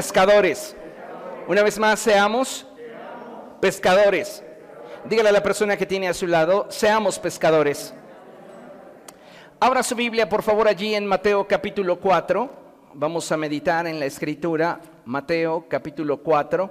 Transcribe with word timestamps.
pescadores. 0.00 0.74
Una 1.46 1.62
vez 1.62 1.78
más, 1.78 2.00
seamos 2.00 2.66
pescadores. 3.60 4.42
Dígale 5.04 5.28
a 5.28 5.32
la 5.32 5.42
persona 5.42 5.76
que 5.76 5.84
tiene 5.84 6.08
a 6.08 6.14
su 6.14 6.26
lado, 6.26 6.68
seamos 6.70 7.18
pescadores. 7.18 7.92
Abra 9.60 9.82
su 9.82 9.94
Biblia, 9.94 10.26
por 10.26 10.42
favor, 10.42 10.68
allí 10.68 10.94
en 10.94 11.04
Mateo 11.04 11.46
capítulo 11.46 12.00
4. 12.00 12.50
Vamos 12.94 13.30
a 13.30 13.36
meditar 13.36 13.86
en 13.86 14.00
la 14.00 14.06
escritura, 14.06 14.80
Mateo 15.04 15.66
capítulo 15.68 16.16
4. 16.22 16.70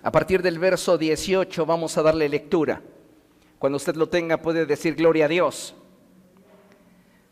A 0.00 0.12
partir 0.12 0.42
del 0.42 0.60
verso 0.60 0.96
18 0.96 1.66
vamos 1.66 1.98
a 1.98 2.02
darle 2.02 2.28
lectura. 2.28 2.80
Cuando 3.58 3.78
usted 3.78 3.96
lo 3.96 4.08
tenga 4.08 4.36
puede 4.36 4.64
decir 4.64 4.94
gloria 4.94 5.24
a 5.24 5.28
Dios. 5.28 5.74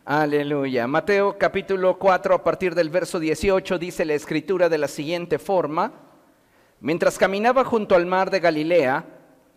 Aleluya. 0.04 0.86
Mateo 0.86 1.38
capítulo 1.38 1.98
4 1.98 2.34
a 2.34 2.44
partir 2.44 2.74
del 2.74 2.90
verso 2.90 3.18
18 3.18 3.78
dice 3.78 4.04
la 4.04 4.12
escritura 4.12 4.68
de 4.68 4.76
la 4.76 4.88
siguiente 4.88 5.38
forma. 5.38 5.92
Mientras 6.80 7.16
caminaba 7.16 7.64
junto 7.64 7.94
al 7.94 8.04
mar 8.04 8.30
de 8.30 8.40
Galilea, 8.40 9.06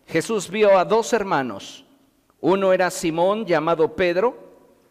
Jesús 0.05 0.49
vio 0.49 0.77
a 0.77 0.85
dos 0.85 1.11
hermanos. 1.11 1.85
Uno 2.39 2.71
era 2.71 2.89
Simón 2.91 3.45
llamado 3.45 3.95
Pedro 3.95 4.37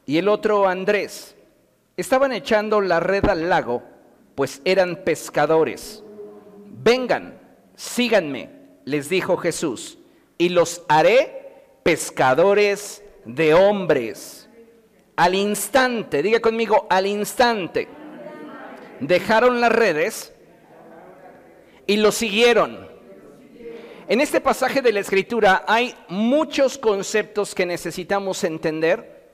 y 0.05 0.19
el 0.19 0.29
otro 0.29 0.69
Andrés. 0.69 1.35
Estaban 1.97 2.33
echando 2.33 2.83
la 2.83 3.01
red 3.01 3.25
al 3.25 3.49
lago, 3.49 3.83
pues 4.35 4.61
eran 4.67 5.05
pescadores. 5.05 6.05
Vengan 6.67 7.47
síganme, 7.77 8.51
les 8.85 9.09
dijo 9.09 9.37
Jesús, 9.37 9.99
y 10.39 10.49
los 10.49 10.83
haré 10.89 11.79
pescadores 11.83 13.03
de 13.25 13.55
hombres. 13.55 14.46
Al 15.17 15.35
instante, 15.35 16.23
diga 16.23 16.41
conmigo, 16.41 16.87
al 16.91 17.07
instante, 17.07 17.89
dejaron 19.01 19.61
las 19.61 19.73
redes 19.73 20.35
y 21.87 21.97
lo 21.97 22.13
siguieron. 22.13 22.87
En 24.09 24.21
este 24.21 24.41
pasaje 24.41 24.83
de 24.83 24.93
la 24.93 25.01
escritura 25.01 25.65
hay 25.67 25.95
muchos 26.09 26.79
conceptos 26.79 27.55
que 27.55 27.67
necesitamos 27.67 28.45
entender, 28.45 29.31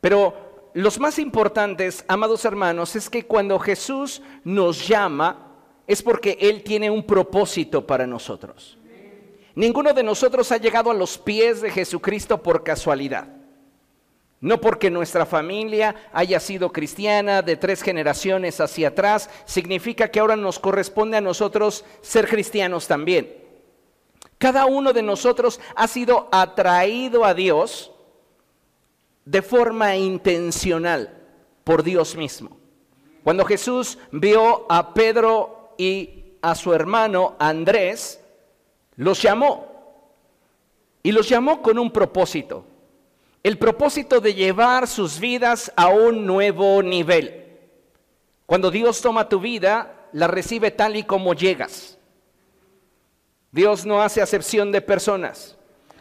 pero 0.00 0.70
los 0.74 1.00
más 1.00 1.18
importantes, 1.18 2.04
amados 2.08 2.44
hermanos, 2.44 2.94
es 2.94 3.10
que 3.10 3.24
cuando 3.24 3.58
Jesús 3.58 4.22
nos 4.44 4.86
llama, 4.86 5.56
es 5.86 6.02
porque 6.02 6.36
Él 6.40 6.62
tiene 6.62 6.90
un 6.90 7.04
propósito 7.04 7.86
para 7.86 8.06
nosotros. 8.06 8.78
Ninguno 9.54 9.92
de 9.92 10.02
nosotros 10.02 10.52
ha 10.52 10.56
llegado 10.56 10.90
a 10.90 10.94
los 10.94 11.18
pies 11.18 11.60
de 11.60 11.70
Jesucristo 11.70 12.42
por 12.42 12.62
casualidad. 12.62 13.41
No 14.42 14.60
porque 14.60 14.90
nuestra 14.90 15.24
familia 15.24 15.94
haya 16.12 16.40
sido 16.40 16.72
cristiana 16.72 17.42
de 17.42 17.56
tres 17.56 17.80
generaciones 17.80 18.60
hacia 18.60 18.88
atrás, 18.88 19.30
significa 19.44 20.08
que 20.10 20.18
ahora 20.18 20.34
nos 20.34 20.58
corresponde 20.58 21.16
a 21.16 21.20
nosotros 21.20 21.84
ser 22.00 22.26
cristianos 22.28 22.88
también. 22.88 23.36
Cada 24.38 24.66
uno 24.66 24.92
de 24.92 25.02
nosotros 25.02 25.60
ha 25.76 25.86
sido 25.86 26.28
atraído 26.32 27.24
a 27.24 27.34
Dios 27.34 27.92
de 29.24 29.42
forma 29.42 29.94
intencional 29.94 31.16
por 31.62 31.84
Dios 31.84 32.16
mismo. 32.16 32.56
Cuando 33.22 33.44
Jesús 33.44 33.96
vio 34.10 34.66
a 34.68 34.92
Pedro 34.92 35.74
y 35.78 36.34
a 36.42 36.56
su 36.56 36.74
hermano 36.74 37.36
Andrés, 37.38 38.20
los 38.96 39.22
llamó. 39.22 39.68
Y 41.04 41.12
los 41.12 41.28
llamó 41.28 41.62
con 41.62 41.78
un 41.78 41.92
propósito. 41.92 42.71
El 43.42 43.58
propósito 43.58 44.20
de 44.20 44.34
llevar 44.34 44.86
sus 44.86 45.18
vidas 45.18 45.72
a 45.74 45.88
un 45.88 46.26
nuevo 46.26 46.80
nivel. 46.82 47.58
Cuando 48.46 48.70
Dios 48.70 49.00
toma 49.00 49.28
tu 49.28 49.40
vida, 49.40 50.08
la 50.12 50.28
recibe 50.28 50.70
tal 50.70 50.94
y 50.94 51.02
como 51.02 51.34
llegas. 51.34 51.98
Dios 53.50 53.84
no 53.84 54.00
hace 54.00 54.22
acepción 54.22 54.70
de 54.70 54.80
personas. 54.80 55.56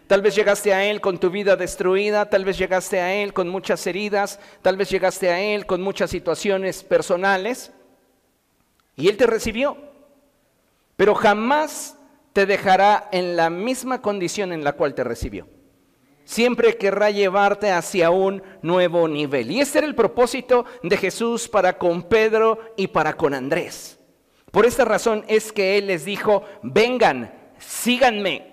Tal 0.06 0.22
vez 0.22 0.36
llegaste 0.36 0.74
a 0.74 0.86
Él 0.86 1.02
con 1.02 1.20
tu 1.20 1.30
vida 1.30 1.56
destruida, 1.56 2.30
tal 2.30 2.46
vez 2.46 2.58
llegaste 2.58 3.00
a 3.00 3.14
Él 3.14 3.34
con 3.34 3.50
muchas 3.50 3.88
heridas, 3.88 4.40
tal 4.62 4.78
vez 4.78 4.90
llegaste 4.90 5.30
a 5.30 5.40
Él 5.40 5.66
con 5.66 5.82
muchas 5.82 6.12
situaciones 6.12 6.84
personales. 6.84 7.72
Y 8.96 9.08
Él 9.08 9.18
te 9.18 9.26
recibió, 9.26 9.78
pero 10.96 11.16
jamás 11.16 11.98
te 12.34 12.46
dejará 12.46 13.10
en 13.12 13.36
la 13.36 13.50
misma 13.50 14.02
condición 14.02 14.54
en 14.54 14.64
la 14.64 14.74
cual 14.74 14.94
te 14.94 15.04
recibió. 15.04 15.48
Siempre 16.24 16.78
querrá 16.78 17.10
llevarte 17.10 17.72
hacia 17.72 18.10
un 18.10 18.42
nuevo 18.62 19.08
nivel. 19.08 19.52
Y 19.52 19.62
ese 19.62 19.80
era 19.80 19.88
el 19.88 19.96
propósito 19.96 20.66
de 20.84 20.98
Jesús 20.98 21.48
para 21.48 21.78
con 21.78 22.04
Pedro 22.04 22.60
y 22.78 22.88
para 22.88 23.14
con 23.14 23.34
Andrés. 23.34 24.00
Por 24.52 24.66
esta 24.66 24.86
razón 24.86 25.24
es 25.28 25.52
que 25.52 25.78
Él 25.78 25.88
les 25.88 26.06
dijo, 26.06 26.44
vengan, 26.62 27.34
síganme 27.58 28.48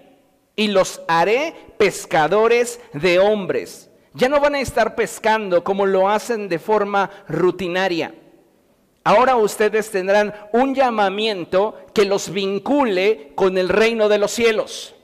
y 0.56 0.68
los 0.68 1.02
haré 1.08 1.54
pescadores 1.76 2.80
de 2.92 3.18
hombres. 3.18 3.90
Ya 4.14 4.28
no 4.28 4.40
van 4.40 4.54
a 4.54 4.60
estar 4.60 4.94
pescando 4.94 5.62
como 5.62 5.86
lo 5.86 6.08
hacen 6.08 6.48
de 6.48 6.58
forma 6.58 7.10
rutinaria 7.28 8.14
Ahora 9.08 9.36
ustedes 9.36 9.90
tendrán 9.90 10.34
un 10.52 10.74
llamamiento 10.74 11.78
que 11.94 12.04
los 12.04 12.30
vincule 12.30 13.32
con 13.36 13.56
el 13.56 13.70
reino 13.70 14.06
de 14.06 14.18
los 14.18 14.30
cielos. 14.30 14.94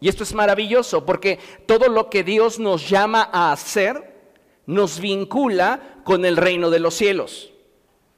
Y 0.00 0.08
esto 0.08 0.24
es 0.24 0.34
maravilloso 0.34 1.06
porque 1.06 1.38
todo 1.66 1.88
lo 1.88 2.10
que 2.10 2.22
Dios 2.22 2.58
nos 2.58 2.88
llama 2.88 3.28
a 3.32 3.52
hacer 3.52 4.14
nos 4.66 5.00
vincula 5.00 6.00
con 6.04 6.24
el 6.24 6.36
reino 6.36 6.70
de 6.70 6.80
los 6.80 6.94
cielos. 6.94 7.52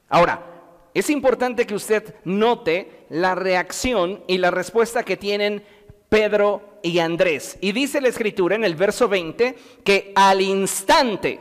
Ahora, 0.09 0.45
es 0.93 1.09
importante 1.09 1.65
que 1.65 1.75
usted 1.75 2.15
note 2.25 3.05
la 3.09 3.35
reacción 3.35 4.23
y 4.27 4.39
la 4.39 4.51
respuesta 4.51 5.03
que 5.03 5.17
tienen 5.17 5.63
Pedro 6.09 6.79
y 6.81 6.99
Andrés. 6.99 7.57
Y 7.61 7.71
dice 7.71 8.01
la 8.01 8.09
escritura 8.09 8.55
en 8.55 8.63
el 8.63 8.75
verso 8.75 9.07
20 9.07 9.55
que 9.83 10.11
al 10.15 10.41
instante 10.41 11.39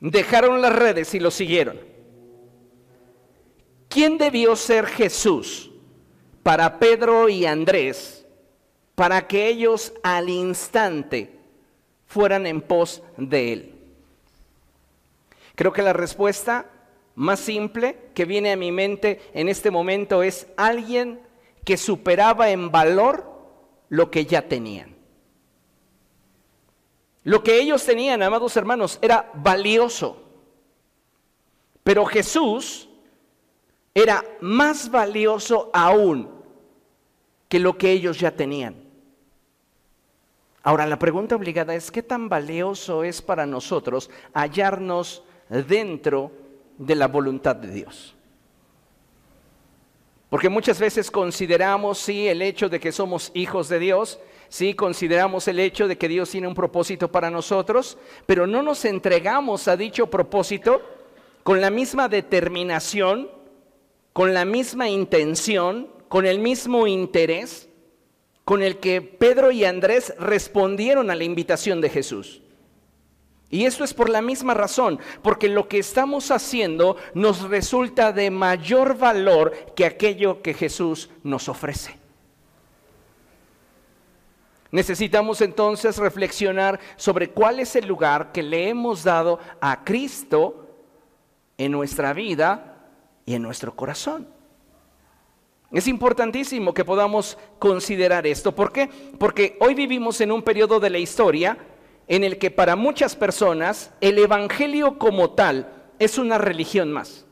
dejaron 0.00 0.62
las 0.62 0.74
redes 0.74 1.14
y 1.14 1.20
lo 1.20 1.30
siguieron. 1.30 1.78
¿Quién 3.88 4.18
debió 4.18 4.54
ser 4.54 4.86
Jesús 4.86 5.70
para 6.42 6.78
Pedro 6.78 7.28
y 7.28 7.46
Andrés 7.46 8.13
para 8.94 9.26
que 9.26 9.48
ellos 9.48 9.92
al 10.02 10.28
instante 10.28 11.38
fueran 12.06 12.46
en 12.46 12.60
pos 12.60 13.02
de 13.16 13.52
Él? 13.52 13.74
Creo 15.54 15.72
que 15.72 15.82
la 15.82 15.92
respuesta 15.92 16.66
más 17.14 17.40
simple 17.40 18.10
que 18.14 18.24
viene 18.24 18.52
a 18.52 18.56
mi 18.56 18.72
mente 18.72 19.20
en 19.34 19.48
este 19.48 19.70
momento 19.70 20.22
es 20.22 20.46
alguien 20.56 21.20
que 21.64 21.76
superaba 21.76 22.50
en 22.50 22.70
valor 22.70 23.32
lo 23.88 24.10
que 24.10 24.26
ya 24.26 24.42
tenían. 24.42 24.94
Lo 27.22 27.42
que 27.42 27.58
ellos 27.58 27.84
tenían, 27.84 28.22
amados 28.22 28.56
hermanos, 28.56 28.98
era 29.00 29.30
valioso. 29.34 30.22
Pero 31.82 32.04
Jesús 32.04 32.88
era 33.94 34.24
más 34.40 34.90
valioso 34.90 35.70
aún 35.72 36.30
que 37.48 37.58
lo 37.60 37.78
que 37.78 37.92
ellos 37.92 38.18
ya 38.18 38.32
tenían. 38.32 38.83
Ahora, 40.64 40.86
la 40.86 40.98
pregunta 40.98 41.36
obligada 41.36 41.76
es, 41.76 41.92
¿qué 41.92 42.02
tan 42.02 42.28
valioso 42.28 43.04
es 43.04 43.22
para 43.22 43.46
nosotros 43.46 44.10
hallarnos 44.32 45.22
dentro 45.68 46.32
de 46.76 46.96
la 46.96 47.06
voluntad 47.06 47.54
de 47.54 47.70
Dios? 47.70 48.16
Porque 50.28 50.48
muchas 50.48 50.80
veces 50.80 51.08
consideramos, 51.08 51.98
sí, 51.98 52.26
el 52.26 52.42
hecho 52.42 52.68
de 52.68 52.80
que 52.80 52.90
somos 52.90 53.30
hijos 53.34 53.68
de 53.68 53.78
Dios, 53.78 54.18
sí, 54.48 54.74
consideramos 54.74 55.46
el 55.46 55.60
hecho 55.60 55.86
de 55.86 55.96
que 55.96 56.08
Dios 56.08 56.30
tiene 56.30 56.48
un 56.48 56.54
propósito 56.54 57.12
para 57.12 57.30
nosotros, 57.30 57.96
pero 58.26 58.46
no 58.46 58.60
nos 58.60 58.84
entregamos 58.84 59.68
a 59.68 59.76
dicho 59.76 60.08
propósito 60.08 60.82
con 61.44 61.60
la 61.60 61.70
misma 61.70 62.08
determinación 62.08 63.28
con 64.14 64.32
la 64.32 64.44
misma 64.44 64.88
intención, 64.88 65.88
con 66.08 66.24
el 66.24 66.38
mismo 66.38 66.86
interés 66.86 67.68
con 68.44 68.62
el 68.62 68.78
que 68.78 69.00
Pedro 69.00 69.50
y 69.50 69.64
Andrés 69.64 70.14
respondieron 70.18 71.10
a 71.10 71.14
la 71.14 71.24
invitación 71.24 71.80
de 71.80 71.90
Jesús. 71.90 72.42
Y 73.50 73.66
esto 73.66 73.84
es 73.84 73.94
por 73.94 74.10
la 74.10 74.20
misma 74.20 74.52
razón, 74.52 74.98
porque 75.22 75.48
lo 75.48 75.68
que 75.68 75.78
estamos 75.78 76.30
haciendo 76.30 76.96
nos 77.14 77.42
resulta 77.42 78.12
de 78.12 78.30
mayor 78.30 78.98
valor 78.98 79.52
que 79.76 79.86
aquello 79.86 80.42
que 80.42 80.54
Jesús 80.54 81.08
nos 81.22 81.48
ofrece. 81.48 81.96
Necesitamos 84.72 85.40
entonces 85.40 85.98
reflexionar 85.98 86.80
sobre 86.96 87.30
cuál 87.30 87.60
es 87.60 87.76
el 87.76 87.86
lugar 87.86 88.32
que 88.32 88.42
le 88.42 88.68
hemos 88.68 89.04
dado 89.04 89.38
a 89.60 89.84
Cristo 89.84 90.66
en 91.56 91.70
nuestra 91.70 92.12
vida 92.12 92.88
y 93.24 93.34
en 93.34 93.42
nuestro 93.42 93.76
corazón. 93.76 94.26
Es 95.74 95.88
importantísimo 95.88 96.72
que 96.72 96.84
podamos 96.84 97.36
considerar 97.58 98.28
esto. 98.28 98.54
¿Por 98.54 98.72
qué? 98.72 98.88
Porque 99.18 99.56
hoy 99.60 99.74
vivimos 99.74 100.20
en 100.20 100.30
un 100.30 100.42
periodo 100.42 100.78
de 100.78 100.88
la 100.88 100.98
historia 100.98 101.58
en 102.06 102.22
el 102.22 102.38
que 102.38 102.52
para 102.52 102.76
muchas 102.76 103.16
personas 103.16 103.92
el 104.00 104.18
Evangelio 104.20 105.00
como 105.00 105.30
tal 105.30 105.90
es 105.98 106.16
una 106.16 106.38
religión 106.38 106.92
más. 106.92 107.26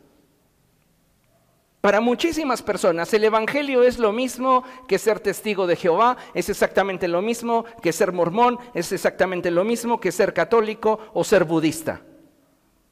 Para 1.81 2.01
muchísimas 2.01 2.63
personas 2.63 3.15
el 3.15 3.23
Evangelio 3.23 3.85
es 3.85 4.01
lo 4.01 4.11
mismo 4.11 4.65
que 4.89 4.99
ser 4.99 5.21
testigo 5.21 5.69
de 5.69 5.77
Jehová, 5.77 6.17
es 6.35 6.49
exactamente 6.49 7.07
lo 7.07 7.23
mismo 7.23 7.65
que 7.81 7.93
ser 7.93 8.11
mormón, 8.11 8.59
es 8.75 8.91
exactamente 8.91 9.53
lo 9.53 9.63
mismo 9.63 10.01
que 10.01 10.11
ser 10.11 10.35
católico 10.35 10.99
o 11.13 11.23
ser 11.23 11.45
budista. 11.45 12.03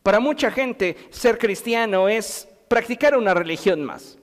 Para 0.05 0.21
mucha 0.21 0.53
gente 0.53 0.97
ser 1.11 1.39
cristiano 1.39 2.09
es 2.09 2.49
practicar 2.69 3.17
una 3.17 3.35
religión 3.35 3.83
más. 3.83 4.20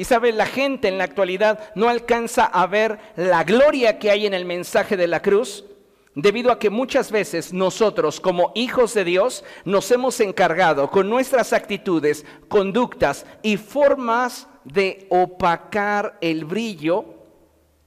Y 0.00 0.04
sabe, 0.04 0.32
la 0.32 0.46
gente 0.46 0.88
en 0.88 0.96
la 0.96 1.04
actualidad 1.04 1.60
no 1.74 1.90
alcanza 1.90 2.46
a 2.46 2.66
ver 2.66 2.98
la 3.16 3.44
gloria 3.44 3.98
que 3.98 4.10
hay 4.10 4.24
en 4.24 4.32
el 4.32 4.46
mensaje 4.46 4.96
de 4.96 5.06
la 5.06 5.20
cruz, 5.20 5.66
debido 6.14 6.50
a 6.50 6.58
que 6.58 6.70
muchas 6.70 7.12
veces 7.12 7.52
nosotros 7.52 8.18
como 8.18 8.50
hijos 8.54 8.94
de 8.94 9.04
Dios 9.04 9.44
nos 9.66 9.90
hemos 9.90 10.18
encargado 10.20 10.90
con 10.90 11.10
nuestras 11.10 11.52
actitudes, 11.52 12.24
conductas 12.48 13.26
y 13.42 13.58
formas 13.58 14.48
de 14.64 15.06
opacar 15.10 16.16
el 16.22 16.46
brillo 16.46 17.04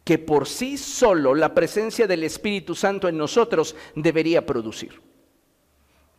que 0.03 0.19
por 0.19 0.47
sí 0.47 0.77
solo 0.77 1.33
la 1.33 1.55
presencia 1.55 2.05
del 2.05 2.25
Espíritu 2.25 2.75
Santo 2.75 3.07
en 3.07 3.17
nosotros 3.17 3.75
debería 3.95 4.45
producir. 4.45 5.01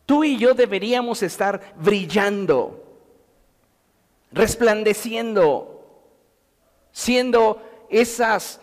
Tú 0.05 0.25
y 0.25 0.37
yo 0.37 0.55
deberíamos 0.55 1.23
estar 1.23 1.73
brillando, 1.77 2.83
resplandeciendo, 4.33 5.71
siendo 6.95 7.61
esas 7.89 8.61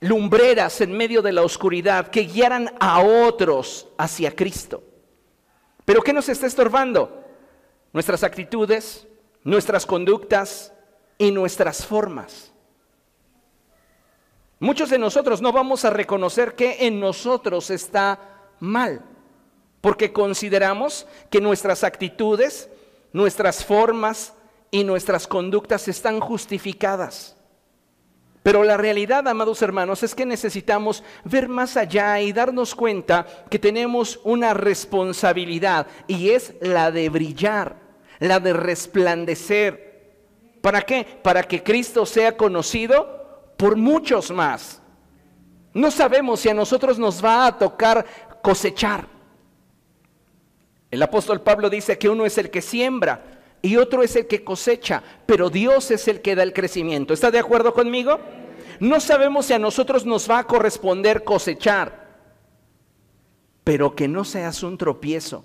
lumbreras 0.00 0.80
en 0.80 0.90
medio 0.90 1.22
de 1.22 1.30
la 1.30 1.42
oscuridad 1.42 2.08
que 2.08 2.22
guiaran 2.22 2.74
a 2.80 3.00
otros 3.00 3.86
hacia 3.96 4.34
Cristo. 4.34 4.82
Pero 5.84 6.02
¿qué 6.02 6.12
nos 6.12 6.28
está 6.28 6.48
estorbando? 6.48 7.24
Nuestras 7.92 8.24
actitudes, 8.24 9.06
nuestras 9.44 9.86
conductas 9.86 10.72
y 11.16 11.30
nuestras 11.30 11.86
formas. 11.86 12.52
Muchos 14.58 14.90
de 14.90 14.98
nosotros 14.98 15.40
no 15.40 15.52
vamos 15.52 15.84
a 15.84 15.90
reconocer 15.90 16.56
que 16.56 16.88
en 16.88 16.98
nosotros 16.98 17.70
está 17.70 18.18
mal, 18.58 19.04
porque 19.80 20.12
consideramos 20.12 21.06
que 21.30 21.40
nuestras 21.40 21.84
actitudes, 21.84 22.68
nuestras 23.12 23.64
formas 23.64 24.34
y 24.72 24.82
nuestras 24.82 25.28
conductas 25.28 25.86
están 25.86 26.18
justificadas. 26.18 27.36
Pero 28.42 28.64
la 28.64 28.76
realidad, 28.76 29.28
amados 29.28 29.60
hermanos, 29.60 30.02
es 30.02 30.14
que 30.14 30.24
necesitamos 30.24 31.02
ver 31.24 31.48
más 31.48 31.76
allá 31.76 32.20
y 32.20 32.32
darnos 32.32 32.74
cuenta 32.74 33.26
que 33.50 33.58
tenemos 33.58 34.18
una 34.24 34.54
responsabilidad 34.54 35.86
y 36.06 36.30
es 36.30 36.54
la 36.62 36.90
de 36.90 37.10
brillar, 37.10 37.76
la 38.18 38.40
de 38.40 38.54
resplandecer. 38.54 39.90
¿Para 40.62 40.82
qué? 40.82 41.06
Para 41.22 41.42
que 41.42 41.62
Cristo 41.62 42.06
sea 42.06 42.36
conocido 42.36 43.52
por 43.58 43.76
muchos 43.76 44.30
más. 44.30 44.80
No 45.74 45.90
sabemos 45.90 46.40
si 46.40 46.48
a 46.48 46.54
nosotros 46.54 46.98
nos 46.98 47.22
va 47.22 47.46
a 47.46 47.58
tocar 47.58 48.06
cosechar. 48.42 49.06
El 50.90 51.02
apóstol 51.02 51.42
Pablo 51.42 51.68
dice 51.68 51.98
que 51.98 52.08
uno 52.08 52.24
es 52.24 52.38
el 52.38 52.50
que 52.50 52.62
siembra 52.62 53.39
y 53.62 53.76
otro 53.76 54.02
es 54.02 54.16
el 54.16 54.26
que 54.26 54.42
cosecha, 54.42 55.02
pero 55.26 55.50
Dios 55.50 55.90
es 55.90 56.08
el 56.08 56.22
que 56.22 56.34
da 56.34 56.42
el 56.42 56.52
crecimiento. 56.52 57.12
¿Está 57.12 57.30
de 57.30 57.38
acuerdo 57.38 57.74
conmigo? 57.74 58.18
No 58.78 59.00
sabemos 59.00 59.46
si 59.46 59.52
a 59.52 59.58
nosotros 59.58 60.06
nos 60.06 60.30
va 60.30 60.38
a 60.38 60.46
corresponder 60.46 61.24
cosechar, 61.24 62.08
pero 63.64 63.94
que 63.94 64.08
no 64.08 64.24
seas 64.24 64.62
un 64.62 64.78
tropiezo 64.78 65.44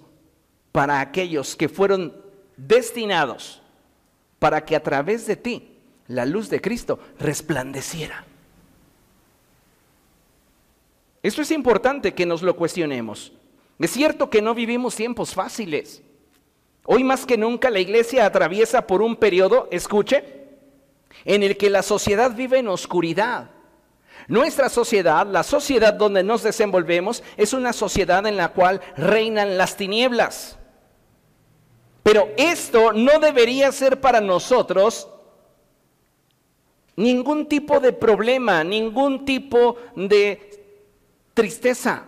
para 0.72 1.02
aquellos 1.02 1.56
que 1.56 1.68
fueron 1.68 2.16
destinados 2.56 3.62
para 4.40 4.64
que 4.64 4.76
a 4.76 4.84
través 4.84 5.26
de 5.26 5.36
ti 5.36 5.72
la 6.08 6.26
luz 6.26 6.50
de 6.50 6.62
Cristo 6.62 7.00
resplandeciera. 7.20 8.26
Esto 11.24 11.42
es 11.42 11.52
importante 11.52 12.14
que 12.14 12.26
nos 12.26 12.44
lo 12.44 12.56
cuestionemos. 12.56 13.34
Es 13.80 13.92
cierto 13.92 14.30
que 14.30 14.42
no 14.42 14.54
vivimos 14.54 14.96
tiempos 14.96 15.34
fáciles. 15.34 16.04
Hoy 16.86 17.04
más 17.04 17.26
que 17.26 17.38
nunca 17.38 17.70
la 17.70 17.80
iglesia 17.80 18.26
atraviesa 18.26 18.86
por 18.86 19.02
un 19.02 19.16
periodo, 19.16 19.68
escuche, 19.72 20.24
en 21.24 21.42
el 21.42 21.58
que 21.58 21.70
la 21.70 21.82
sociedad 21.82 22.36
vive 22.36 22.60
en 22.60 22.68
oscuridad. 22.68 23.50
Nuestra 24.28 24.70
sociedad, 24.70 25.26
la 25.28 25.44
sociedad 25.44 25.94
donde 25.94 26.24
nos 26.24 26.44
desenvolvemos, 26.44 27.24
es 27.38 27.54
una 27.54 27.74
sociedad 27.74 28.26
en 28.28 28.38
la 28.38 28.50
cual 28.50 28.82
reinan 28.96 29.58
las 29.58 29.78
tinieblas. 29.78 30.58
Pero 32.04 32.30
esto 32.38 32.94
no 32.94 33.20
debería 33.20 33.72
ser 33.72 34.00
para 34.00 34.22
nosotros 34.22 35.10
ningún 36.96 37.48
tipo 37.48 37.80
de 37.80 37.94
problema, 37.94 38.64
ningún 38.64 39.26
tipo 39.26 39.78
de 39.96 40.78
tristeza. 41.34 42.06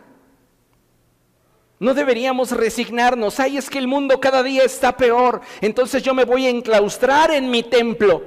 No 1.79 1.93
deberíamos 1.93 2.51
resignarnos. 2.51 3.39
Ay, 3.39 3.57
es 3.57 3.69
que 3.69 3.77
el 3.77 3.87
mundo 3.87 4.19
cada 4.19 4.41
día 4.41 4.63
está 4.63 4.97
peor. 4.97 5.41
Entonces 5.61 6.01
yo 6.01 6.13
me 6.13 6.25
voy 6.25 6.47
a 6.47 6.49
enclaustrar 6.49 7.31
en 7.31 7.49
mi 7.51 7.63
templo. 7.63 8.23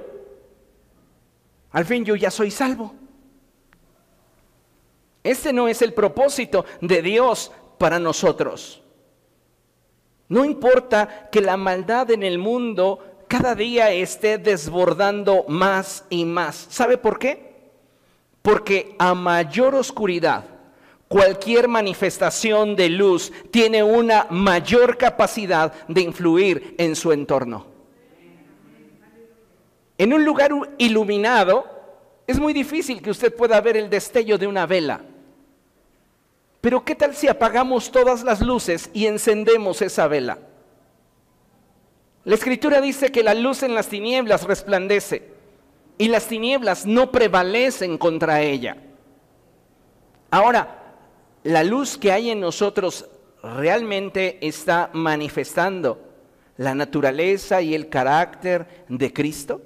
Al 1.73 1.85
fin 1.85 2.05
yo 2.05 2.15
ya 2.17 2.31
soy 2.31 2.51
salvo. 2.51 2.95
Este 5.23 5.53
no 5.53 5.69
es 5.69 5.83
el 5.83 5.93
propósito 5.93 6.65
de 6.81 7.03
Dios 7.03 7.53
para 7.79 7.99
nosotros. 7.99 8.83
No 10.29 10.45
importa 10.45 11.29
que 11.31 11.41
la 11.41 11.57
maldad 11.57 12.11
en 12.13 12.23
el 12.23 12.39
mundo 12.39 13.01
cada 13.27 13.55
día 13.55 13.91
esté 13.93 14.39
desbordando 14.39 15.45
más 15.49 16.05
y 16.09 16.25
más. 16.25 16.67
¿Sabe 16.71 16.99
por 16.99 17.19
qué? 17.19 17.71
Porque 18.43 18.95
a 18.99 19.15
mayor 19.15 19.75
oscuridad, 19.75 20.45
cualquier 21.11 21.67
manifestación 21.67 22.77
de 22.77 22.89
luz 22.89 23.33
tiene 23.51 23.83
una 23.83 24.29
mayor 24.31 24.97
capacidad 24.97 25.73
de 25.89 26.03
influir 26.03 26.77
en 26.79 26.95
su 26.95 27.11
entorno. 27.11 27.67
En 29.99 30.13
un 30.13 30.25
lugar 30.25 30.53
iluminado 30.79 31.65
es 32.29 32.39
muy 32.39 32.53
difícil 32.53 33.03
que 33.03 33.11
usted 33.11 33.35
pueda 33.35 33.61
ver 33.61 33.77
el 33.77 33.91
destello 33.91 34.39
de 34.39 34.47
una 34.47 34.67
vela. 34.67 35.01
Pero 36.61 36.85
¿qué 36.85 36.95
tal 36.95 37.17
si 37.17 37.27
apagamos 37.27 37.91
todas 37.91 38.23
las 38.23 38.41
luces 38.41 38.89
y 38.93 39.07
encendemos 39.07 39.83
esa 39.83 40.07
vela? 40.07 40.39
La 42.23 42.37
escritura 42.37 42.81
dice 42.81 43.11
que 43.11 43.25
la 43.25 43.35
luz 43.35 43.65
en 43.65 43.75
las 43.75 43.89
tinieblas 43.89 44.45
resplandece 44.45 45.25
y 45.99 46.07
las 46.07 46.29
tinieblas 46.29 46.87
no 46.87 47.11
prevalecen 47.11 47.99
contra 47.99 48.43
ella. 48.43 48.77
Ahora, 50.31 50.80
la 51.43 51.65
luz 51.65 51.97
que 51.97 52.13
hay 52.13 52.31
en 52.31 52.41
nosotros 52.41 53.07
realmente 53.43 54.39
está 54.47 54.91
manifestando 54.93 55.99
la 56.57 56.75
naturaleza 56.75 57.63
y 57.63 57.75
el 57.75 57.89
carácter 57.89 58.85
de 58.89 59.13
Cristo? 59.13 59.63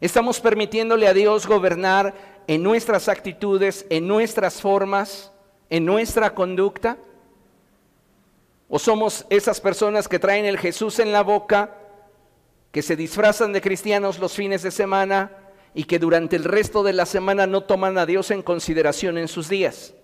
¿Estamos 0.00 0.40
permitiéndole 0.40 1.06
a 1.08 1.14
Dios 1.14 1.46
gobernar 1.46 2.14
en 2.46 2.62
nuestras 2.62 3.08
actitudes, 3.08 3.86
en 3.90 4.06
nuestras 4.06 4.60
formas, 4.60 5.32
en 5.68 5.84
nuestra 5.84 6.34
conducta? 6.34 6.96
¿O 8.68 8.78
somos 8.78 9.26
esas 9.30 9.60
personas 9.60 10.08
que 10.08 10.18
traen 10.18 10.44
el 10.44 10.58
Jesús 10.58 10.98
en 11.00 11.12
la 11.12 11.22
boca, 11.22 11.76
que 12.72 12.82
se 12.82 12.96
disfrazan 12.96 13.52
de 13.52 13.60
cristianos 13.60 14.18
los 14.18 14.32
fines 14.32 14.62
de 14.62 14.70
semana 14.70 15.32
y 15.74 15.84
que 15.84 15.98
durante 15.98 16.36
el 16.36 16.44
resto 16.44 16.82
de 16.82 16.92
la 16.92 17.04
semana 17.04 17.46
no 17.46 17.62
toman 17.64 17.98
a 17.98 18.06
Dios 18.06 18.30
en 18.30 18.42
consideración 18.42 19.18
en 19.18 19.28
sus 19.28 19.48
días? 19.48 19.94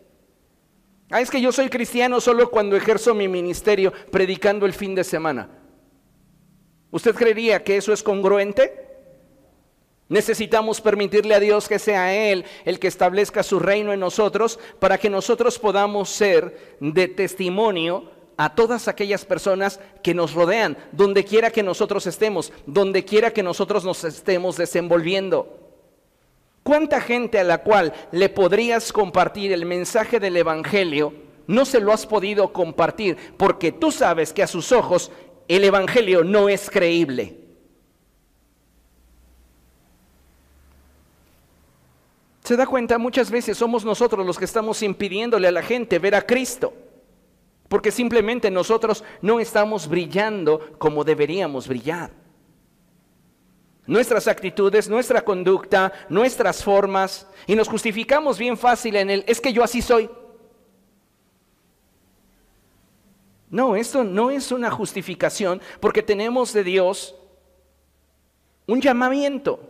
Ah, 1.10 1.20
es 1.20 1.30
que 1.30 1.40
yo 1.40 1.52
soy 1.52 1.68
cristiano 1.68 2.20
solo 2.20 2.50
cuando 2.50 2.76
ejerzo 2.76 3.14
mi 3.14 3.28
ministerio 3.28 3.92
predicando 4.10 4.66
el 4.66 4.72
fin 4.72 4.94
de 4.94 5.04
semana. 5.04 5.48
¿Usted 6.90 7.14
creería 7.14 7.62
que 7.62 7.76
eso 7.76 7.92
es 7.92 8.02
congruente? 8.02 8.86
Necesitamos 10.08 10.80
permitirle 10.80 11.34
a 11.34 11.40
Dios 11.40 11.68
que 11.68 11.78
sea 11.78 12.14
Él 12.14 12.44
el 12.64 12.78
que 12.78 12.88
establezca 12.88 13.42
su 13.42 13.58
reino 13.58 13.92
en 13.92 14.00
nosotros 14.00 14.58
para 14.78 14.98
que 14.98 15.10
nosotros 15.10 15.58
podamos 15.58 16.08
ser 16.08 16.76
de 16.80 17.08
testimonio 17.08 18.10
a 18.36 18.54
todas 18.54 18.86
aquellas 18.86 19.24
personas 19.24 19.80
que 20.02 20.14
nos 20.14 20.34
rodean, 20.34 20.76
donde 20.92 21.24
quiera 21.24 21.50
que 21.50 21.62
nosotros 21.62 22.06
estemos, 22.06 22.52
donde 22.66 23.04
quiera 23.04 23.32
que 23.32 23.42
nosotros 23.42 23.84
nos 23.84 24.04
estemos 24.04 24.56
desenvolviendo. 24.56 25.65
¿Cuánta 26.66 27.00
gente 27.00 27.38
a 27.38 27.44
la 27.44 27.58
cual 27.58 27.92
le 28.10 28.28
podrías 28.28 28.92
compartir 28.92 29.52
el 29.52 29.64
mensaje 29.64 30.18
del 30.18 30.36
Evangelio 30.36 31.12
no 31.46 31.64
se 31.64 31.78
lo 31.78 31.92
has 31.92 32.04
podido 32.04 32.52
compartir 32.52 33.16
porque 33.36 33.70
tú 33.70 33.92
sabes 33.92 34.32
que 34.32 34.42
a 34.42 34.48
sus 34.48 34.72
ojos 34.72 35.12
el 35.46 35.62
Evangelio 35.62 36.24
no 36.24 36.48
es 36.48 36.68
creíble? 36.68 37.38
¿Se 42.42 42.56
da 42.56 42.66
cuenta? 42.66 42.98
Muchas 42.98 43.30
veces 43.30 43.56
somos 43.56 43.84
nosotros 43.84 44.26
los 44.26 44.36
que 44.36 44.44
estamos 44.44 44.82
impidiéndole 44.82 45.46
a 45.46 45.52
la 45.52 45.62
gente 45.62 46.00
ver 46.00 46.16
a 46.16 46.26
Cristo. 46.26 46.74
Porque 47.68 47.92
simplemente 47.92 48.50
nosotros 48.50 49.04
no 49.22 49.38
estamos 49.38 49.86
brillando 49.86 50.76
como 50.78 51.04
deberíamos 51.04 51.68
brillar. 51.68 52.25
Nuestras 53.86 54.26
actitudes, 54.26 54.88
nuestra 54.88 55.22
conducta, 55.22 55.92
nuestras 56.08 56.62
formas, 56.62 57.26
y 57.46 57.54
nos 57.54 57.68
justificamos 57.68 58.38
bien 58.38 58.56
fácil 58.56 58.96
en 58.96 59.10
el, 59.10 59.24
es 59.26 59.40
que 59.40 59.52
yo 59.52 59.62
así 59.62 59.80
soy. 59.80 60.10
No, 63.48 63.76
esto 63.76 64.02
no 64.02 64.30
es 64.30 64.50
una 64.50 64.70
justificación 64.70 65.60
porque 65.80 66.02
tenemos 66.02 66.52
de 66.52 66.64
Dios 66.64 67.14
un 68.66 68.80
llamamiento. 68.80 69.60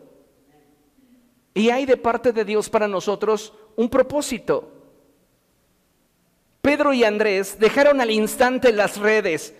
Y 1.52 1.70
hay 1.70 1.86
de 1.86 1.96
parte 1.96 2.32
de 2.32 2.44
Dios 2.44 2.68
para 2.68 2.88
nosotros 2.88 3.52
un 3.76 3.88
propósito. 3.88 4.72
Pedro 6.62 6.92
y 6.92 7.04
Andrés 7.04 7.58
dejaron 7.58 8.00
al 8.00 8.10
instante 8.10 8.72
las 8.72 8.96
redes 8.98 9.54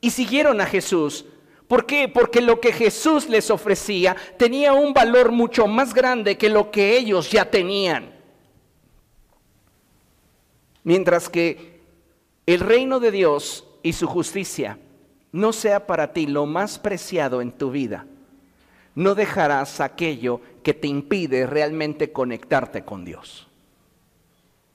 y 0.00 0.10
siguieron 0.10 0.60
a 0.60 0.66
Jesús. 0.66 1.26
¿Por 1.68 1.84
qué? 1.84 2.08
Porque 2.08 2.40
lo 2.40 2.60
que 2.60 2.72
Jesús 2.72 3.28
les 3.28 3.50
ofrecía 3.50 4.16
tenía 4.38 4.72
un 4.72 4.94
valor 4.94 5.30
mucho 5.30 5.66
más 5.66 5.92
grande 5.92 6.38
que 6.38 6.48
lo 6.48 6.70
que 6.70 6.96
ellos 6.96 7.30
ya 7.30 7.50
tenían. 7.50 8.10
Mientras 10.82 11.28
que 11.28 11.82
el 12.46 12.60
reino 12.60 12.98
de 12.98 13.10
Dios 13.10 13.66
y 13.82 13.92
su 13.92 14.06
justicia 14.06 14.78
no 15.30 15.52
sea 15.52 15.86
para 15.86 16.14
ti 16.14 16.26
lo 16.26 16.46
más 16.46 16.78
preciado 16.78 17.42
en 17.42 17.52
tu 17.52 17.70
vida, 17.70 18.06
no 18.94 19.14
dejarás 19.14 19.80
aquello 19.80 20.40
que 20.62 20.72
te 20.72 20.88
impide 20.88 21.46
realmente 21.46 22.10
conectarte 22.12 22.82
con 22.82 23.04
Dios. 23.04 23.46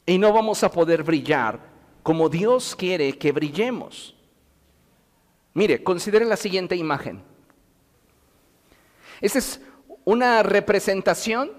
Y 0.06 0.20
no 0.20 0.32
vamos 0.32 0.64
a 0.64 0.72
poder 0.72 1.02
brillar 1.02 1.60
como 2.04 2.30
Dios 2.30 2.76
quiere 2.76 3.18
que 3.18 3.32
brillemos. 3.32 4.14
Mire, 5.54 5.84
considere 5.84 6.26
la 6.26 6.38
siguiente 6.38 6.76
imagen. 6.76 7.24
Esta 9.22 9.40
es 9.40 9.62
una 10.06 10.44
representación 10.44 11.52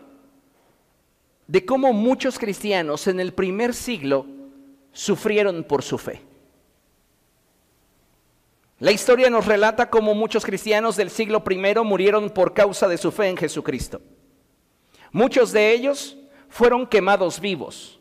de 1.46 1.64
cómo 1.64 1.92
muchos 1.92 2.38
cristianos 2.38 3.06
en 3.06 3.20
el 3.20 3.32
primer 3.32 3.74
siglo 3.74 4.26
sufrieron 4.92 5.64
por 5.64 5.82
su 5.82 5.98
fe. 5.98 6.22
La 8.80 8.92
historia 8.92 9.30
nos 9.30 9.46
relata 9.46 9.88
cómo 9.88 10.14
muchos 10.14 10.44
cristianos 10.44 10.96
del 10.96 11.10
siglo 11.10 11.42
I 11.48 11.74
murieron 11.84 12.30
por 12.30 12.52
causa 12.52 12.88
de 12.88 12.98
su 12.98 13.12
fe 13.12 13.28
en 13.28 13.36
Jesucristo. 13.36 14.02
Muchos 15.12 15.52
de 15.52 15.72
ellos 15.72 16.18
fueron 16.48 16.86
quemados 16.86 17.40
vivos. 17.40 18.00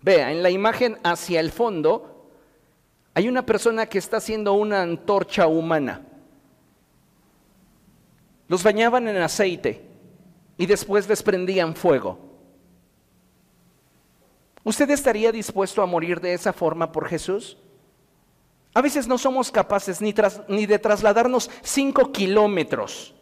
Vea, 0.00 0.30
en 0.30 0.42
la 0.42 0.50
imagen 0.50 0.98
hacia 1.02 1.40
el 1.40 1.50
fondo 1.50 2.09
hay 3.14 3.28
una 3.28 3.44
persona 3.44 3.86
que 3.86 3.98
está 3.98 4.18
haciendo 4.18 4.52
una 4.52 4.82
antorcha 4.82 5.46
humana. 5.46 6.02
Los 8.48 8.62
bañaban 8.62 9.08
en 9.08 9.16
aceite 9.16 9.84
y 10.56 10.66
después 10.66 11.08
les 11.08 11.22
prendían 11.22 11.74
fuego. 11.74 12.18
¿Usted 14.62 14.90
estaría 14.90 15.32
dispuesto 15.32 15.82
a 15.82 15.86
morir 15.86 16.20
de 16.20 16.34
esa 16.34 16.52
forma 16.52 16.92
por 16.92 17.08
Jesús? 17.08 17.56
A 18.74 18.82
veces 18.82 19.08
no 19.08 19.18
somos 19.18 19.50
capaces 19.50 20.00
ni, 20.00 20.14
ni 20.48 20.66
de 20.66 20.78
trasladarnos 20.78 21.50
cinco 21.62 22.12
kilómetros 22.12 23.14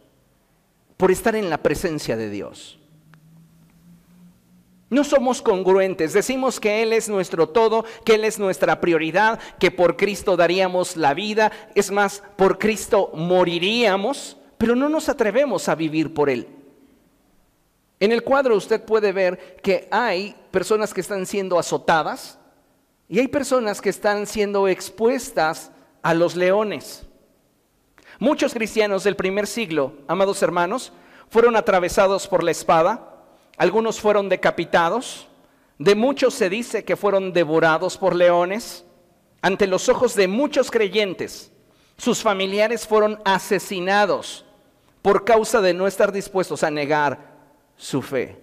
por 0.97 1.11
estar 1.11 1.37
en 1.37 1.49
la 1.49 1.59
presencia 1.59 2.17
de 2.17 2.29
Dios. 2.29 2.78
No 4.91 5.05
somos 5.05 5.43
congruentes, 5.43 6.15
decimos 6.15 6.61
que 6.61 6.83
Él 6.83 6.93
es 6.93 7.09
nuestro 7.09 7.51
todo, 7.51 7.85
que 8.05 8.15
Él 8.15 8.25
es 8.25 8.39
nuestra 8.39 8.81
prioridad, 8.81 9.39
que 9.59 9.71
por 9.71 9.97
Cristo 9.97 10.37
daríamos 10.37 10.97
la 10.97 11.13
vida, 11.13 11.53
es 11.75 11.91
más, 11.91 12.23
por 12.37 12.59
Cristo 12.59 13.11
moriríamos, 13.15 14.39
pero 14.57 14.75
no 14.75 14.89
nos 14.89 15.09
atrevemos 15.09 15.69
a 15.69 15.75
vivir 15.75 16.15
por 16.15 16.31
Él. 16.31 16.49
En 18.01 18.13
el 18.13 18.23
cuadro 18.23 18.57
usted 18.57 18.83
puede 18.83 19.13
ver 19.13 19.59
que 19.63 19.89
hay 19.91 20.35
personas 20.51 20.95
que 20.95 21.03
están 21.03 21.27
siendo 21.27 21.59
azotadas, 21.59 22.39
y 23.09 23.19
hay 23.19 23.29
personas 23.29 23.81
que 23.81 23.89
están 23.89 24.27
siendo 24.27 24.69
expuestas 24.69 25.73
a 26.03 26.13
los 26.15 26.37
leones. 26.37 27.07
Muchos 28.19 28.53
cristianos 28.53 29.05
del 29.05 29.17
primer 29.17 29.47
siglo, 29.47 29.95
amados 30.07 30.43
hermanos, 30.43 30.93
fueron 31.31 31.57
atravesados 31.57 32.29
por 32.29 32.43
la 32.43 32.51
espada, 32.51 33.18
algunos 33.59 34.01
fueron 34.01 34.29
decapitados, 34.29 35.29
de 35.79 35.95
muchos 35.95 36.35
se 36.35 36.49
dice 36.49 36.85
que 36.85 36.97
fueron 36.97 37.33
devorados 37.33 37.99
por 37.99 38.15
leones, 38.15 38.85
ante 39.43 39.67
los 39.67 39.89
ojos 39.89 40.15
de 40.15 40.29
muchos 40.29 40.71
creyentes. 40.71 41.53
Sus 41.97 42.23
familiares 42.23 42.87
fueron 42.87 43.21
asesinados 43.25 44.45
por 45.03 45.25
causa 45.25 45.61
de 45.61 45.75
no 45.75 45.87
estar 45.87 46.13
dispuestos 46.13 46.63
a 46.63 46.71
negar 46.71 47.37
su 47.77 48.03
fe. 48.03 48.41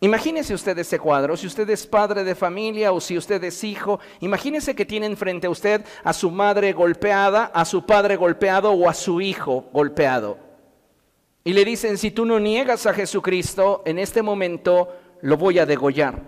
Imagínese 0.00 0.54
usted 0.54 0.78
ese 0.78 0.98
cuadro, 0.98 1.36
si 1.36 1.46
usted 1.46 1.68
es 1.70 1.86
padre 1.86 2.22
de 2.22 2.34
familia 2.34 2.92
o 2.92 3.00
si 3.00 3.18
usted 3.18 3.42
es 3.42 3.64
hijo, 3.64 3.98
imagínese 4.20 4.76
que 4.76 4.86
tienen 4.86 5.16
frente 5.16 5.48
a 5.48 5.50
usted 5.50 5.84
a 6.04 6.12
su 6.12 6.30
madre 6.30 6.72
golpeada, 6.72 7.46
a 7.46 7.64
su 7.64 7.84
padre 7.84 8.16
golpeado 8.16 8.70
o 8.70 8.88
a 8.88 8.94
su 8.94 9.20
hijo 9.20 9.68
golpeado. 9.72 10.47
Y 11.48 11.54
le 11.54 11.64
dicen, 11.64 11.96
si 11.96 12.10
tú 12.10 12.26
no 12.26 12.38
niegas 12.38 12.84
a 12.84 12.92
Jesucristo, 12.92 13.82
en 13.86 13.98
este 13.98 14.20
momento 14.20 14.94
lo 15.22 15.38
voy 15.38 15.58
a 15.58 15.64
degollar. 15.64 16.22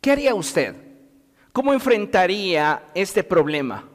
¿Qué 0.00 0.10
haría 0.10 0.34
usted? 0.34 0.74
¿Cómo 1.52 1.74
enfrentaría 1.74 2.84
este 2.94 3.22
problema? 3.22 3.86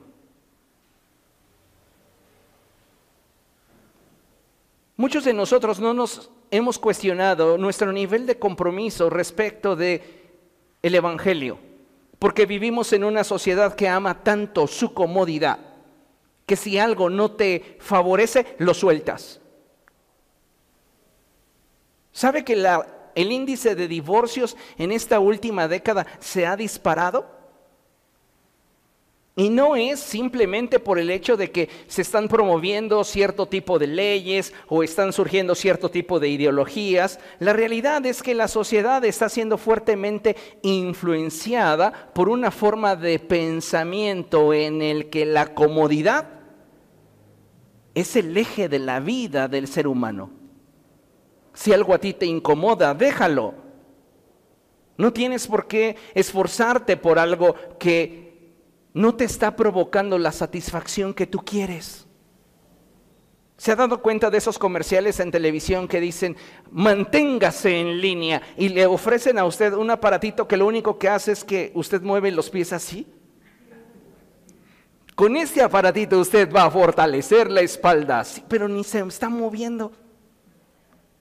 Muchos 4.95 5.25
de 5.25 5.33
nosotros 5.33 5.79
no 5.79 5.91
nos 5.91 6.29
hemos 6.51 6.77
cuestionado 6.77 7.57
nuestro 7.57 7.91
nivel 7.91 8.27
de 8.27 8.37
compromiso 8.37 9.09
respecto 9.09 9.75
de 9.75 10.03
el 10.83 10.93
evangelio, 10.93 11.57
porque 12.19 12.45
vivimos 12.45 12.93
en 12.93 13.03
una 13.03 13.23
sociedad 13.23 13.73
que 13.73 13.89
ama 13.89 14.21
tanto 14.21 14.67
su 14.67 14.93
comodidad, 14.93 15.57
que 16.45 16.57
si 16.57 16.77
algo 16.77 17.09
no 17.09 17.31
te 17.31 17.77
favorece, 17.79 18.55
lo 18.59 18.75
sueltas. 18.75 19.39
¿Sabe 22.13 22.45
que 22.45 22.53
el 23.15 23.31
índice 23.31 23.75
de 23.75 23.87
divorcios 23.87 24.55
en 24.77 24.91
esta 24.91 25.19
última 25.19 25.67
década 25.67 26.05
se 26.19 26.45
ha 26.45 26.55
disparado? 26.55 27.43
Y 29.35 29.49
no 29.49 29.75
es 29.75 29.99
simplemente 29.99 30.79
por 30.79 30.99
el 30.99 31.09
hecho 31.09 31.35
de 31.35 31.49
que 31.49 31.67
se 31.87 32.03
están 32.03 32.27
promoviendo 32.27 33.03
cierto 33.03 33.47
tipo 33.47 33.79
de 33.79 33.87
leyes 33.87 34.53
o 34.67 34.83
están 34.83 35.11
surgiendo 35.11 35.55
cierto 35.55 35.89
tipo 35.89 36.19
de 36.19 36.29
ideologías. 36.29 37.19
La 37.39 37.51
realidad 37.51 38.05
es 38.05 38.21
que 38.21 38.35
la 38.35 38.47
sociedad 38.47 39.03
está 39.03 39.29
siendo 39.29 39.57
fuertemente 39.57 40.35
influenciada 40.61 42.11
por 42.13 42.29
una 42.29 42.51
forma 42.51 42.95
de 42.95 43.17
pensamiento 43.17 44.53
en 44.53 44.83
el 44.83 45.09
que 45.09 45.25
la 45.25 45.55
comodidad 45.55 46.29
es 47.95 48.15
el 48.15 48.37
eje 48.37 48.69
de 48.69 48.77
la 48.77 48.99
vida 48.99 49.47
del 49.47 49.67
ser 49.67 49.87
humano. 49.87 50.42
Si 51.53 51.71
algo 51.71 51.93
a 51.93 51.99
ti 51.99 52.13
te 52.13 52.25
incomoda, 52.25 52.93
déjalo. 52.93 53.53
No 54.97 55.13
tienes 55.13 55.47
por 55.47 55.67
qué 55.67 55.95
esforzarte 56.13 56.97
por 56.97 57.19
algo 57.19 57.55
que 57.79 58.53
no 58.93 59.15
te 59.15 59.23
está 59.23 59.55
provocando 59.55 60.17
la 60.17 60.31
satisfacción 60.31 61.13
que 61.13 61.27
tú 61.27 61.39
quieres. 61.39 62.05
¿Se 63.57 63.71
ha 63.71 63.75
dado 63.75 64.01
cuenta 64.01 64.29
de 64.29 64.39
esos 64.39 64.59
comerciales 64.59 65.19
en 65.19 65.31
televisión 65.31 65.87
que 65.87 65.99
dicen, 65.99 66.35
manténgase 66.71 67.79
en 67.79 68.01
línea 68.01 68.41
y 68.57 68.69
le 68.69 68.85
ofrecen 68.85 69.37
a 69.37 69.45
usted 69.45 69.73
un 69.73 69.89
aparatito 69.89 70.47
que 70.47 70.57
lo 70.57 70.65
único 70.65 70.97
que 70.97 71.07
hace 71.07 71.31
es 71.31 71.43
que 71.43 71.71
usted 71.75 72.01
mueve 72.01 72.31
los 72.31 72.49
pies 72.49 72.73
así? 72.73 73.07
Con 75.15 75.37
este 75.37 75.61
aparatito 75.61 76.19
usted 76.19 76.51
va 76.51 76.65
a 76.65 76.71
fortalecer 76.71 77.49
la 77.49 77.61
espalda, 77.61 78.23
pero 78.47 78.67
ni 78.67 78.83
se 78.83 78.99
está 79.01 79.29
moviendo. 79.29 79.91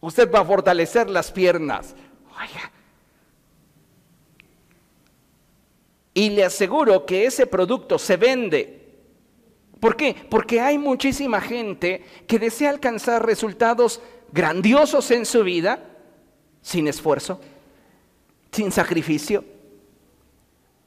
Usted 0.02 0.30
va 0.30 0.40
a 0.40 0.44
fortalecer 0.44 1.08
las 1.08 1.30
piernas. 1.30 1.94
Oiga, 2.28 2.72
Y 6.14 6.30
le 6.30 6.44
aseguro 6.44 7.06
que 7.06 7.24
ese 7.24 7.46
producto 7.46 7.98
se 7.98 8.16
vende. 8.16 8.82
¿Por 9.80 9.96
qué? 9.96 10.14
Porque 10.28 10.60
hay 10.60 10.76
muchísima 10.76 11.40
gente 11.40 12.04
que 12.26 12.38
desea 12.38 12.70
alcanzar 12.70 13.24
resultados 13.24 14.00
grandiosos 14.30 15.10
en 15.10 15.24
su 15.24 15.42
vida 15.42 15.82
sin 16.60 16.86
esfuerzo, 16.86 17.40
sin 18.52 18.70
sacrificio, 18.70 19.44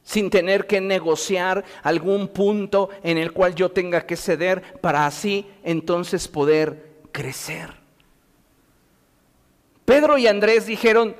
sin 0.02 0.30
tener 0.30 0.66
que 0.66 0.80
negociar 0.80 1.64
algún 1.82 2.28
punto 2.28 2.90
en 3.02 3.18
el 3.18 3.32
cual 3.32 3.54
yo 3.54 3.70
tenga 3.70 4.06
que 4.06 4.16
ceder 4.16 4.62
para 4.80 5.06
así 5.06 5.46
entonces 5.64 6.28
poder 6.28 7.00
crecer. 7.12 7.85
Pedro 9.86 10.18
y 10.18 10.26
Andrés 10.26 10.66
dijeron, 10.66 11.16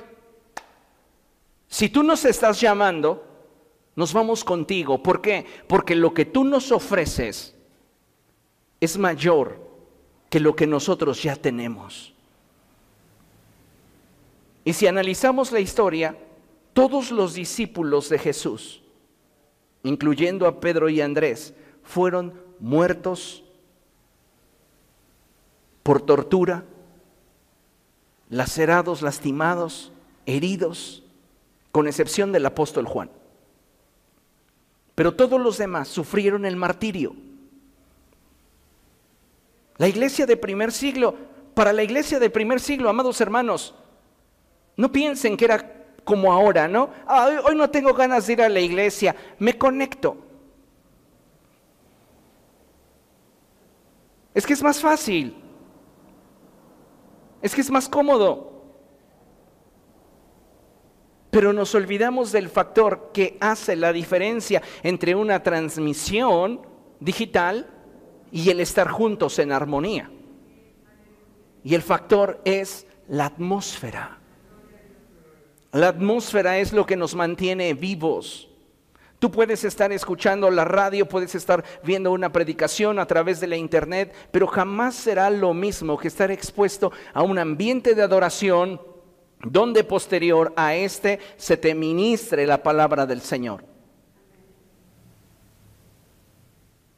si 1.67 1.89
tú 1.89 2.03
nos 2.03 2.25
estás 2.25 2.61
llamando, 2.61 3.25
nos 3.95 4.13
vamos 4.13 4.43
contigo. 4.43 5.01
¿Por 5.01 5.21
qué? 5.21 5.45
Porque 5.67 5.95
lo 5.95 6.13
que 6.13 6.25
tú 6.25 6.43
nos 6.43 6.71
ofreces 6.71 7.55
es 8.79 8.97
mayor 8.97 9.59
que 10.29 10.39
lo 10.39 10.55
que 10.55 10.67
nosotros 10.67 11.23
ya 11.23 11.35
tenemos. 11.35 12.13
Y 14.65 14.73
si 14.73 14.85
analizamos 14.85 15.51
la 15.51 15.61
historia, 15.61 16.17
todos 16.73 17.09
los 17.09 17.33
discípulos 17.33 18.09
de 18.09 18.19
Jesús, 18.19 18.83
incluyendo 19.83 20.45
a 20.45 20.59
Pedro 20.59 20.89
y 20.89 20.99
Andrés, 20.99 21.53
fueron 21.83 22.39
muertos 22.59 23.43
por 25.83 26.01
tortura, 26.01 26.65
lacerados, 28.29 29.01
lastimados, 29.01 29.91
heridos, 30.25 31.03
con 31.71 31.87
excepción 31.87 32.31
del 32.31 32.45
apóstol 32.45 32.85
Juan. 32.85 33.09
Pero 34.95 35.13
todos 35.13 35.39
los 35.39 35.57
demás 35.57 35.87
sufrieron 35.87 36.45
el 36.45 36.55
martirio. 36.55 37.15
La 39.77 39.87
iglesia 39.87 40.25
de 40.25 40.37
primer 40.37 40.71
siglo, 40.71 41.15
para 41.53 41.71
la 41.71 41.83
iglesia 41.83 42.19
de 42.19 42.29
primer 42.29 42.59
siglo, 42.59 42.89
amados 42.89 43.21
hermanos, 43.21 43.75
no 44.75 44.91
piensen 44.91 45.37
que 45.37 45.45
era 45.45 45.85
como 46.03 46.31
ahora, 46.33 46.67
¿no? 46.67 46.89
Ah, 47.05 47.41
hoy 47.45 47.55
no 47.55 47.69
tengo 47.69 47.93
ganas 47.93 48.25
de 48.27 48.33
ir 48.33 48.41
a 48.41 48.49
la 48.49 48.59
iglesia, 48.59 49.15
me 49.37 49.57
conecto. 49.57 50.17
Es 54.33 54.45
que 54.45 54.53
es 54.53 54.63
más 54.63 54.79
fácil. 54.79 55.35
Es 57.41 57.53
que 57.53 57.61
es 57.61 57.71
más 57.71 57.87
cómodo. 57.87 58.57
Pero 61.29 61.53
nos 61.53 61.75
olvidamos 61.75 62.31
del 62.31 62.49
factor 62.49 63.11
que 63.13 63.37
hace 63.39 63.75
la 63.75 63.93
diferencia 63.93 64.61
entre 64.81 65.13
una 65.13 65.43
transmisión 65.43 66.61
digital 66.99 67.67
y 68.31 68.49
el 68.49 68.59
estar 68.59 68.87
juntos 68.87 69.37
en 69.39 69.51
armonía. 69.51 70.09
Y 71.63 71.75
el 71.75 71.81
factor 71.81 72.41
es 72.45 72.87
la 73.07 73.25
atmósfera. 73.25 74.19
La 75.71 75.89
atmósfera 75.89 76.57
es 76.57 76.73
lo 76.73 76.85
que 76.85 76.95
nos 76.95 77.13
mantiene 77.13 77.73
vivos. 77.73 78.49
Tú 79.19 79.31
puedes 79.31 79.63
estar 79.63 79.91
escuchando 79.91 80.51
la 80.51 80.63
radio, 80.63 81.07
puedes 81.07 81.33
estar 81.33 81.63
viendo 81.83 82.11
una 82.11 82.31
predicación 82.31 82.99
a 82.99 83.07
través 83.07 83.39
de 83.39 83.47
la 83.47 83.57
internet, 83.57 84.13
pero 84.31 84.45
jamás 84.45 84.93
será 84.93 85.29
lo 85.31 85.55
mismo 85.55 85.97
que 85.97 86.07
estar 86.07 86.29
expuesto 86.29 86.91
a 87.13 87.23
un 87.23 87.39
ambiente 87.39 87.95
de 87.95 88.03
adoración 88.03 88.79
donde 89.43 89.83
posterior 89.83 90.53
a 90.55 90.75
este 90.75 91.19
se 91.35 91.57
te 91.57 91.73
ministre 91.73 92.45
la 92.45 92.61
palabra 92.61 93.07
del 93.07 93.21
Señor. 93.21 93.65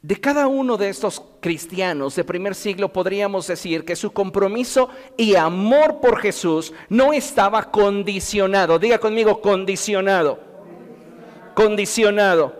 De 0.02 0.16
cada 0.16 0.46
uno 0.46 0.76
de 0.78 0.88
estos 0.88 1.22
cristianos 1.40 2.16
de 2.16 2.24
primer 2.24 2.54
siglo 2.54 2.90
podríamos 2.90 3.46
decir 3.46 3.84
que 3.84 3.96
su 3.96 4.12
compromiso 4.12 4.88
y 5.16 5.36
amor 5.36 6.00
por 6.00 6.18
Jesús 6.20 6.72
no 6.88 7.12
estaba 7.12 7.70
condicionado. 7.70 8.78
Diga 8.78 8.98
conmigo, 8.98 9.42
condicionado. 9.42 10.49
Condicionado. 11.54 12.54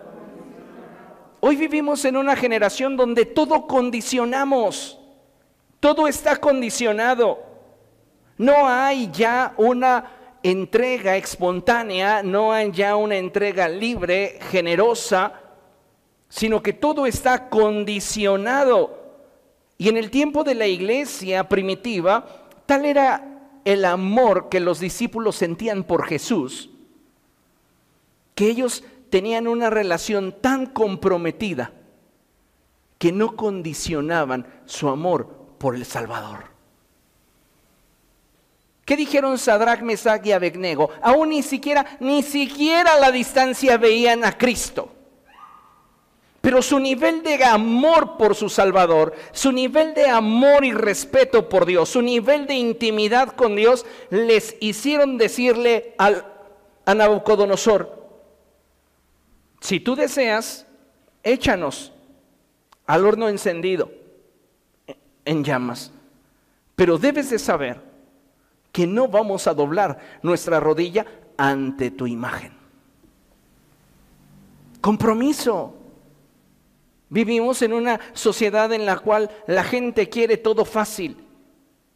Hoy 1.40 1.56
vivimos 1.56 2.04
en 2.04 2.16
una 2.16 2.36
generación 2.36 2.96
donde 2.96 3.24
todo 3.24 3.66
condicionamos. 3.66 4.98
Todo 5.80 6.06
está 6.06 6.36
condicionado. 6.36 7.38
No 8.36 8.68
hay 8.68 9.10
ya 9.12 9.54
una 9.56 10.38
entrega 10.42 11.16
espontánea, 11.16 12.22
no 12.22 12.52
hay 12.52 12.70
ya 12.72 12.96
una 12.96 13.16
entrega 13.16 13.68
libre, 13.68 14.38
generosa 14.50 15.40
sino 16.30 16.62
que 16.62 16.72
todo 16.72 17.04
está 17.04 17.50
condicionado. 17.50 18.98
Y 19.76 19.88
en 19.88 19.98
el 19.98 20.10
tiempo 20.10 20.44
de 20.44 20.54
la 20.54 20.66
iglesia 20.66 21.48
primitiva, 21.48 22.24
tal 22.64 22.86
era 22.86 23.60
el 23.64 23.84
amor 23.84 24.48
que 24.48 24.60
los 24.60 24.80
discípulos 24.80 25.36
sentían 25.36 25.84
por 25.84 26.06
Jesús, 26.06 26.70
que 28.40 28.48
ellos 28.48 28.82
tenían 29.10 29.46
una 29.46 29.68
relación 29.68 30.32
tan 30.40 30.64
comprometida 30.64 31.72
que 32.96 33.12
no 33.12 33.36
condicionaban 33.36 34.46
su 34.64 34.88
amor 34.88 35.28
por 35.58 35.76
el 35.76 35.84
Salvador. 35.84 36.44
¿Qué 38.86 38.96
dijeron 38.96 39.36
Sadrach, 39.36 39.82
Mesach 39.82 40.24
y 40.24 40.32
Abednego? 40.32 40.88
Aún 41.02 41.28
ni 41.28 41.42
siquiera, 41.42 41.84
ni 42.00 42.22
siquiera 42.22 42.94
a 42.94 42.98
la 42.98 43.12
distancia 43.12 43.76
veían 43.76 44.24
a 44.24 44.38
Cristo. 44.38 44.88
Pero 46.40 46.62
su 46.62 46.80
nivel 46.80 47.22
de 47.22 47.44
amor 47.44 48.16
por 48.16 48.34
su 48.34 48.48
Salvador, 48.48 49.14
su 49.32 49.52
nivel 49.52 49.92
de 49.92 50.08
amor 50.08 50.64
y 50.64 50.72
respeto 50.72 51.46
por 51.50 51.66
Dios, 51.66 51.90
su 51.90 52.00
nivel 52.00 52.46
de 52.46 52.54
intimidad 52.54 53.36
con 53.36 53.54
Dios, 53.54 53.84
les 54.08 54.56
hicieron 54.60 55.18
decirle 55.18 55.94
a 55.98 56.94
Nabucodonosor, 56.94 57.99
si 59.60 59.80
tú 59.80 59.94
deseas, 59.94 60.66
échanos 61.22 61.92
al 62.86 63.06
horno 63.06 63.28
encendido 63.28 63.92
en 65.24 65.44
llamas. 65.44 65.92
Pero 66.74 66.98
debes 66.98 67.30
de 67.30 67.38
saber 67.38 67.80
que 68.72 68.86
no 68.86 69.08
vamos 69.08 69.46
a 69.46 69.54
doblar 69.54 69.98
nuestra 70.22 70.60
rodilla 70.60 71.06
ante 71.36 71.90
tu 71.90 72.06
imagen. 72.06 72.52
Compromiso. 74.80 75.76
Vivimos 77.10 77.60
en 77.62 77.72
una 77.72 78.00
sociedad 78.12 78.72
en 78.72 78.86
la 78.86 78.98
cual 78.98 79.30
la 79.46 79.64
gente 79.64 80.08
quiere 80.08 80.36
todo 80.36 80.64
fácil. 80.64 81.16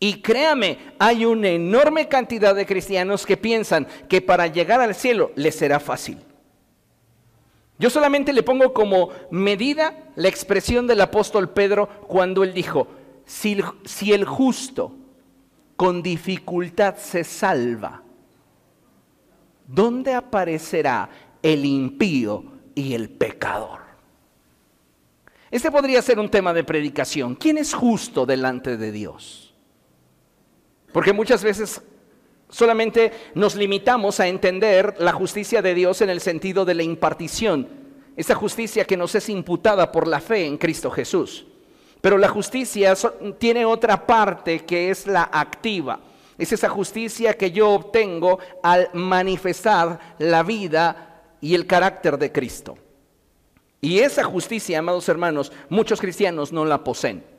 Y 0.01 0.21
créame, 0.21 0.79
hay 0.99 1.25
una 1.25 1.49
enorme 1.49 2.09
cantidad 2.09 2.55
de 2.55 2.67
cristianos 2.67 3.25
que 3.25 3.37
piensan 3.37 3.87
que 4.09 4.21
para 4.21 4.49
llegar 4.49 4.81
al 4.81 4.95
cielo 4.95 5.31
les 5.37 5.55
será 5.55 5.79
fácil. 5.79 6.19
Yo 7.79 7.91
solamente 7.91 8.33
le 8.33 8.43
pongo 8.43 8.73
como 8.73 9.11
medida 9.31 10.11
la 10.15 10.29
expresión 10.29 10.87
del 10.87 11.01
apóstol 11.01 11.51
Pedro 11.51 11.89
cuando 12.07 12.45
él 12.45 12.55
dijo, 12.55 12.87
si, 13.27 14.13
el 14.13 14.25
justo 14.25 14.93
con 15.77 16.03
dificultad 16.03 16.97
se 16.97 17.25
salva, 17.25 18.03
¿dónde 19.67 20.15
aparecerá 20.15 21.09
el 21.43 21.65
impío 21.65 22.45
y 22.77 22.95
el 22.95 23.11
pecador? 23.11 23.81
Este 25.51 25.71
podría 25.71 26.03
ser 26.03 26.19
un 26.19 26.31
tema 26.31 26.53
de 26.53 26.65
predicación. 26.65 27.35
¿Quién 27.35 27.59
es 27.59 27.75
justo 27.75 28.27
delante 28.27 28.77
de 28.77 28.93
Dios? 28.93 29.55
Porque 30.93 31.13
muchas 31.13 31.43
veces 31.43 31.83
solamente 32.55 33.13
nos 33.35 33.57
limitamos 33.57 34.21
a 34.21 34.29
entender 34.29 34.95
la 34.99 35.13
justicia 35.13 35.61
de 35.61 35.75
Dios 35.75 36.01
en 36.03 36.11
el 36.11 36.21
sentido 36.21 36.65
de 36.65 36.75
la 36.75 36.85
impartición, 36.85 37.69
esa 38.17 38.37
justicia 38.37 38.85
que 38.85 38.97
nos 38.97 39.17
es 39.17 39.29
imputada 39.29 39.91
por 39.91 40.07
la 40.07 40.21
fe 40.21 40.47
en 40.47 40.57
Cristo 40.57 40.89
Jesús. 40.91 41.47
Pero 42.01 42.17
la 42.17 42.29
justicia 42.29 42.95
tiene 43.39 43.65
otra 43.65 44.07
parte 44.07 44.61
que 44.61 44.91
es 44.91 45.07
la 45.07 45.29
activa. 45.33 45.99
Es 46.39 46.53
esa 46.53 46.69
justicia 46.69 47.35
que 47.35 47.51
yo 47.51 47.71
obtengo 47.71 48.39
al 48.63 48.89
manifestar 48.93 50.15
la 50.19 50.43
vida 50.45 51.23
y 51.41 51.55
el 51.55 51.67
carácter 51.67 52.19
de 52.19 52.31
Cristo. 52.31 52.77
Y 53.81 53.99
esa 53.99 54.23
justicia, 54.23 54.79
amados 54.79 55.09
hermanos, 55.09 55.51
muchos 55.69 56.01
cristianos 56.01 56.53
no 56.53 56.65
la 56.65 56.85
poseen. 56.85 57.34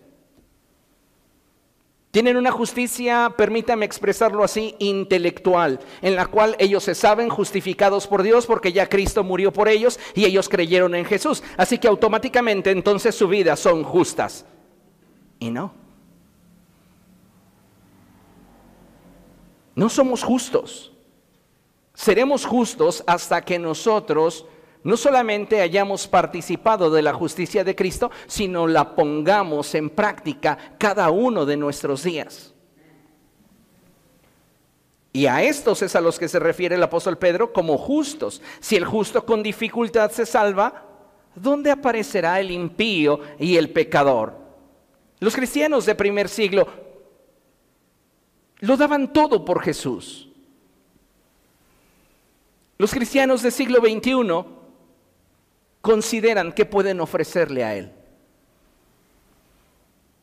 Tienen 2.15 2.37
una 2.37 2.49
justicia, 2.49 3.33
permítame 3.35 3.85
expresarlo 3.85 4.45
así, 4.45 4.73
intelectual, 4.79 5.81
en 6.01 6.15
la 6.15 6.27
cual 6.27 6.55
ellos 6.59 6.85
se 6.85 6.95
saben 6.95 7.27
justificados 7.27 8.07
por 8.07 8.23
Dios 8.23 8.45
porque 8.45 8.71
ya 8.71 8.87
Cristo 8.87 9.21
murió 9.21 9.51
por 9.51 9.67
ellos 9.67 9.99
y 10.13 10.23
ellos 10.23 10.47
creyeron 10.47 10.95
en 10.95 11.03
Jesús. 11.03 11.43
Así 11.57 11.77
que 11.77 11.89
automáticamente 11.89 12.71
entonces 12.71 13.15
su 13.15 13.27
vida 13.27 13.57
son 13.57 13.83
justas. 13.83 14.45
Y 15.39 15.51
no. 15.51 15.73
No 19.75 19.89
somos 19.89 20.23
justos. 20.23 20.93
Seremos 21.93 22.45
justos 22.45 23.03
hasta 23.07 23.41
que 23.41 23.59
nosotros 23.59 24.45
no 24.85 24.97
solamente 24.97 25.61
hayamos 25.61 26.07
participado 26.07 26.91
de 26.91 27.01
la 27.01 27.11
justicia 27.11 27.63
de 27.63 27.75
Cristo, 27.75 28.11
sino 28.27 28.67
la 28.67 28.95
pongamos 28.95 29.73
en 29.73 29.89
práctica 29.89 30.75
cada 30.77 31.09
uno 31.09 31.43
de 31.43 31.57
nuestros 31.57 32.03
días. 32.03 32.53
Y 35.11 35.25
a 35.25 35.41
estos 35.41 35.81
es 35.81 35.95
a 35.95 36.01
los 36.01 36.19
que 36.19 36.27
se 36.27 36.37
refiere 36.37 36.75
el 36.75 36.83
apóstol 36.83 37.17
Pedro 37.17 37.51
como 37.51 37.79
justos. 37.79 38.43
Si 38.59 38.75
el 38.75 38.85
justo 38.85 39.25
con 39.25 39.41
dificultad 39.41 40.11
se 40.11 40.23
salva, 40.23 40.85
¿dónde 41.33 41.71
aparecerá 41.71 42.39
el 42.39 42.51
impío 42.51 43.21
y 43.39 43.57
el 43.57 43.71
pecador? 43.71 44.37
Los 45.19 45.35
cristianos 45.35 45.87
de 45.87 45.95
primer 45.95 46.29
siglo 46.29 46.67
lo 48.59 48.77
daban 48.77 49.11
todo 49.11 49.43
por 49.43 49.63
Jesús. 49.63 50.29
Los 52.77 52.91
cristianos 52.91 53.41
del 53.41 53.51
siglo 53.51 53.79
XXI 53.79 54.64
consideran 55.85 56.51
que 56.51 56.65
pueden 56.65 56.99
ofrecerle 56.99 57.63
a 57.63 57.75
Él. 57.75 57.91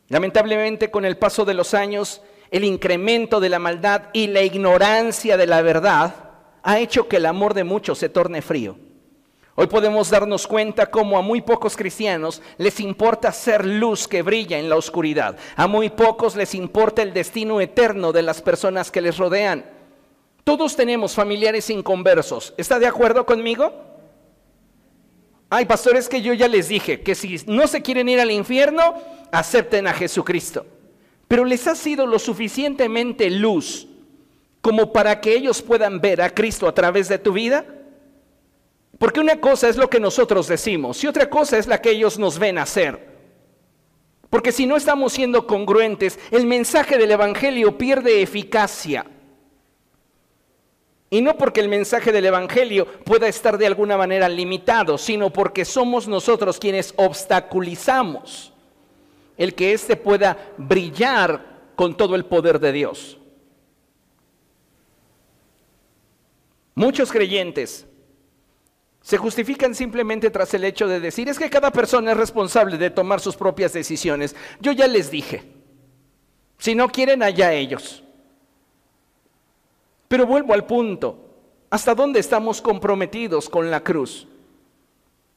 Lamentablemente, 0.09 0.90
con 0.90 1.05
el 1.05 1.16
paso 1.16 1.44
de 1.44 1.55
los 1.55 1.72
años, 1.72 2.20
el 2.51 2.64
incremento 2.64 3.38
de 3.38 3.48
la 3.48 3.61
maldad 3.61 4.09
y 4.12 4.27
la 4.27 4.42
ignorancia 4.42 5.37
de 5.37 5.46
la 5.46 5.62
verdad 5.62 6.31
ha 6.64 6.81
hecho 6.81 7.07
que 7.07 7.18
el 7.18 7.27
amor 7.27 7.55
de 7.55 7.62
muchos 7.62 7.98
se 7.98 8.09
torne 8.09 8.42
frío. 8.42 8.77
Hoy 9.55 9.68
podemos 9.68 10.11
darnos 10.11 10.48
cuenta 10.48 10.90
cómo 10.90 11.16
a 11.16 11.22
muy 11.22 11.42
pocos 11.42 11.77
cristianos 11.77 12.42
les 12.59 12.81
importa 12.81 13.31
ser 13.31 13.64
luz 13.64 14.09
que 14.09 14.22
brilla 14.22 14.59
en 14.59 14.68
la 14.68 14.75
oscuridad. 14.75 15.37
A 15.55 15.68
muy 15.68 15.90
pocos 15.90 16.35
les 16.35 16.57
importa 16.57 17.03
el 17.03 17.12
destino 17.12 17.61
eterno 17.61 18.11
de 18.11 18.22
las 18.22 18.42
personas 18.42 18.90
que 18.90 19.01
les 19.01 19.16
rodean. 19.16 19.64
Todos 20.42 20.75
tenemos 20.75 21.14
familiares 21.14 21.70
inconversos. 21.70 22.53
¿Está 22.57 22.81
de 22.81 22.88
acuerdo 22.88 23.25
conmigo? 23.25 23.91
Ay, 25.54 25.66
pastores, 25.66 26.08
que 26.08 26.22
yo 26.22 26.32
ya 26.32 26.48
les 26.48 26.68
dije 26.68 27.02
que 27.02 27.14
si 27.14 27.38
no 27.46 27.66
se 27.66 27.82
quieren 27.82 28.08
ir 28.08 28.18
al 28.18 28.30
infierno, 28.30 28.94
acepten 29.30 29.86
a 29.86 29.92
Jesucristo. 29.92 30.64
Pero 31.28 31.44
les 31.44 31.66
ha 31.66 31.74
sido 31.74 32.06
lo 32.06 32.18
suficientemente 32.18 33.28
luz 33.28 33.86
como 34.62 34.94
para 34.94 35.20
que 35.20 35.34
ellos 35.34 35.60
puedan 35.60 36.00
ver 36.00 36.22
a 36.22 36.30
Cristo 36.30 36.66
a 36.66 36.72
través 36.72 37.06
de 37.10 37.18
tu 37.18 37.34
vida. 37.34 37.66
Porque 38.96 39.20
una 39.20 39.42
cosa 39.42 39.68
es 39.68 39.76
lo 39.76 39.90
que 39.90 40.00
nosotros 40.00 40.48
decimos 40.48 41.04
y 41.04 41.06
otra 41.06 41.28
cosa 41.28 41.58
es 41.58 41.66
la 41.66 41.82
que 41.82 41.90
ellos 41.90 42.18
nos 42.18 42.38
ven 42.38 42.56
hacer. 42.56 43.12
Porque 44.30 44.52
si 44.52 44.64
no 44.64 44.74
estamos 44.74 45.12
siendo 45.12 45.46
congruentes, 45.46 46.18
el 46.30 46.46
mensaje 46.46 46.96
del 46.96 47.10
Evangelio 47.10 47.76
pierde 47.76 48.22
eficacia. 48.22 49.04
Y 51.12 51.20
no 51.20 51.37
porque 51.37 51.61
el 51.61 51.68
mensaje 51.68 52.11
del 52.11 52.25
Evangelio 52.25 52.87
pueda 53.05 53.29
estar 53.29 53.59
de 53.59 53.66
alguna 53.66 53.98
manera 53.98 54.31
limitado, 54.31 54.96
sino 54.96 55.31
porque 55.31 55.66
somos 55.66 56.09
nosotros 56.09 56.59
quienes 56.59 56.94
obstaculizamos 56.96 58.51
el 59.37 59.55
que 59.55 59.75
éste 59.75 59.96
pueda 59.96 60.55
brillar 60.57 61.75
con 61.77 61.98
todo 61.98 62.14
el 62.14 62.25
poder 62.25 62.59
de 62.59 62.72
Dios. 62.72 63.18
Muchos 66.75 67.12
creyentes 67.12 67.87
se 69.03 69.18
justifican 69.18 69.75
simplemente 69.75 70.31
tras 70.31 70.55
el 70.55 70.64
hecho 70.64 70.88
de 70.88 70.98
decir, 70.98 71.29
es 71.29 71.38
que 71.38 71.51
cada 71.51 71.70
persona 71.70 72.12
es 72.12 72.16
responsable 72.16 72.79
de 72.79 72.88
tomar 72.88 73.20
sus 73.20 73.37
propias 73.37 73.75
decisiones. 73.75 74.35
Yo 74.61 74.72
ya 74.72 74.87
les 74.87 75.11
dije, 75.11 75.42
si 76.57 76.75
no 76.75 76.88
quieren, 76.88 77.22
allá 77.22 77.53
ellos. 77.53 78.03
Pero 80.12 80.27
vuelvo 80.27 80.53
al 80.53 80.66
punto, 80.66 81.16
¿hasta 81.70 81.94
dónde 81.94 82.20
estamos 82.20 82.61
comprometidos 82.61 83.48
con 83.48 83.70
la 83.70 83.83
cruz? 83.83 84.29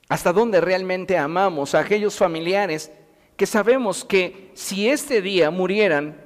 ¿Hasta 0.09 0.33
dónde 0.33 0.59
realmente 0.59 1.17
amamos 1.17 1.73
a 1.73 1.79
aquellos 1.79 2.17
familiares 2.17 2.91
que 3.37 3.45
sabemos 3.45 4.03
que 4.03 4.51
si 4.53 4.89
este 4.89 5.21
día 5.21 5.49
murieran, 5.49 6.21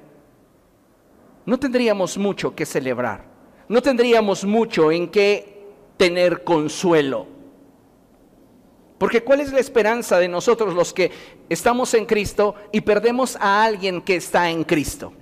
no 1.46 1.60
tendríamos 1.60 2.18
mucho 2.18 2.56
que 2.56 2.66
celebrar, 2.66 3.24
no 3.68 3.80
tendríamos 3.82 4.44
mucho 4.44 4.90
en 4.90 5.12
qué 5.12 5.68
tener 5.96 6.42
consuelo. 6.42 7.28
Porque 8.98 9.22
¿cuál 9.22 9.42
es 9.42 9.52
la 9.52 9.60
esperanza 9.60 10.18
de 10.18 10.26
nosotros 10.26 10.74
los 10.74 10.92
que 10.92 11.12
estamos 11.48 11.94
en 11.94 12.04
Cristo 12.04 12.56
y 12.72 12.80
perdemos 12.80 13.36
a 13.36 13.62
alguien 13.62 14.02
que 14.02 14.16
está 14.16 14.50
en 14.50 14.64
Cristo? 14.64 15.12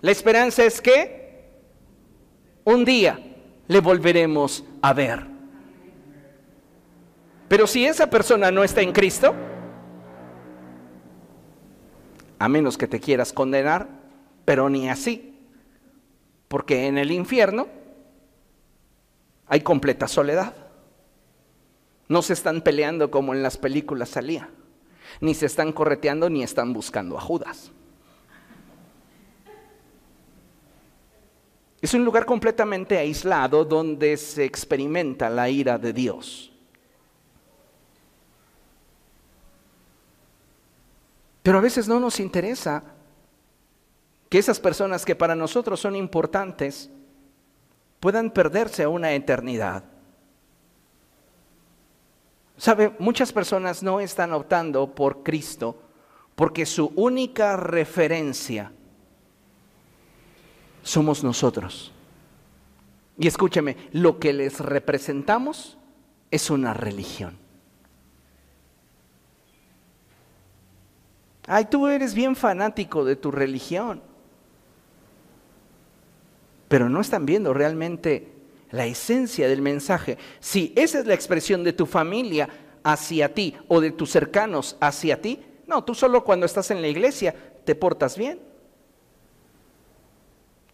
La 0.00 0.12
esperanza 0.12 0.64
es 0.64 0.80
que 0.80 1.23
un 2.64 2.84
día 2.84 3.18
le 3.68 3.80
volveremos 3.80 4.64
a 4.82 4.92
ver. 4.92 5.26
Pero 7.48 7.66
si 7.66 7.86
esa 7.86 8.08
persona 8.08 8.50
no 8.50 8.64
está 8.64 8.80
en 8.80 8.92
Cristo, 8.92 9.34
a 12.38 12.48
menos 12.48 12.76
que 12.76 12.88
te 12.88 13.00
quieras 13.00 13.32
condenar, 13.32 13.88
pero 14.44 14.68
ni 14.68 14.88
así, 14.88 15.38
porque 16.48 16.86
en 16.86 16.98
el 16.98 17.10
infierno 17.10 17.68
hay 19.46 19.60
completa 19.60 20.08
soledad. 20.08 20.54
No 22.08 22.22
se 22.22 22.32
están 22.32 22.60
peleando 22.60 23.10
como 23.10 23.34
en 23.34 23.42
las 23.42 23.56
películas 23.56 24.10
salía, 24.10 24.50
ni 25.20 25.34
se 25.34 25.46
están 25.46 25.72
correteando 25.72 26.28
ni 26.28 26.42
están 26.42 26.72
buscando 26.72 27.16
a 27.16 27.20
Judas. 27.20 27.72
Es 31.84 31.92
un 31.92 32.02
lugar 32.02 32.24
completamente 32.24 32.96
aislado 32.96 33.62
donde 33.62 34.16
se 34.16 34.42
experimenta 34.42 35.28
la 35.28 35.50
ira 35.50 35.76
de 35.76 35.92
Dios. 35.92 36.50
Pero 41.42 41.58
a 41.58 41.60
veces 41.60 41.86
no 41.86 42.00
nos 42.00 42.20
interesa 42.20 42.82
que 44.30 44.38
esas 44.38 44.58
personas 44.60 45.04
que 45.04 45.14
para 45.14 45.34
nosotros 45.34 45.78
son 45.78 45.94
importantes 45.94 46.88
puedan 48.00 48.30
perderse 48.30 48.86
una 48.86 49.12
eternidad. 49.12 49.84
Sabe, 52.56 52.96
muchas 52.98 53.30
personas 53.30 53.82
no 53.82 54.00
están 54.00 54.32
optando 54.32 54.94
por 54.94 55.22
Cristo 55.22 55.82
porque 56.34 56.64
su 56.64 56.94
única 56.96 57.58
referencia 57.58 58.72
somos 60.84 61.24
nosotros. 61.24 61.90
Y 63.18 63.26
escúcheme, 63.26 63.76
lo 63.92 64.20
que 64.20 64.32
les 64.32 64.60
representamos 64.60 65.76
es 66.30 66.50
una 66.50 66.74
religión. 66.74 67.36
Ay, 71.46 71.66
tú 71.66 71.88
eres 71.88 72.14
bien 72.14 72.36
fanático 72.36 73.04
de 73.04 73.16
tu 73.16 73.30
religión. 73.30 74.00
Pero 76.68 76.88
no 76.88 77.00
están 77.00 77.26
viendo 77.26 77.52
realmente 77.52 78.32
la 78.70 78.86
esencia 78.86 79.48
del 79.48 79.62
mensaje. 79.62 80.18
Si 80.40 80.72
esa 80.76 80.98
es 80.98 81.06
la 81.06 81.14
expresión 81.14 81.64
de 81.64 81.72
tu 81.72 81.86
familia 81.86 82.48
hacia 82.82 83.32
ti 83.32 83.54
o 83.68 83.80
de 83.80 83.92
tus 83.92 84.10
cercanos 84.10 84.76
hacia 84.80 85.20
ti, 85.20 85.40
no, 85.66 85.84
tú 85.84 85.94
solo 85.94 86.24
cuando 86.24 86.46
estás 86.46 86.70
en 86.70 86.82
la 86.82 86.88
iglesia 86.88 87.34
te 87.64 87.74
portas 87.74 88.18
bien. 88.18 88.53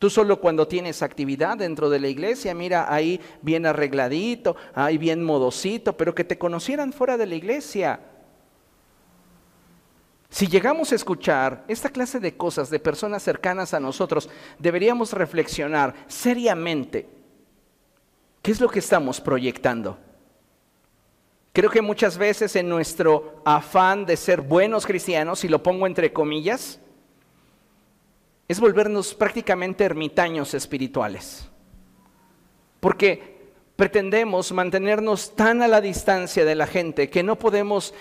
Tú 0.00 0.08
solo 0.08 0.40
cuando 0.40 0.66
tienes 0.66 1.02
actividad 1.02 1.58
dentro 1.58 1.90
de 1.90 2.00
la 2.00 2.08
iglesia, 2.08 2.54
mira 2.54 2.90
ahí 2.90 3.20
bien 3.42 3.66
arregladito, 3.66 4.56
ahí 4.72 4.96
bien 4.96 5.22
modosito, 5.22 5.94
pero 5.94 6.14
que 6.14 6.24
te 6.24 6.38
conocieran 6.38 6.94
fuera 6.94 7.18
de 7.18 7.26
la 7.26 7.34
iglesia. 7.34 8.00
Si 10.30 10.46
llegamos 10.46 10.90
a 10.90 10.94
escuchar 10.94 11.64
esta 11.68 11.90
clase 11.90 12.18
de 12.18 12.34
cosas 12.34 12.70
de 12.70 12.78
personas 12.78 13.22
cercanas 13.22 13.74
a 13.74 13.80
nosotros, 13.80 14.30
deberíamos 14.58 15.12
reflexionar 15.12 15.94
seriamente 16.08 17.06
qué 18.40 18.52
es 18.52 18.60
lo 18.62 18.70
que 18.70 18.78
estamos 18.78 19.20
proyectando. 19.20 19.98
Creo 21.52 21.68
que 21.68 21.82
muchas 21.82 22.16
veces 22.16 22.56
en 22.56 22.70
nuestro 22.70 23.42
afán 23.44 24.06
de 24.06 24.16
ser 24.16 24.40
buenos 24.40 24.86
cristianos, 24.86 25.44
y 25.44 25.48
lo 25.48 25.62
pongo 25.62 25.86
entre 25.86 26.10
comillas, 26.10 26.80
es 28.50 28.58
volvernos 28.58 29.14
prácticamente 29.14 29.84
ermitaños 29.84 30.54
espirituales. 30.54 31.48
Porque 32.80 33.52
pretendemos 33.76 34.50
mantenernos 34.50 35.36
tan 35.36 35.62
a 35.62 35.68
la 35.68 35.80
distancia 35.80 36.44
de 36.44 36.56
la 36.56 36.66
gente 36.66 37.08
que 37.10 37.22
no 37.22 37.36
podemos 37.36 37.94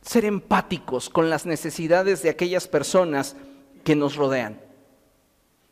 ser 0.00 0.24
empáticos 0.24 1.08
con 1.08 1.30
las 1.30 1.46
necesidades 1.46 2.22
de 2.22 2.30
aquellas 2.30 2.66
personas 2.66 3.36
que 3.84 3.94
nos 3.94 4.16
rodean. 4.16 4.60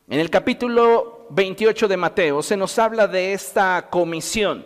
En 0.09 0.21
el 0.21 0.31
capítulo 0.31 1.27
28 1.31 1.89
de 1.89 1.97
Mateo 1.97 2.45
se 2.45 2.57
nos 2.57 2.79
habla 2.79 3.09
de 3.09 3.33
esta 3.33 3.89
comisión, 3.91 4.65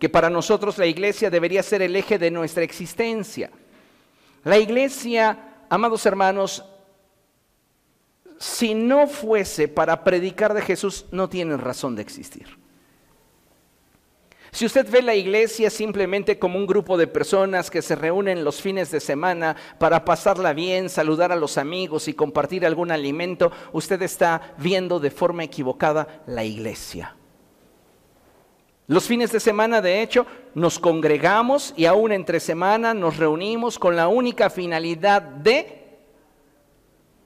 que 0.00 0.08
para 0.08 0.28
nosotros 0.28 0.76
la 0.76 0.86
iglesia 0.86 1.30
debería 1.30 1.62
ser 1.62 1.82
el 1.82 1.94
eje 1.94 2.18
de 2.18 2.32
nuestra 2.32 2.64
existencia. 2.64 3.52
La 4.42 4.58
iglesia, 4.58 5.66
amados 5.70 6.04
hermanos, 6.04 6.64
si 8.38 8.74
no 8.74 9.06
fuese 9.08 9.68
para 9.68 10.04
predicar 10.04 10.54
de 10.54 10.62
Jesús, 10.62 11.06
no 11.10 11.28
tiene 11.28 11.56
razón 11.56 11.96
de 11.96 12.02
existir. 12.02 12.58
Si 14.50 14.64
usted 14.64 14.90
ve 14.90 15.02
la 15.02 15.14
iglesia 15.14 15.68
simplemente 15.68 16.38
como 16.38 16.58
un 16.58 16.66
grupo 16.66 16.96
de 16.96 17.06
personas 17.06 17.70
que 17.70 17.82
se 17.82 17.94
reúnen 17.96 18.44
los 18.44 18.62
fines 18.62 18.90
de 18.90 19.00
semana 19.00 19.56
para 19.78 20.04
pasarla 20.04 20.54
bien, 20.54 20.88
saludar 20.88 21.32
a 21.32 21.36
los 21.36 21.58
amigos 21.58 22.08
y 22.08 22.14
compartir 22.14 22.64
algún 22.64 22.90
alimento, 22.90 23.52
usted 23.72 24.00
está 24.02 24.54
viendo 24.58 25.00
de 25.00 25.10
forma 25.10 25.44
equivocada 25.44 26.22
la 26.26 26.44
iglesia. 26.44 27.14
Los 28.86 29.06
fines 29.06 29.30
de 29.32 29.40
semana, 29.40 29.82
de 29.82 30.00
hecho, 30.00 30.26
nos 30.54 30.78
congregamos 30.78 31.74
y 31.76 31.84
aún 31.84 32.10
entre 32.10 32.40
semana 32.40 32.94
nos 32.94 33.18
reunimos 33.18 33.78
con 33.78 33.96
la 33.96 34.08
única 34.08 34.48
finalidad 34.48 35.20
de 35.20 35.77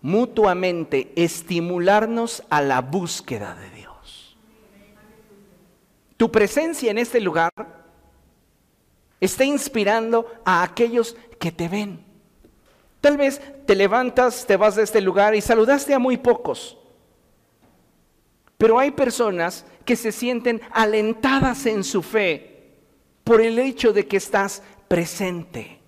mutuamente 0.03 1.13
estimularnos 1.17 2.43
a 2.51 2.61
la 2.61 2.81
búsqueda 2.81 3.55
de 3.55 3.71
Dios. 3.71 4.37
Tu 6.17 6.31
presencia 6.31 6.91
en 6.91 6.99
este 6.99 7.21
lugar 7.21 7.53
está 9.21 9.45
inspirando 9.45 10.27
a 10.45 10.63
aquellos 10.63 11.17
que 11.39 11.53
te 11.53 11.69
ven. 11.69 12.05
Tal 13.01 13.17
vez 13.17 13.41
te 13.67 13.75
levantas, 13.75 14.47
te 14.47 14.57
vas 14.57 14.77
de 14.77 14.83
este 14.83 15.01
lugar 15.01 15.35
y 15.35 15.41
saludaste 15.41 15.95
a 15.95 15.99
muy 15.99 16.17
pocos. 16.17 16.79
Pero 18.59 18.79
hay 18.79 18.93
personas 18.93 19.65
que 19.85 19.97
se 19.97 20.13
sienten 20.13 20.61
alentadas 20.71 21.67
en 21.67 21.83
su 21.83 22.03
fe 22.03 22.77
por 23.25 23.41
el 23.41 23.59
hecho 23.59 23.93
de 23.93 24.07
que 24.07 24.17
estás 24.17 24.63
presente. 24.87 25.82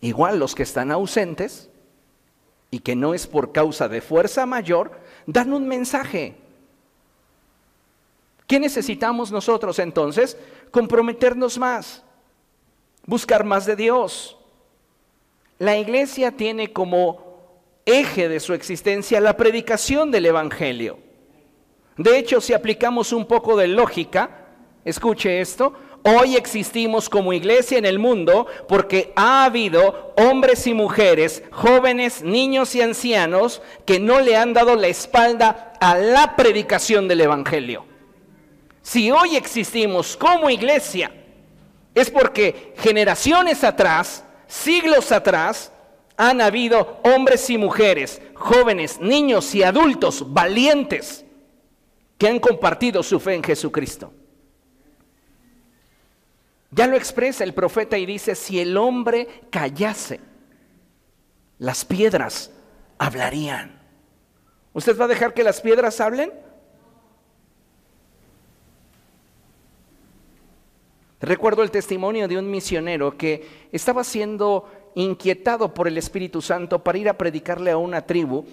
Igual 0.00 0.38
los 0.38 0.54
que 0.54 0.62
están 0.62 0.92
ausentes 0.92 1.70
y 2.70 2.80
que 2.80 2.96
no 2.96 3.14
es 3.14 3.26
por 3.26 3.52
causa 3.52 3.88
de 3.88 4.00
fuerza 4.00 4.46
mayor, 4.46 5.00
dan 5.26 5.52
un 5.52 5.66
mensaje. 5.66 6.36
¿Qué 8.46 8.60
necesitamos 8.60 9.32
nosotros 9.32 9.78
entonces? 9.78 10.36
Comprometernos 10.70 11.58
más, 11.58 12.02
buscar 13.04 13.44
más 13.44 13.66
de 13.66 13.76
Dios. 13.76 14.36
La 15.58 15.76
iglesia 15.76 16.32
tiene 16.32 16.72
como 16.72 17.26
eje 17.86 18.28
de 18.28 18.40
su 18.40 18.52
existencia 18.52 19.20
la 19.20 19.36
predicación 19.36 20.10
del 20.10 20.26
Evangelio. 20.26 20.98
De 21.96 22.18
hecho, 22.18 22.40
si 22.40 22.52
aplicamos 22.52 23.12
un 23.12 23.24
poco 23.26 23.56
de 23.56 23.68
lógica, 23.68 24.48
escuche 24.84 25.40
esto, 25.40 25.72
hoy 26.02 26.36
existimos 26.36 27.08
como 27.08 27.32
iglesia 27.32 27.78
en 27.78 27.84
el 27.84 27.98
mundo 27.98 28.46
porque 28.68 29.12
ha 29.16 29.44
habido 29.44 30.12
hombres 30.16 30.66
y 30.66 30.74
mujeres, 30.74 31.42
jóvenes, 31.50 32.22
niños 32.22 32.74
y 32.74 32.82
ancianos 32.82 33.62
que 33.84 34.00
no 34.00 34.20
le 34.20 34.36
han 34.36 34.52
dado 34.52 34.76
la 34.76 34.88
espalda 34.88 35.72
a 35.80 35.96
la 35.96 36.36
predicación 36.36 37.08
del 37.08 37.22
Evangelio. 37.22 37.84
Si 38.82 39.10
hoy 39.10 39.36
existimos 39.36 40.16
como 40.16 40.48
iglesia, 40.48 41.10
es 41.94 42.10
porque 42.10 42.74
generaciones 42.78 43.64
atrás, 43.64 44.24
siglos 44.46 45.10
atrás, 45.12 45.72
han 46.16 46.40
habido 46.40 47.00
hombres 47.02 47.50
y 47.50 47.58
mujeres, 47.58 48.22
jóvenes, 48.34 49.00
niños 49.00 49.54
y 49.54 49.62
adultos 49.62 50.32
valientes 50.32 51.24
que 52.18 52.28
han 52.28 52.38
compartido 52.38 53.02
su 53.02 53.20
fe 53.20 53.34
en 53.34 53.42
Jesucristo. 53.42 54.12
Ya 56.76 56.86
lo 56.86 56.98
expresa 56.98 57.42
el 57.42 57.54
profeta 57.54 57.96
y 57.96 58.04
dice, 58.04 58.34
si 58.34 58.60
el 58.60 58.76
hombre 58.76 59.26
callase, 59.48 60.20
las 61.58 61.86
piedras 61.86 62.52
hablarían. 62.98 63.80
¿Usted 64.74 65.00
va 65.00 65.06
a 65.06 65.08
dejar 65.08 65.32
que 65.32 65.42
las 65.42 65.62
piedras 65.62 66.02
hablen? 66.02 66.30
Recuerdo 71.18 71.62
el 71.62 71.70
testimonio 71.70 72.28
de 72.28 72.36
un 72.36 72.50
misionero 72.50 73.16
que 73.16 73.68
estaba 73.72 74.04
siendo 74.04 74.70
inquietado 74.96 75.72
por 75.72 75.88
el 75.88 75.96
Espíritu 75.96 76.42
Santo 76.42 76.84
para 76.84 76.98
ir 76.98 77.08
a 77.08 77.16
predicarle 77.16 77.70
a 77.70 77.78
una 77.78 78.02
tribu 78.02 78.44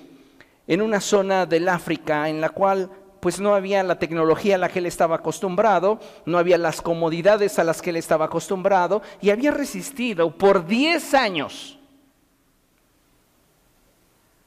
en 0.65 0.81
una 0.81 1.01
zona 1.01 1.45
del 1.45 1.67
África 1.67 2.29
en 2.29 2.39
la 2.39 2.51
cual 2.51 2.89
pues 3.23 3.39
no 3.39 3.55
había 3.55 3.81
la 3.83 3.99
tecnología 3.99 4.55
a 4.55 4.57
la 4.57 4.67
que 4.67 4.79
él 4.79 4.85
estaba 4.85 5.15
acostumbrado, 5.15 5.97
no 6.25 6.37
había 6.37 6.57
las 6.57 6.81
comodidades 6.81 7.57
a 7.57 7.63
las 7.63 7.81
que 7.81 7.91
él 7.91 7.95
estaba 7.95 8.25
acostumbrado 8.25 9.01
y 9.21 9.29
había 9.29 9.51
resistido 9.51 10.37
por 10.37 10.67
10 10.67 11.13
años 11.13 11.79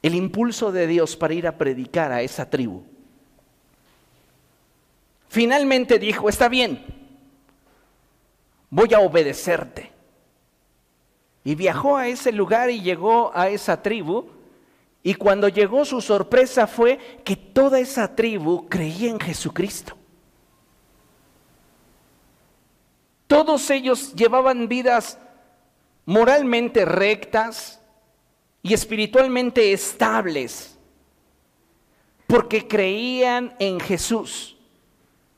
el 0.02 0.14
impulso 0.14 0.72
de 0.72 0.86
Dios 0.86 1.16
para 1.16 1.32
ir 1.32 1.46
a 1.46 1.56
predicar 1.56 2.12
a 2.12 2.20
esa 2.20 2.50
tribu. 2.50 2.82
Finalmente 5.30 5.98
dijo, 5.98 6.28
está 6.28 6.50
bien, 6.50 6.84
voy 8.68 8.92
a 8.92 9.00
obedecerte. 9.00 9.90
Y 11.44 11.54
viajó 11.54 11.96
a 11.96 12.08
ese 12.08 12.30
lugar 12.30 12.68
y 12.68 12.82
llegó 12.82 13.32
a 13.34 13.48
esa 13.48 13.80
tribu. 13.80 14.35
Y 15.06 15.14
cuando 15.14 15.48
llegó 15.48 15.84
su 15.84 16.00
sorpresa 16.00 16.66
fue 16.66 16.98
que 17.24 17.36
toda 17.36 17.78
esa 17.78 18.16
tribu 18.16 18.68
creía 18.68 19.08
en 19.08 19.20
Jesucristo. 19.20 19.96
Todos 23.28 23.70
ellos 23.70 24.12
llevaban 24.16 24.66
vidas 24.66 25.16
moralmente 26.06 26.84
rectas 26.84 27.80
y 28.64 28.74
espiritualmente 28.74 29.72
estables, 29.72 30.76
porque 32.26 32.66
creían 32.66 33.54
en 33.60 33.78
Jesús 33.78 34.56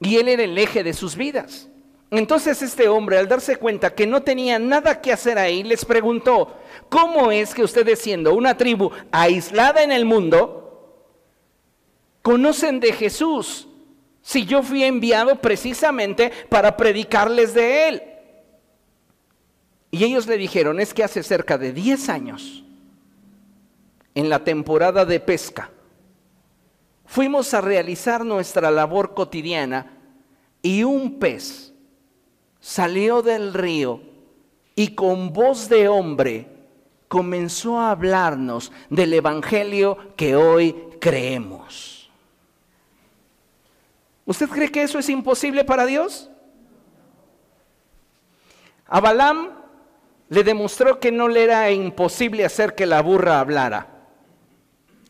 y 0.01 0.17
Él 0.17 0.29
era 0.29 0.45
el 0.45 0.57
eje 0.57 0.83
de 0.83 0.95
sus 0.95 1.15
vidas. 1.15 1.68
Entonces 2.11 2.63
este 2.63 2.89
hombre, 2.89 3.19
al 3.19 3.29
darse 3.29 3.57
cuenta 3.57 3.95
que 3.95 4.07
no 4.07 4.23
tenía 4.23 4.59
nada 4.59 5.01
que 5.01 5.13
hacer 5.13 5.39
ahí, 5.39 5.63
les 5.63 5.85
preguntó, 5.85 6.57
¿cómo 6.89 7.31
es 7.31 7.55
que 7.55 7.63
ustedes 7.63 7.99
siendo 7.99 8.35
una 8.35 8.57
tribu 8.57 8.91
aislada 9.13 9.83
en 9.83 9.93
el 9.93 10.07
mundo, 10.07 11.05
conocen 12.23 12.81
de 12.81 12.93
Jesús 12.93 13.69
si 14.23 14.47
yo 14.47 14.63
fui 14.63 14.85
enviado 14.85 15.37
precisamente 15.37 16.33
para 16.49 16.79
predicarles 16.79 17.53
de 17.53 17.89
Él? 17.89 18.03
Y 19.91 20.05
ellos 20.05 20.27
le 20.27 20.39
dijeron, 20.39 20.81
es 20.81 20.95
que 20.95 21.05
hace 21.05 21.23
cerca 21.23 21.59
de 21.59 21.73
10 21.73 22.09
años, 22.09 22.65
en 24.15 24.31
la 24.31 24.45
temporada 24.45 25.05
de 25.05 25.21
pesca, 25.21 25.71
fuimos 27.05 27.53
a 27.53 27.61
realizar 27.61 28.25
nuestra 28.25 28.71
labor 28.71 29.13
cotidiana 29.15 29.99
y 30.63 30.85
un 30.85 31.19
pez 31.19 31.75
salió 32.69 33.23
del 33.23 33.55
río 33.55 34.03
y 34.75 34.89
con 34.89 35.33
voz 35.33 35.71
de 35.71 35.89
hombre 35.89 36.47
comenzó 37.09 37.81
a 37.81 37.91
hablarnos 37.91 38.71
del 38.91 39.15
Evangelio 39.15 40.15
que 40.17 40.37
hoy 40.37 40.77
creemos. 41.01 42.11
¿Usted 44.27 44.51
cree 44.51 44.71
que 44.71 44.83
eso 44.83 44.99
es 44.99 45.09
imposible 45.09 45.65
para 45.65 45.87
Dios? 45.87 46.29
A 48.87 49.01
Balaam 49.01 49.49
le 50.29 50.45
demostró 50.45 51.01
que 51.01 51.11
no 51.11 51.27
le 51.27 51.45
era 51.45 51.71
imposible 51.71 52.45
hacer 52.45 52.75
que 52.75 52.85
la 52.85 53.01
burra 53.01 53.41
hablara. 53.41 54.05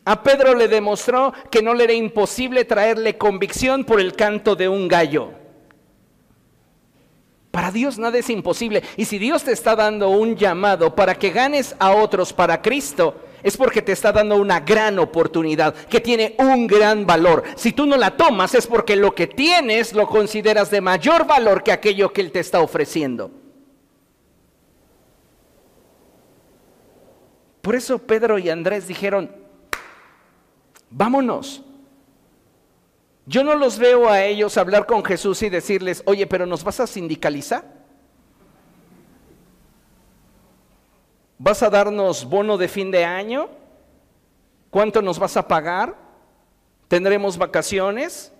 A 0.05 0.23
Pedro 0.23 0.55
le 0.55 0.69
demostró 0.69 1.33
que 1.51 1.61
no 1.61 1.73
le 1.73 1.83
era 1.83 1.93
imposible 1.93 2.63
traerle 2.63 3.17
convicción 3.17 3.83
por 3.83 3.99
el 3.99 4.15
canto 4.15 4.55
de 4.55 4.69
un 4.69 4.87
gallo. 4.87 5.38
Para 7.51 7.71
Dios 7.71 7.97
nada 7.97 8.17
es 8.17 8.29
imposible. 8.29 8.83
Y 8.95 9.05
si 9.05 9.17
Dios 9.17 9.43
te 9.43 9.51
está 9.51 9.75
dando 9.75 10.09
un 10.09 10.35
llamado 10.35 10.93
para 10.93 11.15
que 11.15 11.31
ganes 11.31 11.75
a 11.79 11.91
otros 11.91 12.31
para 12.31 12.61
Cristo, 12.61 13.15
es 13.41 13.57
porque 13.57 13.81
te 13.81 13.91
está 13.91 14.11
dando 14.11 14.35
una 14.35 14.59
gran 14.59 14.99
oportunidad 14.99 15.73
que 15.73 15.99
tiene 15.99 16.35
un 16.37 16.67
gran 16.67 17.05
valor. 17.05 17.43
Si 17.55 17.71
tú 17.71 17.85
no 17.85 17.97
la 17.97 18.15
tomas 18.15 18.53
es 18.53 18.67
porque 18.67 18.95
lo 18.95 19.15
que 19.15 19.27
tienes 19.27 19.93
lo 19.93 20.07
consideras 20.07 20.69
de 20.69 20.81
mayor 20.81 21.25
valor 21.25 21.63
que 21.63 21.71
aquello 21.71 22.13
que 22.13 22.21
Él 22.21 22.31
te 22.31 22.39
está 22.39 22.61
ofreciendo. 22.61 23.31
Por 27.61 27.75
eso 27.75 27.99
Pedro 27.99 28.37
y 28.37 28.49
Andrés 28.49 28.87
dijeron, 28.87 29.31
vámonos. 30.89 31.63
Yo 33.29 33.43
no 33.43 33.53
los 33.53 33.77
veo 33.77 34.09
a 34.09 34.23
ellos 34.23 34.57
hablar 34.57 34.87
con 34.87 35.05
Jesús 35.05 35.43
y 35.43 35.49
decirles, 35.49 36.01
oye, 36.07 36.25
pero 36.25 36.47
¿nos 36.47 36.63
vas 36.63 36.79
a 36.79 36.87
sindicalizar? 36.87 37.63
¿Vas 41.37 41.61
a 41.61 41.69
darnos 41.69 42.25
bono 42.25 42.57
de 42.57 42.67
fin 42.67 42.89
de 42.89 43.05
año? 43.05 43.47
¿Cuánto 44.71 45.03
nos 45.03 45.19
vas 45.19 45.37
a 45.37 45.47
pagar? 45.47 45.95
¿Tendremos 46.87 47.37
vacaciones? 47.37 48.33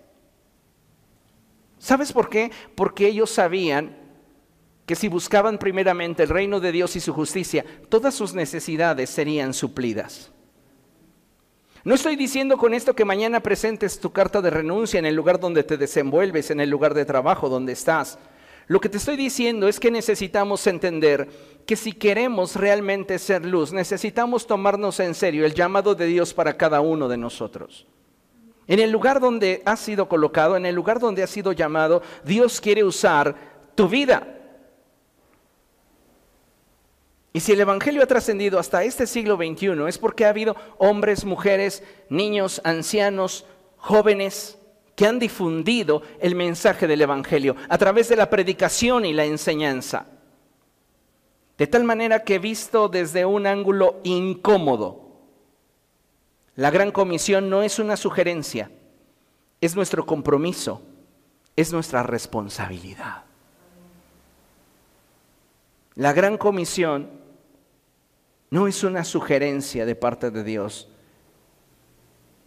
¿Sabes 1.78 2.12
por 2.12 2.28
qué? 2.28 2.50
Porque 2.74 3.06
ellos 3.06 3.30
sabían 3.30 3.96
que 4.86 4.96
si 4.96 5.06
buscaban 5.06 5.58
primeramente 5.58 6.24
el 6.24 6.30
reino 6.30 6.58
de 6.58 6.72
Dios 6.72 6.96
y 6.96 7.00
su 7.00 7.14
justicia, 7.14 7.64
todas 7.88 8.12
sus 8.12 8.34
necesidades 8.34 9.08
serían 9.08 9.54
suplidas. 9.54 10.32
No 11.82 11.94
estoy 11.94 12.16
diciendo 12.16 12.58
con 12.58 12.74
esto 12.74 12.94
que 12.94 13.06
mañana 13.06 13.40
presentes 13.40 14.00
tu 14.00 14.12
carta 14.12 14.42
de 14.42 14.50
renuncia 14.50 14.98
en 14.98 15.06
el 15.06 15.14
lugar 15.14 15.40
donde 15.40 15.62
te 15.62 15.78
desenvuelves, 15.78 16.50
en 16.50 16.60
el 16.60 16.68
lugar 16.68 16.92
de 16.92 17.06
trabajo 17.06 17.48
donde 17.48 17.72
estás. 17.72 18.18
Lo 18.66 18.80
que 18.80 18.90
te 18.90 18.98
estoy 18.98 19.16
diciendo 19.16 19.66
es 19.66 19.80
que 19.80 19.90
necesitamos 19.90 20.66
entender 20.66 21.28
que 21.66 21.76
si 21.76 21.92
queremos 21.92 22.54
realmente 22.54 23.18
ser 23.18 23.46
luz, 23.46 23.72
necesitamos 23.72 24.46
tomarnos 24.46 25.00
en 25.00 25.14
serio 25.14 25.46
el 25.46 25.54
llamado 25.54 25.94
de 25.94 26.04
Dios 26.04 26.34
para 26.34 26.56
cada 26.58 26.82
uno 26.82 27.08
de 27.08 27.16
nosotros. 27.16 27.86
En 28.68 28.78
el 28.78 28.90
lugar 28.90 29.18
donde 29.18 29.62
has 29.64 29.80
sido 29.80 30.06
colocado, 30.06 30.58
en 30.58 30.66
el 30.66 30.74
lugar 30.74 31.00
donde 31.00 31.22
has 31.22 31.30
sido 31.30 31.52
llamado, 31.52 32.02
Dios 32.24 32.60
quiere 32.60 32.84
usar 32.84 33.34
tu 33.74 33.88
vida. 33.88 34.39
Y 37.32 37.40
si 37.40 37.52
el 37.52 37.60
Evangelio 37.60 38.02
ha 38.02 38.06
trascendido 38.06 38.58
hasta 38.58 38.82
este 38.82 39.06
siglo 39.06 39.36
XXI 39.36 39.86
es 39.86 39.98
porque 39.98 40.24
ha 40.24 40.30
habido 40.30 40.56
hombres, 40.78 41.24
mujeres, 41.24 41.84
niños, 42.08 42.60
ancianos, 42.64 43.46
jóvenes 43.76 44.58
que 44.96 45.06
han 45.06 45.18
difundido 45.18 46.02
el 46.20 46.34
mensaje 46.34 46.86
del 46.86 47.02
Evangelio 47.02 47.56
a 47.68 47.78
través 47.78 48.08
de 48.08 48.16
la 48.16 48.28
predicación 48.28 49.04
y 49.04 49.12
la 49.12 49.24
enseñanza. 49.24 50.06
De 51.56 51.66
tal 51.66 51.84
manera 51.84 52.24
que 52.24 52.38
visto 52.38 52.88
desde 52.88 53.24
un 53.24 53.46
ángulo 53.46 54.00
incómodo, 54.02 55.10
la 56.56 56.70
gran 56.70 56.90
comisión 56.90 57.48
no 57.48 57.62
es 57.62 57.78
una 57.78 57.96
sugerencia, 57.96 58.70
es 59.60 59.76
nuestro 59.76 60.04
compromiso, 60.04 60.82
es 61.54 61.72
nuestra 61.72 62.02
responsabilidad. 62.02 63.24
La 65.94 66.12
gran 66.12 66.36
comisión 66.38 67.19
no 68.50 68.66
es 68.66 68.82
una 68.84 69.04
sugerencia 69.04 69.86
de 69.86 69.94
parte 69.94 70.30
de 70.30 70.44
Dios, 70.44 70.88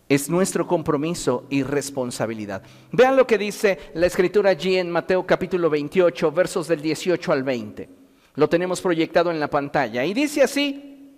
es 0.10 0.30
nuestro 0.30 0.68
compromiso 0.68 1.46
y 1.50 1.64
responsabilidad. 1.64 2.62
Vean 2.92 3.16
lo 3.16 3.26
que 3.26 3.38
dice 3.38 3.80
la 3.94 4.08
escritura 4.08 4.52
allí 4.52 4.78
en 4.78 4.92
Mateo 4.92 5.26
capítulo 5.26 5.70
28, 5.70 6.32
versos 6.32 6.68
del 6.68 6.82
18 6.82 7.32
al 7.32 7.44
20. 7.44 7.90
Lo 8.36 8.50
tenemos 8.50 8.82
proyectado 8.82 9.32
en 9.32 9.40
la 9.40 9.50
pantalla. 9.50 10.04
Y 10.04 10.14
dice 10.14 10.44
así, 10.44 11.14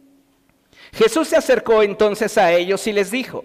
Jesús 0.94 1.30
se 1.30 1.36
acercó 1.36 1.82
entonces 1.82 2.38
a 2.38 2.54
ellos 2.54 2.86
y 2.88 2.94
les 2.94 3.10
dijo, 3.10 3.44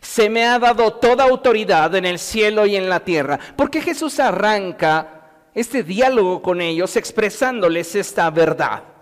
se 0.00 0.28
me 0.28 0.44
ha 0.44 0.58
dado 0.58 0.94
toda 0.94 1.24
autoridad 1.24 1.94
en 1.94 2.04
el 2.04 2.18
cielo 2.18 2.66
y 2.66 2.76
en 2.76 2.88
la 2.88 3.00
tierra. 3.00 3.38
Porque 3.56 3.80
Jesús 3.80 4.18
arranca 4.18 5.50
este 5.54 5.82
diálogo 5.82 6.42
con 6.42 6.60
ellos 6.60 6.96
expresándoles 6.96 7.94
esta 7.94 8.28
verdad. 8.30 8.95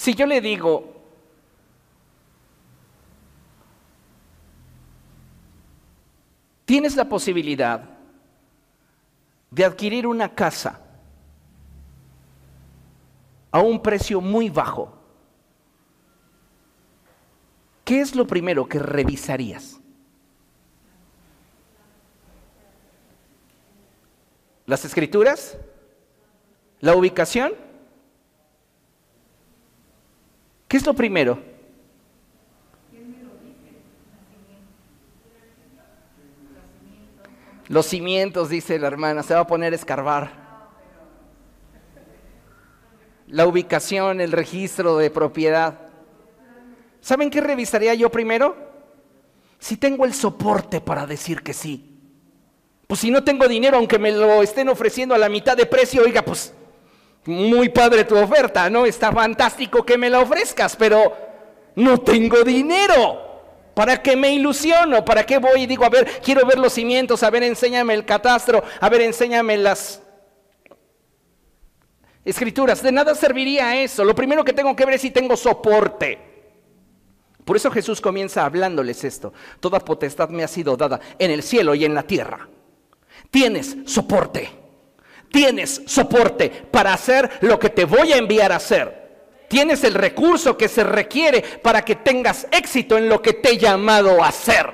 Si 0.00 0.14
yo 0.14 0.24
le 0.24 0.40
digo, 0.40 0.94
tienes 6.64 6.96
la 6.96 7.06
posibilidad 7.06 7.82
de 9.50 9.62
adquirir 9.62 10.06
una 10.06 10.34
casa 10.34 10.80
a 13.50 13.60
un 13.60 13.82
precio 13.82 14.22
muy 14.22 14.48
bajo, 14.48 14.90
¿qué 17.84 18.00
es 18.00 18.14
lo 18.14 18.26
primero 18.26 18.66
que 18.66 18.78
revisarías? 18.78 19.78
¿Las 24.64 24.82
escrituras? 24.86 25.58
¿La 26.80 26.94
ubicación? 26.94 27.52
¿Qué 30.70 30.76
es 30.76 30.86
lo 30.86 30.94
primero? 30.94 31.36
Los 37.66 37.86
cimientos, 37.86 38.50
dice 38.50 38.78
la 38.78 38.86
hermana, 38.86 39.24
se 39.24 39.34
va 39.34 39.40
a 39.40 39.46
poner 39.48 39.72
a 39.72 39.76
escarbar. 39.76 40.30
La 43.26 43.48
ubicación, 43.48 44.20
el 44.20 44.30
registro 44.30 44.96
de 44.96 45.10
propiedad. 45.10 45.76
¿Saben 47.00 47.30
qué 47.30 47.40
revisaría 47.40 47.94
yo 47.94 48.08
primero? 48.08 48.56
Si 49.58 49.76
tengo 49.76 50.04
el 50.04 50.14
soporte 50.14 50.80
para 50.80 51.04
decir 51.04 51.42
que 51.42 51.52
sí. 51.52 51.98
Pues 52.86 53.00
si 53.00 53.10
no 53.10 53.24
tengo 53.24 53.48
dinero, 53.48 53.76
aunque 53.76 53.98
me 53.98 54.12
lo 54.12 54.40
estén 54.40 54.68
ofreciendo 54.68 55.16
a 55.16 55.18
la 55.18 55.28
mitad 55.28 55.56
de 55.56 55.66
precio, 55.66 56.04
oiga, 56.04 56.22
pues 56.22 56.54
muy 57.26 57.68
padre 57.68 58.04
tu 58.04 58.16
oferta, 58.16 58.70
¿no? 58.70 58.86
Está 58.86 59.12
fantástico 59.12 59.84
que 59.84 59.98
me 59.98 60.10
la 60.10 60.20
ofrezcas, 60.20 60.76
pero 60.76 61.16
no 61.76 61.98
tengo 61.98 62.42
dinero. 62.42 63.28
¿Para 63.74 64.02
qué 64.02 64.16
me 64.16 64.32
ilusiono? 64.32 65.04
¿Para 65.04 65.24
qué 65.24 65.38
voy 65.38 65.62
y 65.62 65.66
digo, 65.66 65.84
a 65.84 65.90
ver, 65.90 66.20
quiero 66.22 66.46
ver 66.46 66.58
los 66.58 66.72
cimientos, 66.72 67.22
a 67.22 67.30
ver, 67.30 67.42
enséñame 67.42 67.94
el 67.94 68.04
catastro, 68.04 68.62
a 68.80 68.88
ver, 68.88 69.02
enséñame 69.02 69.56
las 69.56 70.02
escrituras? 72.24 72.82
De 72.82 72.92
nada 72.92 73.14
serviría 73.14 73.80
eso. 73.80 74.04
Lo 74.04 74.14
primero 74.14 74.44
que 74.44 74.52
tengo 74.52 74.74
que 74.74 74.84
ver 74.84 74.94
es 74.94 75.02
si 75.02 75.10
tengo 75.10 75.36
soporte. 75.36 76.18
Por 77.44 77.56
eso 77.56 77.70
Jesús 77.70 78.00
comienza 78.00 78.44
hablándoles 78.44 79.02
esto. 79.04 79.32
Toda 79.60 79.80
potestad 79.80 80.28
me 80.28 80.44
ha 80.44 80.48
sido 80.48 80.76
dada 80.76 81.00
en 81.18 81.30
el 81.30 81.42
cielo 81.42 81.74
y 81.74 81.84
en 81.84 81.94
la 81.94 82.02
tierra. 82.02 82.48
Tienes 83.30 83.76
soporte 83.86 84.59
tienes 85.30 85.82
soporte 85.86 86.50
para 86.50 86.92
hacer 86.92 87.30
lo 87.40 87.58
que 87.58 87.70
te 87.70 87.84
voy 87.84 88.12
a 88.12 88.16
enviar 88.16 88.52
a 88.52 88.56
hacer. 88.56 89.00
Tienes 89.48 89.82
el 89.82 89.94
recurso 89.94 90.56
que 90.56 90.68
se 90.68 90.84
requiere 90.84 91.42
para 91.42 91.84
que 91.84 91.96
tengas 91.96 92.46
éxito 92.52 92.96
en 92.96 93.08
lo 93.08 93.20
que 93.20 93.32
te 93.32 93.50
he 93.50 93.58
llamado 93.58 94.22
a 94.22 94.28
hacer. 94.28 94.72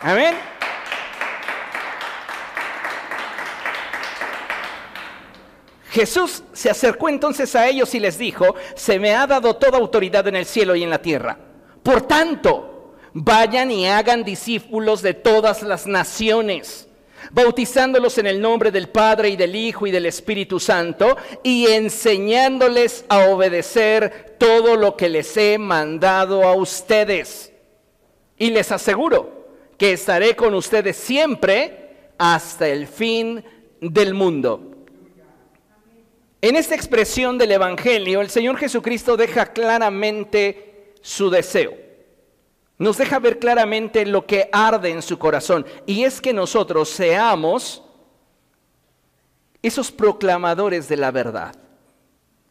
Amén. 0.00 0.34
Jesús 5.90 6.42
se 6.52 6.70
acercó 6.70 7.08
entonces 7.08 7.54
a 7.54 7.68
ellos 7.68 7.94
y 7.94 8.00
les 8.00 8.18
dijo, 8.18 8.54
se 8.74 8.98
me 8.98 9.14
ha 9.14 9.26
dado 9.26 9.56
toda 9.56 9.78
autoridad 9.78 10.26
en 10.26 10.36
el 10.36 10.44
cielo 10.44 10.74
y 10.74 10.82
en 10.82 10.90
la 10.90 10.98
tierra. 10.98 11.38
Por 11.82 12.02
tanto, 12.02 12.94
vayan 13.12 13.70
y 13.70 13.86
hagan 13.86 14.24
discípulos 14.24 15.02
de 15.02 15.14
todas 15.14 15.62
las 15.62 15.86
naciones 15.86 16.88
bautizándolos 17.32 18.18
en 18.18 18.26
el 18.26 18.40
nombre 18.40 18.70
del 18.70 18.88
Padre 18.88 19.30
y 19.30 19.36
del 19.36 19.54
Hijo 19.54 19.86
y 19.86 19.90
del 19.90 20.06
Espíritu 20.06 20.60
Santo 20.60 21.16
y 21.42 21.66
enseñándoles 21.66 23.04
a 23.08 23.28
obedecer 23.28 24.36
todo 24.38 24.76
lo 24.76 24.96
que 24.96 25.08
les 25.08 25.36
he 25.36 25.58
mandado 25.58 26.44
a 26.44 26.54
ustedes. 26.54 27.52
Y 28.36 28.50
les 28.50 28.72
aseguro 28.72 29.46
que 29.78 29.92
estaré 29.92 30.34
con 30.36 30.54
ustedes 30.54 30.96
siempre 30.96 32.08
hasta 32.18 32.68
el 32.68 32.86
fin 32.86 33.44
del 33.80 34.14
mundo. 34.14 34.70
En 36.40 36.56
esta 36.56 36.74
expresión 36.74 37.38
del 37.38 37.52
Evangelio, 37.52 38.20
el 38.20 38.28
Señor 38.28 38.58
Jesucristo 38.58 39.16
deja 39.16 39.52
claramente 39.52 40.92
su 41.00 41.30
deseo 41.30 41.83
nos 42.78 42.98
deja 42.98 43.18
ver 43.18 43.38
claramente 43.38 44.04
lo 44.04 44.26
que 44.26 44.48
arde 44.52 44.90
en 44.90 45.02
su 45.02 45.18
corazón. 45.18 45.64
Y 45.86 46.04
es 46.04 46.20
que 46.20 46.32
nosotros 46.32 46.88
seamos 46.88 47.82
esos 49.62 49.90
proclamadores 49.92 50.88
de 50.88 50.96
la 50.96 51.10
verdad. 51.10 51.54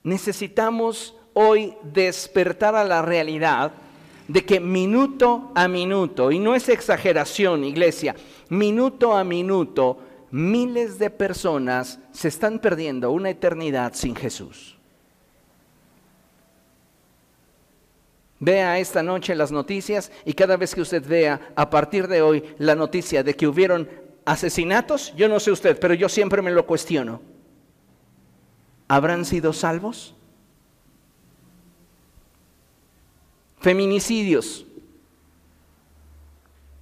Necesitamos 0.04 1.16
hoy 1.34 1.76
despertar 1.84 2.76
a 2.76 2.84
la 2.84 3.02
realidad 3.02 3.74
de 4.28 4.46
que 4.46 4.60
minuto 4.60 5.52
a 5.54 5.68
minuto, 5.68 6.32
y 6.32 6.40
no 6.40 6.56
es 6.56 6.70
exageración, 6.70 7.64
iglesia, 7.64 8.16
minuto 8.50 9.16
a 9.16 9.24
minuto, 9.24 10.00
miles 10.32 10.98
de 10.98 11.10
personas 11.10 12.00
se 12.12 12.30
están 12.30 12.60
perdiendo 12.60 13.12
una 13.12 13.30
eternidad 13.30 13.94
sin 13.94 14.16
Jesús. 14.16 14.78
Vea 18.46 18.78
esta 18.78 19.02
noche 19.02 19.36
las 19.36 19.54
noticias 19.54 20.12
y 20.26 20.34
cada 20.34 20.58
vez 20.58 20.76
que 20.76 20.82
usted 20.82 21.08
vea 21.08 21.54
a 21.56 21.70
partir 21.70 22.10
de 22.10 22.22
hoy 22.22 22.44
la 22.58 22.76
noticia 22.76 23.24
de 23.24 23.38
que 23.38 23.48
hubieron 23.48 23.88
asesinatos, 24.26 25.14
yo 25.16 25.30
no 25.30 25.40
sé 25.40 25.50
usted, 25.50 25.80
pero 25.80 25.94
yo 25.94 26.10
siempre 26.10 26.42
me 26.42 26.52
lo 26.52 26.68
cuestiono. 26.68 27.22
¿Habrán 28.90 29.24
sido 29.24 29.54
salvos? 29.54 30.14
Feminicidios. 33.62 34.66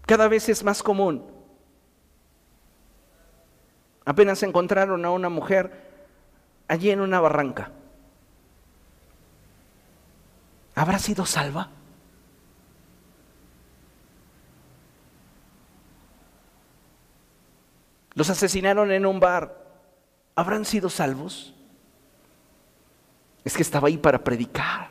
Cada 0.08 0.28
vez 0.28 0.50
es 0.50 0.64
más 0.64 0.82
común. 0.82 1.24
Apenas 4.04 4.42
encontraron 4.42 5.06
a 5.06 5.12
una 5.12 5.30
mujer 5.30 5.72
allí 6.68 6.90
en 6.90 7.02
una 7.02 7.20
barranca. 7.20 7.72
¿Habrá 10.76 11.00
sido 11.00 11.26
salva? 11.26 11.70
Los 18.14 18.30
asesinaron 18.30 18.92
en 18.92 19.06
un 19.06 19.20
bar. 19.20 19.58
¿Habrán 20.36 20.66
sido 20.66 20.90
salvos? 20.90 21.54
Es 23.44 23.56
que 23.56 23.64
estaba 23.64 23.88
ahí 23.88 23.98
para 23.98 24.24
predicar. 24.24 24.90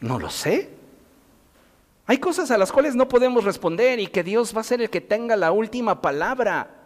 No 0.00 0.18
lo 0.18 0.30
sé. 0.30 0.70
Hay 2.06 2.18
cosas 2.18 2.50
a 2.50 2.58
las 2.58 2.72
cuales 2.72 2.94
no 2.94 3.08
podemos 3.08 3.44
responder 3.44 4.00
y 4.00 4.08
que 4.08 4.24
Dios 4.24 4.54
va 4.54 4.60
a 4.60 4.64
ser 4.64 4.82
el 4.82 4.90
que 4.90 5.00
tenga 5.00 5.36
la 5.36 5.52
última 5.52 6.02
palabra 6.02 6.81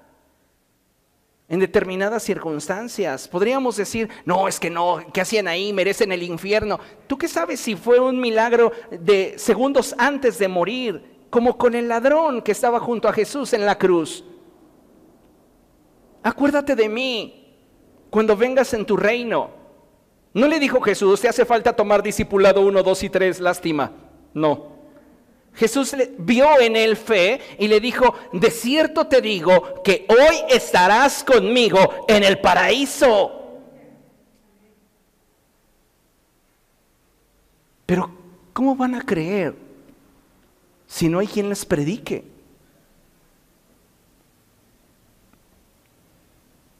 en 1.48 1.60
determinadas 1.60 2.22
circunstancias. 2.22 3.28
Podríamos 3.28 3.76
decir, 3.76 4.08
no, 4.24 4.48
es 4.48 4.58
que 4.58 4.70
no, 4.70 4.98
¿qué 5.12 5.20
hacían 5.20 5.48
ahí? 5.48 5.72
Merecen 5.72 6.12
el 6.12 6.22
infierno. 6.22 6.80
¿Tú 7.06 7.16
qué 7.16 7.28
sabes 7.28 7.60
si 7.60 7.76
fue 7.76 8.00
un 8.00 8.20
milagro 8.20 8.72
de 8.90 9.34
segundos 9.38 9.94
antes 9.98 10.38
de 10.38 10.48
morir, 10.48 11.16
como 11.30 11.56
con 11.56 11.74
el 11.74 11.88
ladrón 11.88 12.42
que 12.42 12.52
estaba 12.52 12.80
junto 12.80 13.08
a 13.08 13.12
Jesús 13.12 13.52
en 13.52 13.64
la 13.64 13.78
cruz? 13.78 14.24
Acuérdate 16.22 16.74
de 16.74 16.88
mí 16.88 17.56
cuando 18.10 18.36
vengas 18.36 18.74
en 18.74 18.84
tu 18.84 18.96
reino. 18.96 19.50
No 20.34 20.48
le 20.48 20.58
dijo 20.58 20.80
Jesús, 20.80 21.20
te 21.20 21.28
hace 21.28 21.44
falta 21.44 21.74
tomar 21.74 22.02
discipulado 22.02 22.60
1, 22.60 22.82
2 22.82 23.02
y 23.04 23.08
3, 23.08 23.40
lástima. 23.40 23.92
No. 24.34 24.75
Jesús 25.56 25.96
vio 26.18 26.60
en 26.60 26.76
él 26.76 26.96
fe 26.96 27.40
y 27.58 27.66
le 27.66 27.80
dijo, 27.80 28.14
de 28.32 28.50
cierto 28.50 29.06
te 29.06 29.22
digo 29.22 29.82
que 29.82 30.06
hoy 30.08 30.36
estarás 30.50 31.24
conmigo 31.24 32.04
en 32.06 32.22
el 32.24 32.38
paraíso. 32.40 33.32
Pero, 37.86 38.10
¿cómo 38.52 38.76
van 38.76 38.96
a 38.96 39.00
creer 39.00 39.54
si 40.86 41.08
no 41.08 41.20
hay 41.20 41.26
quien 41.26 41.48
les 41.48 41.64
predique? 41.64 42.24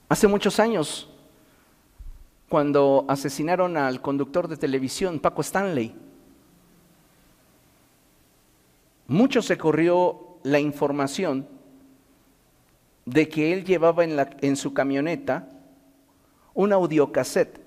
Hace 0.08 0.28
muchos 0.28 0.60
años, 0.60 1.08
cuando 2.50 3.06
asesinaron 3.08 3.78
al 3.78 4.02
conductor 4.02 4.48
de 4.48 4.56
televisión, 4.58 5.18
Paco 5.18 5.40
Stanley, 5.40 5.94
mucho 9.08 9.42
se 9.42 9.56
corrió 9.56 10.38
la 10.42 10.58
información 10.60 11.48
de 13.04 13.28
que 13.28 13.52
él 13.52 13.64
llevaba 13.64 14.04
en, 14.04 14.56
su 14.56 14.74
camioneta 14.74 15.48
un 16.54 16.72
audiocassette 16.72 17.60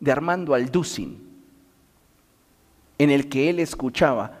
de 0.00 0.12
Armando 0.12 0.54
Alducin, 0.54 1.28
en 2.96 3.10
el 3.10 3.28
que 3.28 3.50
él 3.50 3.60
escuchaba 3.60 4.40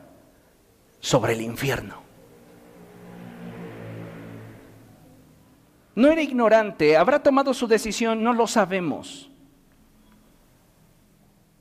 sobre 1.00 1.34
el 1.34 1.42
infierno. 1.42 2.02
No 5.94 6.10
era 6.10 6.22
ignorante, 6.22 6.96
habrá 6.96 7.22
tomado 7.22 7.52
su 7.52 7.66
decisión, 7.66 8.22
no 8.22 8.32
lo 8.32 8.46
sabemos. 8.46 9.30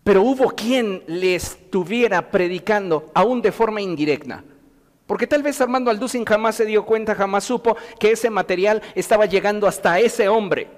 Pero 0.03 0.21
hubo 0.21 0.51
quien 0.51 1.03
le 1.07 1.35
estuviera 1.35 2.29
predicando, 2.31 3.11
aún 3.13 3.41
de 3.41 3.51
forma 3.51 3.81
indirecta. 3.81 4.43
Porque 5.07 5.25
tal 5.25 5.41
vez 5.41 5.59
Armando 5.61 5.89
Alducin 5.89 6.25
jamás 6.25 6.55
se 6.55 6.65
dio 6.65 6.85
cuenta, 6.85 7.15
jamás 7.15 7.45
supo 7.45 7.77
que 7.97 8.11
ese 8.11 8.29
material 8.29 8.81
estaba 8.93 9.25
llegando 9.25 9.65
hasta 9.65 9.99
ese 9.99 10.27
hombre. 10.27 10.69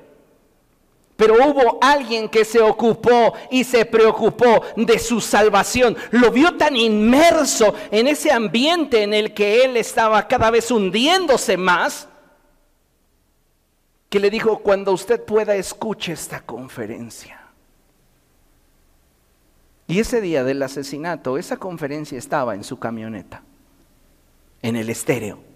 Pero 1.17 1.33
hubo 1.33 1.79
alguien 1.81 2.29
que 2.29 2.45
se 2.45 2.61
ocupó 2.61 3.33
y 3.49 3.63
se 3.63 3.85
preocupó 3.85 4.63
de 4.77 4.99
su 4.99 5.19
salvación. 5.19 5.97
Lo 6.11 6.31
vio 6.31 6.55
tan 6.55 6.77
inmerso 6.77 7.73
en 7.91 8.07
ese 8.07 8.31
ambiente 8.31 9.03
en 9.03 9.13
el 9.13 9.33
que 9.33 9.65
él 9.65 9.75
estaba 9.75 10.27
cada 10.27 10.51
vez 10.51 10.69
hundiéndose 10.71 11.57
más, 11.57 12.07
que 14.09 14.19
le 14.19 14.29
dijo, 14.29 14.59
cuando 14.59 14.93
usted 14.93 15.23
pueda, 15.23 15.55
escuche 15.55 16.13
esta 16.13 16.41
conferencia. 16.41 17.41
Y 19.87 19.99
ese 19.99 20.21
día 20.21 20.43
del 20.43 20.61
asesinato, 20.61 21.37
esa 21.37 21.57
conferencia 21.57 22.17
estaba 22.17 22.53
en 22.53 22.63
su 22.63 22.79
camioneta 22.79 23.43
en 24.61 24.75
el 24.75 24.89
estéreo. 24.89 25.49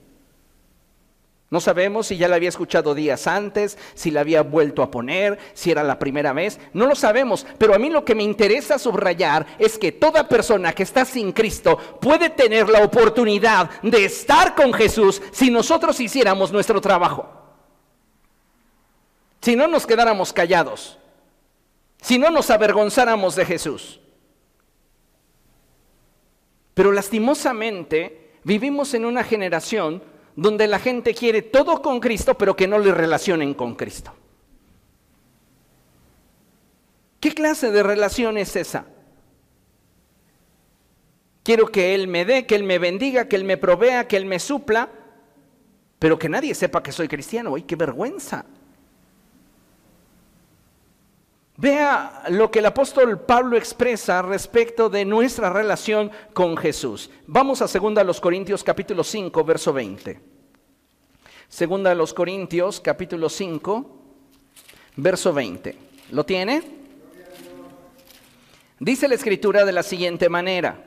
No 1.54 1.62
sabemos 1.62 2.08
si 2.08 2.18
ya 2.18 2.28
la 2.28 2.38
había 2.38 2.50
escuchado 2.50 2.96
días 2.96 3.28
antes, 3.28 3.78
si 3.94 4.10
la 4.10 4.22
había 4.22 4.42
vuelto 4.42 4.82
a 4.82 4.90
poner, 4.90 5.38
si 5.54 5.70
era 5.70 5.84
la 5.84 6.00
primera 6.00 6.34
vez. 6.34 6.60
No 6.74 6.88
lo 6.88 6.96
sabemos, 6.96 7.46
pero 7.60 7.76
a 7.76 7.78
mí 7.78 7.92
lo 7.92 8.04
que 8.04 8.16
me 8.16 8.24
interesa 8.24 8.80
subrayar 8.80 9.46
es 9.60 9.78
que 9.78 9.92
toda 9.92 10.28
persona 10.28 10.74
que 10.74 10.82
está 10.82 11.06
sin 11.06 11.32
Cristo 11.32 11.78
puede 12.02 12.32
tener 12.32 12.70
la 12.70 12.84
oportunidad 12.84 13.70
de 13.84 14.06
estar 14.06 14.56
con 14.56 14.74
Jesús 14.74 15.22
si 15.32 15.52
nosotros 15.52 16.00
hiciéramos 16.00 16.52
nuestro 16.52 16.82
trabajo. 16.82 17.30
Si 19.40 19.56
no 19.56 19.68
nos 19.68 19.86
quedáramos 19.86 20.34
callados, 20.34 20.98
si 22.02 22.18
no 22.18 22.32
nos 22.32 22.50
avergonzáramos 22.50 23.36
de 23.36 23.46
Jesús. 23.46 24.00
Pero 26.74 26.92
lastimosamente, 26.92 28.23
Vivimos 28.44 28.94
en 28.94 29.06
una 29.06 29.24
generación 29.24 30.04
donde 30.36 30.68
la 30.68 30.80
gente 30.80 31.14
quiere 31.14 31.42
todo 31.42 31.82
con 31.82 32.00
Cristo, 32.00 32.36
pero 32.38 32.56
que 32.56 32.68
no 32.68 32.80
le 32.80 32.92
relacionen 32.92 33.54
con 33.54 33.76
Cristo. 33.76 34.14
¿Qué 37.20 37.34
clase 37.34 37.72
de 37.72 37.84
relación 37.84 38.38
es 38.38 38.56
esa? 38.56 38.86
Quiero 41.44 41.68
que 41.68 41.94
Él 41.96 42.08
me 42.08 42.26
dé, 42.26 42.46
que 42.46 42.56
Él 42.56 42.64
me 42.64 42.80
bendiga, 42.80 43.28
que 43.28 43.36
Él 43.36 43.44
me 43.44 43.58
provea, 43.58 44.08
que 44.08 44.18
Él 44.18 44.26
me 44.26 44.40
supla, 44.40 44.90
pero 46.00 46.20
que 46.20 46.30
nadie 46.30 46.56
sepa 46.56 46.84
que 46.84 46.92
soy 46.92 47.08
cristiano. 47.08 47.56
¡Ay, 47.56 47.64
qué 47.64 47.76
vergüenza! 47.76 48.46
Vea 51.56 52.24
lo 52.30 52.50
que 52.50 52.60
el 52.60 52.66
apóstol 52.66 53.20
Pablo 53.20 53.56
expresa 53.56 54.24
respecto 54.24 54.90
de 54.90 55.06
nuestra 55.06 55.52
relación 55.52 56.12
con 56.34 56.58
Jesús. 56.58 57.12
Vamos 57.28 57.62
a 57.62 57.68
2 57.68 58.06
los 58.06 58.20
Corintios 58.20 58.64
capítulo 58.64 59.04
5, 59.04 59.44
verso 59.44 59.72
20. 59.72 60.20
Segunda 61.48 61.94
los 61.94 62.12
Corintios 62.12 62.80
capítulo 62.80 63.30
5, 63.30 63.98
verso 64.96 65.32
20. 65.32 65.78
¿Lo 66.10 66.26
tiene? 66.26 66.64
Dice 68.80 69.08
la 69.08 69.14
escritura 69.14 69.64
de 69.64 69.72
la 69.72 69.84
siguiente 69.84 70.30
manera. 70.30 70.84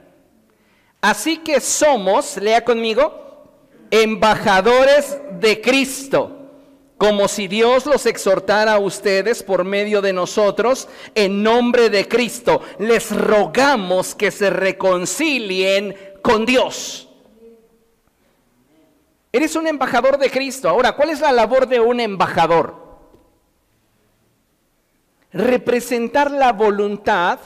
Así 1.01 1.39
que 1.39 1.61
somos, 1.61 2.39
lea 2.39 2.65
conmigo, 2.65 3.45
embajadores 3.89 5.17
de 5.39 5.61
Cristo 5.61 6.36
como 6.99 7.29
si 7.29 7.47
Dios 7.47 7.85
los 7.85 8.07
exhortara 8.07 8.75
a 8.75 8.79
ustedes 8.79 9.43
por 9.43 9.65
medio 9.65 10.01
de 10.01 10.13
nosotros, 10.13 10.89
en 11.15 11.43
nombre 11.43 11.91
de 11.91 12.09
Cristo, 12.09 12.63
les 12.79 13.15
rogamos 13.15 14.15
que 14.15 14.31
se 14.31 14.49
reconcilien 14.49 15.95
con 16.23 16.47
Dios. 16.47 17.09
Eres 19.31 19.55
un 19.57 19.67
embajador 19.67 20.17
de 20.17 20.31
Cristo. 20.31 20.71
Ahora, 20.71 20.93
¿cuál 20.93 21.11
es 21.11 21.21
la 21.21 21.33
labor 21.33 21.69
de 21.69 21.81
un 21.81 22.01
embajador? 22.01 22.87
Representar 25.33 26.31
la 26.31 26.53
voluntad 26.53 27.39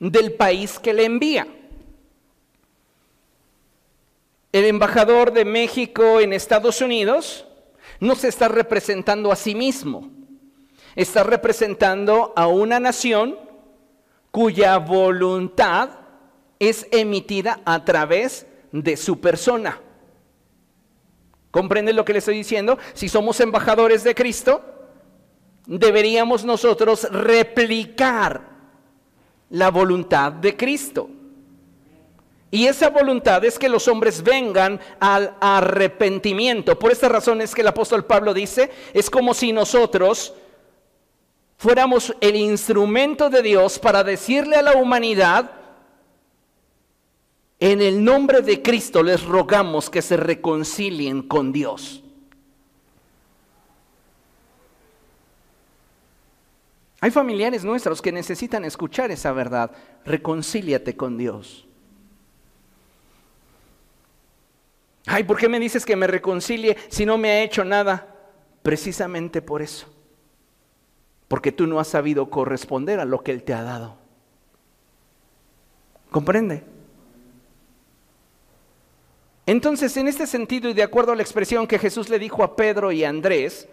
del 0.00 0.32
país 0.32 0.80
que 0.80 0.92
le 0.92 1.04
envía. 1.04 1.46
El 4.50 4.64
embajador 4.64 5.32
de 5.32 5.44
México 5.44 6.18
en 6.18 6.32
Estados 6.32 6.80
Unidos 6.80 7.46
no 8.02 8.16
se 8.16 8.26
está 8.26 8.48
representando 8.48 9.30
a 9.30 9.36
sí 9.36 9.54
mismo, 9.54 10.10
está 10.96 11.22
representando 11.22 12.32
a 12.34 12.48
una 12.48 12.80
nación 12.80 13.38
cuya 14.32 14.76
voluntad 14.78 15.90
es 16.58 16.88
emitida 16.90 17.60
a 17.64 17.84
través 17.84 18.44
de 18.72 18.96
su 18.96 19.20
persona. 19.20 19.80
¿Comprende 21.52 21.92
lo 21.92 22.04
que 22.04 22.12
le 22.12 22.18
estoy 22.18 22.38
diciendo? 22.38 22.76
Si 22.92 23.08
somos 23.08 23.38
embajadores 23.38 24.02
de 24.02 24.16
Cristo, 24.16 24.64
deberíamos 25.66 26.44
nosotros 26.44 27.04
replicar 27.04 28.48
la 29.50 29.70
voluntad 29.70 30.32
de 30.32 30.56
Cristo. 30.56 31.08
Y 32.54 32.66
esa 32.66 32.90
voluntad 32.90 33.42
es 33.46 33.58
que 33.58 33.70
los 33.70 33.88
hombres 33.88 34.22
vengan 34.22 34.78
al 35.00 35.34
arrepentimiento. 35.40 36.78
Por 36.78 36.92
esta 36.92 37.08
razón 37.08 37.40
es 37.40 37.54
que 37.54 37.62
el 37.62 37.68
apóstol 37.68 38.04
Pablo 38.04 38.34
dice, 38.34 38.70
es 38.92 39.08
como 39.08 39.32
si 39.32 39.54
nosotros 39.54 40.34
fuéramos 41.56 42.14
el 42.20 42.36
instrumento 42.36 43.30
de 43.30 43.40
Dios 43.40 43.78
para 43.78 44.04
decirle 44.04 44.56
a 44.56 44.62
la 44.62 44.76
humanidad, 44.76 45.50
en 47.58 47.80
el 47.80 48.04
nombre 48.04 48.42
de 48.42 48.60
Cristo 48.60 49.02
les 49.02 49.24
rogamos 49.24 49.88
que 49.88 50.02
se 50.02 50.18
reconcilien 50.18 51.22
con 51.22 51.52
Dios. 51.52 52.02
Hay 57.00 57.10
familiares 57.10 57.64
nuestros 57.64 58.02
que 58.02 58.12
necesitan 58.12 58.66
escuchar 58.66 59.10
esa 59.10 59.32
verdad. 59.32 59.70
Reconcíliate 60.04 60.94
con 60.98 61.16
Dios. 61.16 61.66
Ay, 65.06 65.24
¿por 65.24 65.36
qué 65.36 65.48
me 65.48 65.58
dices 65.58 65.84
que 65.84 65.96
me 65.96 66.06
reconcilie 66.06 66.76
si 66.88 67.04
no 67.04 67.18
me 67.18 67.30
ha 67.30 67.42
hecho 67.42 67.64
nada? 67.64 68.14
Precisamente 68.62 69.42
por 69.42 69.62
eso. 69.62 69.86
Porque 71.28 71.50
tú 71.50 71.66
no 71.66 71.80
has 71.80 71.88
sabido 71.88 72.30
corresponder 72.30 73.00
a 73.00 73.04
lo 73.04 73.22
que 73.22 73.32
Él 73.32 73.42
te 73.42 73.54
ha 73.54 73.62
dado. 73.62 73.96
¿Comprende? 76.10 76.62
Entonces, 79.46 79.96
en 79.96 80.06
este 80.06 80.26
sentido 80.26 80.68
y 80.68 80.74
de 80.74 80.82
acuerdo 80.82 81.12
a 81.12 81.16
la 81.16 81.22
expresión 81.22 81.66
que 81.66 81.78
Jesús 81.78 82.08
le 82.08 82.18
dijo 82.18 82.44
a 82.44 82.54
Pedro 82.54 82.92
y 82.92 83.02
a 83.02 83.08
Andrés, 83.08 83.68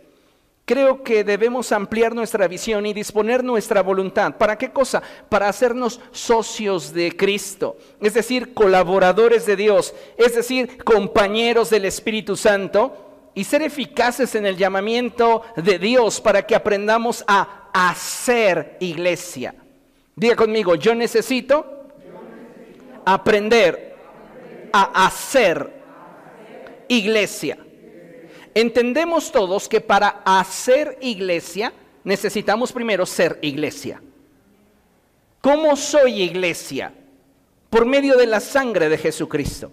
Creo 0.70 1.01
que 1.01 1.24
debemos 1.24 1.72
ampliar 1.72 2.13
nuestra 2.13 2.47
visión 2.47 2.86
y 2.86 2.93
disponer 2.93 3.43
nuestra 3.43 3.82
voluntad. 3.82 4.36
¿Para 4.36 4.55
qué 4.55 4.70
cosa? 4.70 5.01
Para 5.28 5.49
hacernos 5.49 5.99
socios 6.11 6.93
de 6.93 7.17
Cristo, 7.17 7.76
es 7.99 8.13
decir, 8.13 8.53
colaboradores 8.53 9.47
de 9.47 9.55
Dios, 9.55 9.95
es 10.15 10.36
decir, 10.36 10.84
compañeros 10.84 11.72
del 11.72 11.86
Espíritu 11.86 12.36
Santo 12.36 13.32
y 13.34 13.45
ser 13.45 13.63
eficaces 13.63 14.36
en 14.36 14.45
el 14.45 14.57
llamamiento 14.57 15.41
de 15.55 15.80
Dios 15.80 16.22
para 16.22 16.45
que 16.45 16.53
aprendamos 16.53 17.24
a 17.26 17.72
hacer 17.74 18.78
iglesia. 18.80 19.55
Diga 20.15 20.36
conmigo, 20.36 20.76
yo 20.76 20.93
necesito 20.93 21.65
aprender 23.05 23.95
a 24.72 25.07
hacer 25.07 25.74
iglesia. 26.88 27.57
Entendemos 28.54 29.32
todos 29.32 29.70
que 29.70 29.82
para 29.82 30.22
hacer 30.26 30.97
iglesia 31.02 31.74
necesitamos 32.04 32.72
primero 32.72 33.06
ser 33.06 33.39
iglesia. 33.41 34.02
¿Cómo 35.41 35.76
soy 35.76 36.22
iglesia? 36.22 36.93
Por 37.70 37.86
medio 37.86 38.18
de 38.18 38.26
la 38.26 38.39
sangre 38.39 38.89
de 38.89 38.97
Jesucristo. 38.97 39.72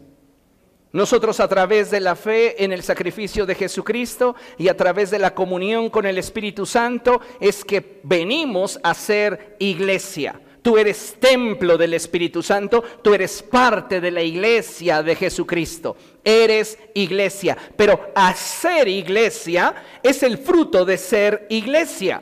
Nosotros 0.93 1.41
a 1.41 1.49
través 1.49 1.91
de 1.91 2.01
la 2.01 2.14
fe 2.14 2.64
en 2.64 2.72
el 2.72 2.83
sacrificio 2.83 3.45
de 3.45 3.55
Jesucristo 3.55 4.37
y 4.57 4.68
a 4.68 4.77
través 4.77 5.11
de 5.11 5.18
la 5.18 5.35
comunión 5.35 5.91
con 5.91 6.07
el 6.07 6.16
Espíritu 6.16 6.64
Santo 6.64 7.20
es 7.41 7.64
que 7.64 8.01
venimos 8.03 8.79
a 8.83 8.95
ser 8.95 9.57
iglesia. 9.59 10.41
Tú 10.62 10.79
eres 10.79 11.16
templo 11.20 11.77
del 11.77 11.95
Espíritu 11.95 12.43
Santo, 12.43 12.83
tú 13.03 13.14
eres 13.14 13.43
parte 13.43 14.01
de 14.01 14.11
la 14.11 14.22
iglesia 14.22 15.03
de 15.03 15.14
Jesucristo. 15.14 15.97
Eres 16.29 16.77
iglesia, 16.93 17.57
pero 17.77 18.11
hacer 18.12 18.89
iglesia 18.89 19.72
es 20.03 20.24
el 20.24 20.39
fruto 20.39 20.85
de 20.85 20.99
ser 20.99 21.47
iglesia. 21.49 22.20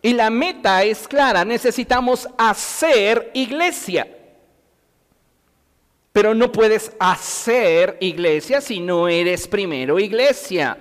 Y 0.00 0.14
la 0.14 0.30
meta 0.30 0.82
es 0.82 1.06
clara, 1.06 1.44
necesitamos 1.44 2.26
hacer 2.38 3.30
iglesia. 3.34 4.08
Pero 6.10 6.32
no 6.32 6.50
puedes 6.50 6.92
hacer 6.98 7.98
iglesia 8.00 8.62
si 8.62 8.80
no 8.80 9.08
eres 9.08 9.46
primero 9.46 9.98
iglesia. 9.98 10.78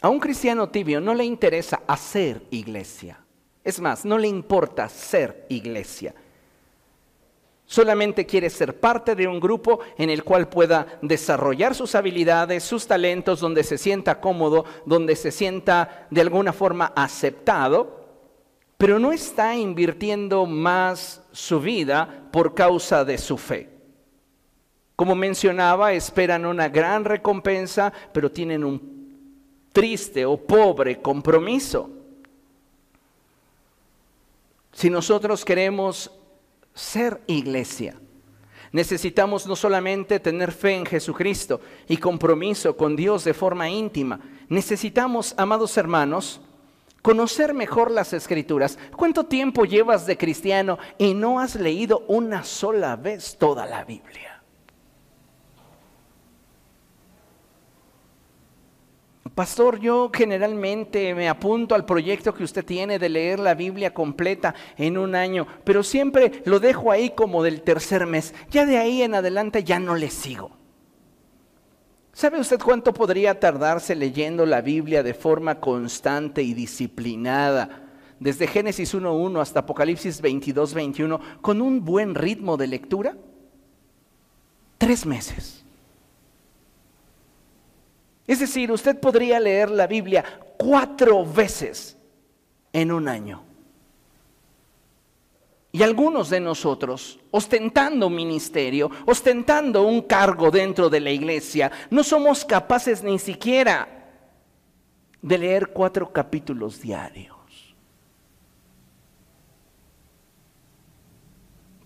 A 0.00 0.08
un 0.08 0.20
cristiano 0.20 0.68
tibio 0.68 1.00
no 1.00 1.12
le 1.12 1.24
interesa 1.24 1.82
hacer 1.88 2.40
iglesia. 2.50 3.18
Es 3.64 3.80
más, 3.80 4.04
no 4.04 4.16
le 4.16 4.28
importa 4.28 4.88
ser 4.88 5.44
iglesia. 5.48 6.14
Solamente 7.66 8.26
quiere 8.26 8.48
ser 8.48 8.78
parte 8.78 9.14
de 9.14 9.26
un 9.26 9.40
grupo 9.40 9.80
en 9.98 10.08
el 10.08 10.22
cual 10.22 10.48
pueda 10.48 10.98
desarrollar 11.02 11.74
sus 11.74 11.94
habilidades, 11.94 12.62
sus 12.62 12.86
talentos, 12.86 13.40
donde 13.40 13.64
se 13.64 13.76
sienta 13.76 14.20
cómodo, 14.20 14.64
donde 14.84 15.16
se 15.16 15.32
sienta 15.32 16.06
de 16.10 16.20
alguna 16.20 16.52
forma 16.52 16.92
aceptado 16.94 18.06
pero 18.78 18.98
no 18.98 19.12
está 19.12 19.56
invirtiendo 19.56 20.44
más 20.44 21.22
su 21.32 21.60
vida 21.60 22.28
por 22.30 22.54
causa 22.54 23.04
de 23.04 23.16
su 23.16 23.38
fe. 23.38 23.70
Como 24.94 25.14
mencionaba, 25.14 25.92
esperan 25.92 26.46
una 26.46 26.68
gran 26.68 27.04
recompensa, 27.04 27.92
pero 28.12 28.30
tienen 28.30 28.64
un 28.64 28.96
triste 29.72 30.24
o 30.24 30.36
pobre 30.36 31.00
compromiso. 31.00 31.90
Si 34.72 34.90
nosotros 34.90 35.44
queremos 35.44 36.10
ser 36.76 37.22
iglesia, 37.26 37.96
necesitamos 38.70 39.46
no 39.46 39.56
solamente 39.56 40.20
tener 40.20 40.52
fe 40.52 40.74
en 40.74 40.86
Jesucristo 40.86 41.60
y 41.88 41.96
compromiso 41.96 42.76
con 42.76 42.94
Dios 42.94 43.24
de 43.24 43.34
forma 43.34 43.68
íntima, 43.68 44.20
necesitamos, 44.48 45.34
amados 45.38 45.76
hermanos, 45.76 46.40
conocer 47.02 47.54
mejor 47.54 47.90
las 47.90 48.12
escrituras. 48.12 48.78
¿Cuánto 48.96 49.24
tiempo 49.24 49.64
llevas 49.64 50.06
de 50.06 50.18
cristiano 50.18 50.76
y 50.98 51.14
no 51.14 51.40
has 51.40 51.54
leído 51.54 52.04
una 52.08 52.42
sola 52.44 52.96
vez 52.96 53.36
toda 53.38 53.64
la 53.64 53.84
Biblia? 53.84 54.25
Pastor, 59.36 59.78
yo 59.78 60.10
generalmente 60.14 61.14
me 61.14 61.28
apunto 61.28 61.74
al 61.74 61.84
proyecto 61.84 62.32
que 62.32 62.42
usted 62.42 62.64
tiene 62.64 62.98
de 62.98 63.10
leer 63.10 63.38
la 63.38 63.52
Biblia 63.52 63.92
completa 63.92 64.54
en 64.78 64.96
un 64.96 65.14
año, 65.14 65.46
pero 65.62 65.82
siempre 65.82 66.40
lo 66.46 66.58
dejo 66.58 66.90
ahí 66.90 67.10
como 67.10 67.42
del 67.42 67.60
tercer 67.60 68.06
mes. 68.06 68.32
Ya 68.50 68.64
de 68.64 68.78
ahí 68.78 69.02
en 69.02 69.14
adelante 69.14 69.62
ya 69.62 69.78
no 69.78 69.94
le 69.94 70.08
sigo. 70.08 70.52
¿Sabe 72.14 72.40
usted 72.40 72.58
cuánto 72.58 72.94
podría 72.94 73.38
tardarse 73.38 73.94
leyendo 73.94 74.46
la 74.46 74.62
Biblia 74.62 75.02
de 75.02 75.12
forma 75.12 75.60
constante 75.60 76.42
y 76.42 76.54
disciplinada? 76.54 77.90
Desde 78.18 78.46
Génesis 78.46 78.94
1.1 78.94 79.38
hasta 79.38 79.60
Apocalipsis 79.60 80.22
22.21, 80.22 81.20
con 81.42 81.60
un 81.60 81.84
buen 81.84 82.14
ritmo 82.14 82.56
de 82.56 82.68
lectura. 82.68 83.18
Tres 84.78 85.04
meses. 85.04 85.65
Es 88.26 88.40
decir, 88.40 88.72
usted 88.72 88.98
podría 88.98 89.38
leer 89.38 89.70
la 89.70 89.86
Biblia 89.86 90.24
cuatro 90.56 91.24
veces 91.24 91.96
en 92.72 92.90
un 92.90 93.08
año. 93.08 93.44
Y 95.72 95.82
algunos 95.82 96.30
de 96.30 96.40
nosotros, 96.40 97.20
ostentando 97.30 98.08
ministerio, 98.08 98.90
ostentando 99.04 99.82
un 99.82 100.02
cargo 100.02 100.50
dentro 100.50 100.88
de 100.88 101.00
la 101.00 101.10
iglesia, 101.10 101.70
no 101.90 102.02
somos 102.02 102.44
capaces 102.44 103.02
ni 103.02 103.18
siquiera 103.18 103.86
de 105.20 105.38
leer 105.38 105.68
cuatro 105.68 106.10
capítulos 106.10 106.80
diarios. 106.80 107.36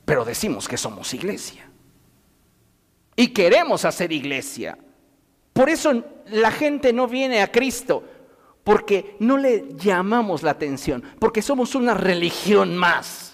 Pero 0.05 0.25
decimos 0.25 0.69
que 0.69 0.77
somos 0.77 1.13
iglesia. 1.13 1.69
Y 3.17 3.29
queremos 3.29 3.85
hacer 3.85 4.13
iglesia. 4.13 4.79
Por 5.53 5.69
eso 5.69 6.05
la 6.33 6.51
gente 6.51 6.93
no 6.93 7.07
viene 7.07 7.43
a 7.43 7.51
Cristo, 7.51 8.05
porque 8.65 9.17
no 9.21 9.37
le 9.37 9.75
llamamos 9.77 10.43
la 10.43 10.53
atención, 10.53 11.03
porque 11.19 11.43
somos 11.43 11.75
una 11.75 11.95
religión 11.95 12.77
más. 12.77 13.31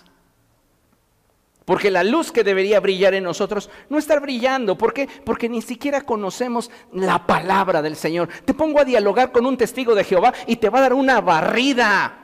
Porque 1.67 1.91
la 1.91 2.05
luz 2.05 2.31
que 2.31 2.45
debería 2.45 2.79
brillar 2.79 3.15
en 3.15 3.25
nosotros 3.25 3.69
no 3.89 3.99
está 3.99 4.21
brillando. 4.21 4.79
¿Por 4.79 4.95
qué? 4.95 5.09
Porque 5.25 5.49
ni 5.49 5.61
siquiera 5.61 6.01
conocemos 6.01 6.71
la 6.93 7.27
palabra 7.27 7.83
del 7.83 7.97
Señor. 7.97 8.29
Te 8.45 8.55
pongo 8.55 8.79
a 8.79 8.85
dialogar 8.85 9.33
con 9.33 9.45
un 9.45 9.57
testigo 9.57 9.97
de 9.97 10.05
Jehová 10.05 10.33
y 10.47 10.57
te 10.57 10.71
va 10.71 10.79
a 10.79 10.83
dar 10.83 10.93
una 10.95 11.21
barrida. 11.21 12.21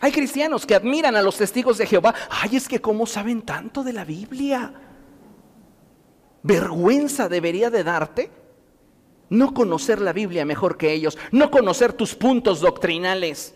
Hay 0.00 0.12
cristianos 0.12 0.64
que 0.64 0.74
admiran 0.74 1.14
a 1.14 1.22
los 1.22 1.36
testigos 1.36 1.76
de 1.76 1.86
Jehová. 1.86 2.14
Ay, 2.30 2.56
es 2.56 2.66
que 2.66 2.80
cómo 2.80 3.06
saben 3.06 3.42
tanto 3.42 3.82
de 3.82 3.92
la 3.92 4.06
Biblia. 4.06 4.72
Vergüenza 6.44 7.28
debería 7.30 7.70
de 7.70 7.82
darte 7.82 8.30
no 9.30 9.54
conocer 9.54 10.00
la 10.00 10.12
Biblia 10.12 10.44
mejor 10.44 10.76
que 10.76 10.92
ellos, 10.92 11.18
no 11.32 11.50
conocer 11.50 11.94
tus 11.94 12.14
puntos 12.14 12.60
doctrinales. 12.60 13.54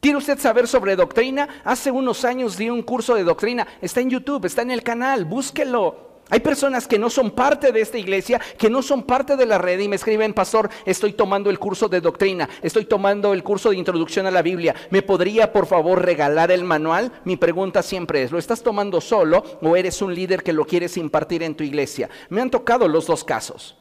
¿Quiere 0.00 0.18
usted 0.18 0.40
saber 0.40 0.66
sobre 0.66 0.96
doctrina? 0.96 1.48
Hace 1.64 1.92
unos 1.92 2.24
años 2.24 2.58
di 2.58 2.68
un 2.68 2.82
curso 2.82 3.14
de 3.14 3.22
doctrina. 3.22 3.66
Está 3.80 4.00
en 4.00 4.10
YouTube, 4.10 4.44
está 4.44 4.62
en 4.62 4.72
el 4.72 4.82
canal, 4.82 5.24
búsquelo. 5.24 6.11
Hay 6.30 6.40
personas 6.40 6.88
que 6.88 6.98
no 6.98 7.10
son 7.10 7.32
parte 7.32 7.72
de 7.72 7.82
esta 7.82 7.98
iglesia, 7.98 8.40
que 8.56 8.70
no 8.70 8.80
son 8.80 9.02
parte 9.02 9.36
de 9.36 9.44
la 9.44 9.58
red 9.58 9.78
y 9.80 9.88
me 9.88 9.96
escriben, 9.96 10.32
pastor, 10.32 10.70
estoy 10.86 11.12
tomando 11.12 11.50
el 11.50 11.58
curso 11.58 11.88
de 11.88 12.00
doctrina, 12.00 12.48
estoy 12.62 12.86
tomando 12.86 13.34
el 13.34 13.42
curso 13.42 13.68
de 13.68 13.76
introducción 13.76 14.26
a 14.26 14.30
la 14.30 14.40
Biblia. 14.40 14.74
¿Me 14.90 15.02
podría 15.02 15.52
por 15.52 15.66
favor 15.66 16.02
regalar 16.02 16.50
el 16.50 16.64
manual? 16.64 17.12
Mi 17.24 17.36
pregunta 17.36 17.82
siempre 17.82 18.22
es, 18.22 18.32
¿lo 18.32 18.38
estás 18.38 18.62
tomando 18.62 19.00
solo 19.00 19.44
o 19.60 19.76
eres 19.76 20.00
un 20.00 20.14
líder 20.14 20.42
que 20.42 20.54
lo 20.54 20.64
quieres 20.64 20.96
impartir 20.96 21.42
en 21.42 21.54
tu 21.54 21.64
iglesia? 21.64 22.08
Me 22.30 22.40
han 22.40 22.50
tocado 22.50 22.88
los 22.88 23.06
dos 23.06 23.24
casos. 23.24 23.76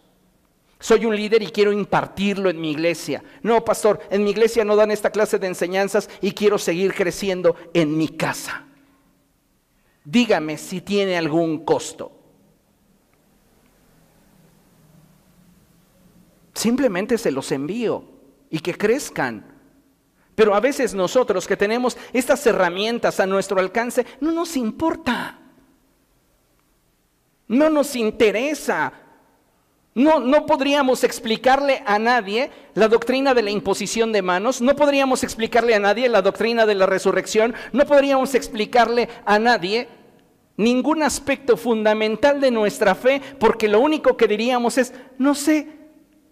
Soy 0.78 1.06
un 1.06 1.16
líder 1.16 1.44
y 1.44 1.52
quiero 1.52 1.72
impartirlo 1.72 2.50
en 2.50 2.60
mi 2.60 2.72
iglesia. 2.72 3.24
No, 3.44 3.64
pastor, 3.64 4.00
en 4.10 4.24
mi 4.24 4.32
iglesia 4.32 4.66
no 4.66 4.76
dan 4.76 4.92
esta 4.92 5.12
clase 5.12 5.38
de 5.38 5.48
enseñanzas 5.48 6.10
y 6.22 6.32
quiero 6.32 6.58
seguir 6.58 6.94
creciendo 6.96 7.56
en 7.74 7.96
mi 7.96 8.10
casa. 8.10 8.66
Dígame 10.04 10.58
si 10.58 10.82
tiene 10.82 11.18
algún 11.18 11.64
costo. 11.64 12.20
Simplemente 16.62 17.18
se 17.18 17.32
los 17.32 17.51
envío 17.51 18.03
y 18.51 18.59
que 18.59 18.78
crezcan. 18.78 19.43
Pero 20.36 20.53
a 20.53 20.59
veces 20.59 20.93
nosotros 20.93 21.47
que 21.47 21.57
tenemos 21.57 21.97
estas 22.14 22.45
herramientas 22.45 23.20
a 23.20 23.26
nuestro 23.26 23.59
alcance, 23.59 24.05
no 24.20 24.32
nos 24.32 24.55
importa. 24.55 25.39
No 27.47 27.68
nos 27.72 27.95
interesa 27.95 28.93
no, 29.95 30.20
no 30.20 30.45
podríamos 30.45 31.03
explicarle 31.03 31.82
a 31.86 31.97
nadie 31.99 32.51
la 32.76 32.88
doctrina 32.88 33.34
de 33.34 33.41
la 33.41 33.49
imposición 33.49 34.12
de 34.14 34.22
manos, 34.22 34.62
no 34.62 34.76
podríamos 34.76 35.24
explicarle 35.24 35.74
a 35.74 35.80
nadie 35.80 36.07
la 36.09 36.22
doctrina 36.22 36.66
de 36.66 36.76
la 36.76 36.86
resurrección, 36.86 37.55
no 37.74 37.86
podríamos 37.86 38.36
explicarle 38.36 39.09
a 39.26 39.39
nadie 39.39 39.89
ningún 40.55 41.03
aspecto 41.03 41.57
fundamental 41.57 42.39
de 42.39 42.51
nuestra 42.51 42.93
fe, 42.95 43.20
porque 43.39 43.68
lo 43.68 43.82
único 43.82 44.16
que 44.16 44.28
diríamos 44.28 44.78
es, 44.78 44.93
no 45.18 45.36
sé, 45.36 45.81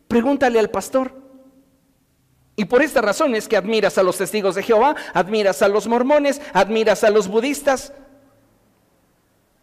pregúntale 0.10 0.60
al 0.60 0.70
pastor. 0.70 1.14
Y 2.58 2.66
por 2.66 2.82
esta 2.82 3.00
razón 3.02 3.36
es 3.36 3.48
que 3.48 3.56
admiras 3.56 3.98
a 3.98 4.04
los 4.04 4.18
testigos 4.18 4.56
de 4.56 4.64
Jehová, 4.64 4.94
admiras 5.14 5.62
a 5.62 5.70
los 5.70 5.88
mormones, 5.88 6.42
admiras 6.52 7.06
a 7.06 7.10
los 7.10 7.30
budistas. 7.30 7.94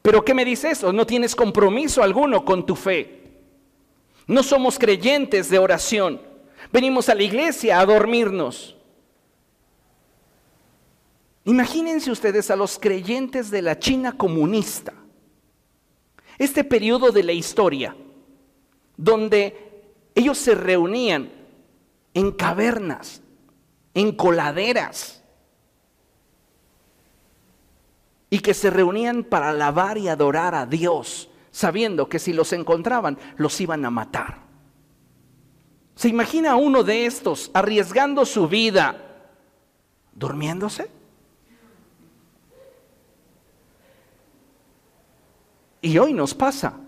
Pero 0.00 0.24
¿qué 0.24 0.32
me 0.32 0.46
dice 0.46 0.70
eso? 0.70 0.94
No 0.94 1.04
tienes 1.04 1.36
compromiso 1.36 2.02
alguno 2.02 2.42
con 2.44 2.64
tu 2.64 2.74
fe. 2.74 3.24
No 4.26 4.42
somos 4.42 4.78
creyentes 4.78 5.50
de 5.50 5.58
oración. 5.58 6.22
Venimos 6.72 7.10
a 7.10 7.14
la 7.14 7.24
iglesia 7.24 7.80
a 7.80 7.84
dormirnos. 7.84 8.76
Imagínense 11.44 12.10
ustedes 12.10 12.50
a 12.50 12.56
los 12.56 12.78
creyentes 12.78 13.50
de 13.50 13.62
la 13.62 13.78
China 13.78 14.16
comunista. 14.16 14.94
Este 16.38 16.64
periodo 16.64 17.10
de 17.10 17.22
la 17.24 17.32
historia, 17.32 17.96
donde 18.96 19.65
ellos 20.16 20.38
se 20.38 20.54
reunían 20.54 21.30
en 22.14 22.32
cavernas, 22.32 23.20
en 23.92 24.12
coladeras, 24.12 25.22
y 28.30 28.40
que 28.40 28.54
se 28.54 28.70
reunían 28.70 29.24
para 29.24 29.50
alabar 29.50 29.98
y 29.98 30.08
adorar 30.08 30.54
a 30.54 30.64
Dios, 30.64 31.28
sabiendo 31.50 32.08
que 32.08 32.18
si 32.18 32.32
los 32.32 32.54
encontraban 32.54 33.18
los 33.36 33.60
iban 33.60 33.84
a 33.84 33.90
matar. 33.90 34.38
¿Se 35.94 36.08
imagina 36.08 36.56
uno 36.56 36.82
de 36.82 37.04
estos 37.04 37.50
arriesgando 37.52 38.24
su 38.24 38.48
vida 38.48 38.96
durmiéndose? 40.14 40.90
Y 45.82 45.98
hoy 45.98 46.14
nos 46.14 46.34
pasa. 46.34 46.85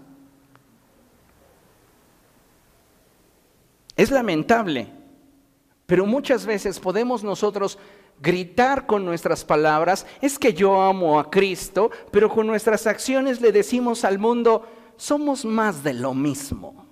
Es 3.99 4.13
lamentable, 4.13 4.87
pero 5.85 6.07
muchas 6.07 6.47
veces 6.47 6.79
podemos 6.79 7.25
nosotros 7.25 7.81
gritar 8.21 8.87
con 8.87 9.05
nuestras 9.05 9.45
palabras, 9.45 10.07
es 10.23 10.39
que 10.39 10.55
yo 10.55 10.81
amo 10.81 11.19
a 11.19 11.29
Cristo, 11.29 11.91
pero 12.13 12.31
con 12.31 12.47
nuestras 12.47 12.87
acciones 12.87 13.41
le 13.41 13.51
decimos 13.51 14.05
al 14.05 14.21
mundo, 14.21 14.65
somos 14.97 15.45
más 15.45 15.83
de 15.83 15.95
lo 15.95 16.15
mismo. 16.15 16.87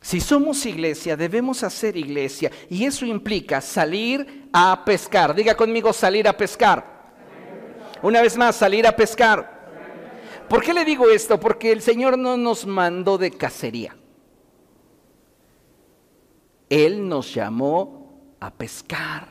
Si 0.00 0.20
somos 0.20 0.66
iglesia, 0.66 1.16
debemos 1.16 1.62
hacer 1.62 1.96
iglesia 1.96 2.50
y 2.68 2.86
eso 2.86 3.06
implica 3.06 3.60
salir 3.60 4.48
a 4.52 4.84
pescar. 4.84 5.32
Diga 5.32 5.56
conmigo 5.56 5.92
salir 5.92 6.26
a 6.26 6.36
pescar. 6.36 6.97
Una 8.02 8.22
vez 8.22 8.36
más, 8.36 8.56
salir 8.56 8.86
a 8.86 8.94
pescar. 8.94 9.58
¿Por 10.48 10.62
qué 10.62 10.72
le 10.72 10.84
digo 10.84 11.10
esto? 11.10 11.38
Porque 11.38 11.72
el 11.72 11.82
Señor 11.82 12.16
no 12.16 12.36
nos 12.36 12.66
mandó 12.66 13.18
de 13.18 13.30
cacería. 13.30 13.96
Él 16.68 17.08
nos 17.08 17.34
llamó 17.34 18.34
a 18.40 18.50
pescar. 18.50 19.28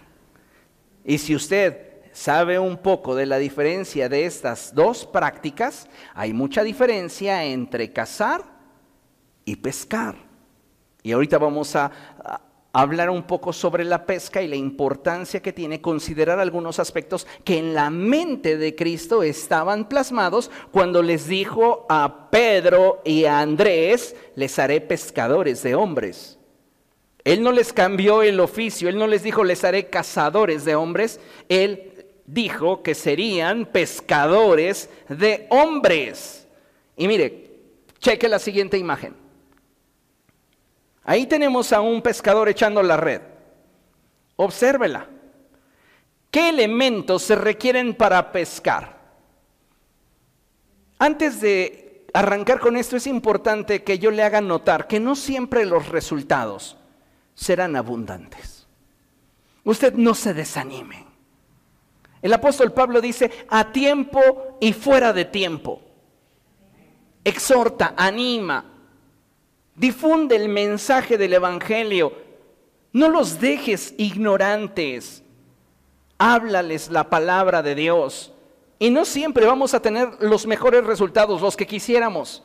Y 1.04 1.18
si 1.18 1.36
usted 1.36 1.88
sabe 2.12 2.60
un 2.60 2.78
poco 2.78 3.16
de 3.16 3.26
la 3.26 3.38
diferencia 3.38 4.10
de 4.10 4.26
estas 4.26 4.74
dos 4.74 5.06
prácticas, 5.06 5.88
hay 6.14 6.34
mucha 6.34 6.64
diferencia 6.64 7.44
entre 7.44 7.94
cazar 7.94 8.44
y 9.46 9.56
pescar. 9.56 10.16
Y 11.04 11.12
ahorita 11.14 11.38
vamos 11.38 11.76
a, 11.76 11.92
hablar 12.82 13.10
un 13.10 13.24
poco 13.24 13.54
sobre 13.54 13.84
la 13.84 14.06
pesca 14.06 14.44
y 14.44 14.48
la 14.48 14.56
importancia 14.56 15.42
que 15.42 15.52
tiene 15.52 15.82
considerar 15.82 16.40
algunos 16.40 16.78
aspectos 16.78 17.26
que 17.44 17.58
en 17.58 17.74
la 17.74 17.90
mente 17.90 18.56
de 18.56 18.76
Cristo 18.76 19.24
estaban 19.24 19.90
plasmados 19.90 20.52
cuando 20.72 21.02
les 21.02 21.28
dijo 21.28 21.88
a 21.90 22.30
Pedro 22.30 23.02
y 23.04 23.26
a 23.26 23.40
Andrés, 23.40 24.16
les 24.36 24.60
haré 24.60 24.80
pescadores 24.80 25.64
de 25.64 25.74
hombres. 25.74 26.38
Él 27.24 27.42
no 27.42 27.52
les 27.52 27.74
cambió 27.74 28.22
el 28.22 28.40
oficio, 28.40 28.90
él 28.90 29.00
no 29.00 29.08
les 29.08 29.24
dijo, 29.24 29.44
les 29.44 29.64
haré 29.64 29.90
cazadores 29.90 30.64
de 30.64 30.76
hombres, 30.76 31.20
él 31.50 32.06
dijo 32.28 32.84
que 32.84 32.94
serían 32.94 33.66
pescadores 33.66 34.92
de 35.10 35.48
hombres. 35.50 36.48
Y 36.96 37.08
mire, 37.08 37.56
cheque 37.98 38.30
la 38.30 38.38
siguiente 38.38 38.78
imagen. 38.78 39.27
Ahí 41.08 41.26
tenemos 41.26 41.72
a 41.72 41.80
un 41.80 42.02
pescador 42.02 42.50
echando 42.50 42.84
la 42.84 42.98
red. 42.98 43.22
Obsérvela. 44.36 45.08
¿Qué 46.30 46.50
elementos 46.50 47.24
se 47.24 47.36
requieren 47.36 47.96
para 47.96 48.34
pescar? 48.34 48.98
Antes 51.00 51.40
de 51.40 52.06
arrancar 52.14 52.60
con 52.60 52.76
esto 52.76 52.98
es 52.98 53.08
importante 53.08 53.86
que 53.86 54.00
yo 54.00 54.12
le 54.12 54.22
haga 54.22 54.42
notar 54.42 54.86
que 54.86 55.00
no 55.00 55.16
siempre 55.16 55.66
los 55.66 55.88
resultados 55.88 56.76
serán 57.34 57.78
abundantes. 57.78 58.68
Usted 59.64 59.94
no 59.94 60.14
se 60.14 60.34
desanime. 60.34 61.08
El 62.22 62.34
apóstol 62.34 62.74
Pablo 62.74 63.00
dice, 63.00 63.32
a 63.48 63.72
tiempo 63.72 64.58
y 64.60 64.74
fuera 64.74 65.14
de 65.14 65.24
tiempo. 65.24 65.82
Exhorta, 67.24 67.94
anima, 67.96 68.77
Difunde 69.78 70.36
el 70.36 70.50
mensaje 70.50 71.20
del 71.20 71.34
Evangelio. 71.34 72.12
No 72.94 73.10
los 73.10 73.40
dejes 73.40 73.94
ignorantes. 73.98 75.24
Háblales 76.18 76.90
la 76.90 77.10
palabra 77.12 77.62
de 77.62 77.76
Dios. 77.76 78.34
Y 78.80 78.90
no 78.90 79.06
siempre 79.06 79.46
vamos 79.46 79.76
a 79.76 79.80
tener 79.80 80.10
los 80.20 80.48
mejores 80.48 80.84
resultados, 80.84 81.42
los 81.42 81.56
que 81.56 81.68
quisiéramos. 81.68 82.44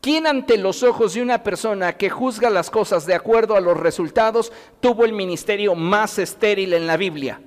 ¿Quién 0.00 0.28
ante 0.28 0.56
los 0.56 0.84
ojos 0.84 1.14
de 1.14 1.22
una 1.22 1.42
persona 1.42 1.96
que 1.96 2.08
juzga 2.08 2.50
las 2.50 2.70
cosas 2.70 3.04
de 3.04 3.14
acuerdo 3.14 3.56
a 3.56 3.60
los 3.60 3.76
resultados 3.76 4.52
tuvo 4.80 5.04
el 5.04 5.12
ministerio 5.12 5.74
más 5.74 6.20
estéril 6.20 6.72
en 6.72 6.86
la 6.86 6.96
Biblia? 6.96 7.40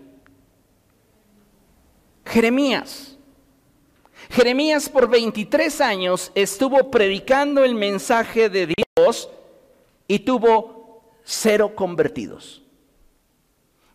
Jeremías. 2.25 3.16
Jeremías 4.29 4.89
por 4.89 5.09
23 5.09 5.81
años 5.81 6.31
estuvo 6.35 6.91
predicando 6.91 7.63
el 7.63 7.75
mensaje 7.75 8.49
de 8.49 8.67
Dios 8.67 9.29
y 10.07 10.19
tuvo 10.19 11.01
cero 11.23 11.73
convertidos. 11.75 12.61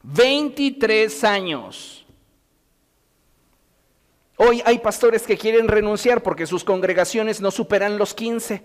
23 0.02 1.24
años. 1.24 2.04
Hoy 4.36 4.62
hay 4.64 4.78
pastores 4.78 5.22
que 5.22 5.38
quieren 5.38 5.68
renunciar 5.68 6.22
porque 6.22 6.46
sus 6.46 6.64
congregaciones 6.64 7.40
no 7.40 7.50
superan 7.50 7.98
los 7.98 8.14
15. 8.14 8.64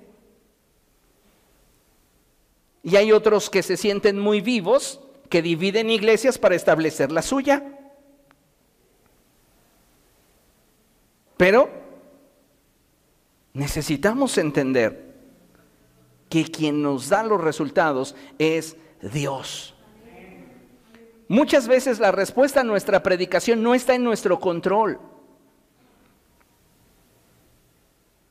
Y 2.83 2.95
hay 2.95 3.11
otros 3.11 3.49
que 3.49 3.61
se 3.61 3.77
sienten 3.77 4.17
muy 4.17 4.41
vivos, 4.41 5.01
que 5.29 5.41
dividen 5.41 5.89
iglesias 5.89 6.37
para 6.37 6.55
establecer 6.55 7.11
la 7.11 7.21
suya. 7.21 7.76
Pero 11.37 11.69
necesitamos 13.53 14.37
entender 14.37 15.15
que 16.29 16.45
quien 16.45 16.81
nos 16.81 17.09
da 17.09 17.23
los 17.23 17.41
resultados 17.41 18.15
es 18.37 18.75
Dios. 19.01 19.75
Muchas 21.29 21.67
veces 21.67 21.99
la 21.99 22.11
respuesta 22.11 22.61
a 22.61 22.63
nuestra 22.63 23.03
predicación 23.03 23.61
no 23.61 23.75
está 23.75 23.95
en 23.95 24.03
nuestro 24.03 24.39
control. 24.39 24.99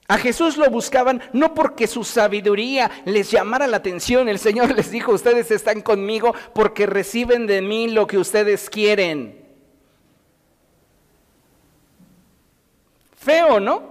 A 0.08 0.18
Jesús 0.18 0.56
lo 0.56 0.70
buscaban 0.70 1.20
no 1.32 1.52
porque 1.52 1.86
su 1.86 2.04
sabiduría 2.04 2.90
les 3.04 3.30
llamara 3.30 3.66
la 3.66 3.78
atención. 3.78 4.28
El 4.28 4.38
Señor 4.38 4.70
les 4.76 4.90
dijo, 4.90 5.12
ustedes 5.12 5.50
están 5.50 5.82
conmigo 5.82 6.34
porque 6.54 6.86
reciben 6.86 7.46
de 7.46 7.60
mí 7.60 7.88
lo 7.88 8.06
que 8.06 8.18
ustedes 8.18 8.70
quieren. 8.70 9.45
Feo, 13.26 13.58
¿no? 13.58 13.82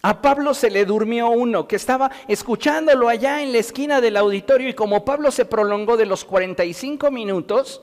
A 0.00 0.22
Pablo 0.22 0.54
se 0.54 0.70
le 0.70 0.86
durmió 0.86 1.28
uno 1.28 1.68
que 1.68 1.76
estaba 1.76 2.10
escuchándolo 2.28 3.10
allá 3.10 3.42
en 3.42 3.52
la 3.52 3.58
esquina 3.58 4.00
del 4.00 4.16
auditorio 4.16 4.70
y 4.70 4.74
como 4.74 5.04
Pablo 5.04 5.30
se 5.30 5.44
prolongó 5.44 5.98
de 5.98 6.06
los 6.06 6.24
45 6.24 7.10
minutos, 7.10 7.82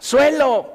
suelo. 0.00 0.72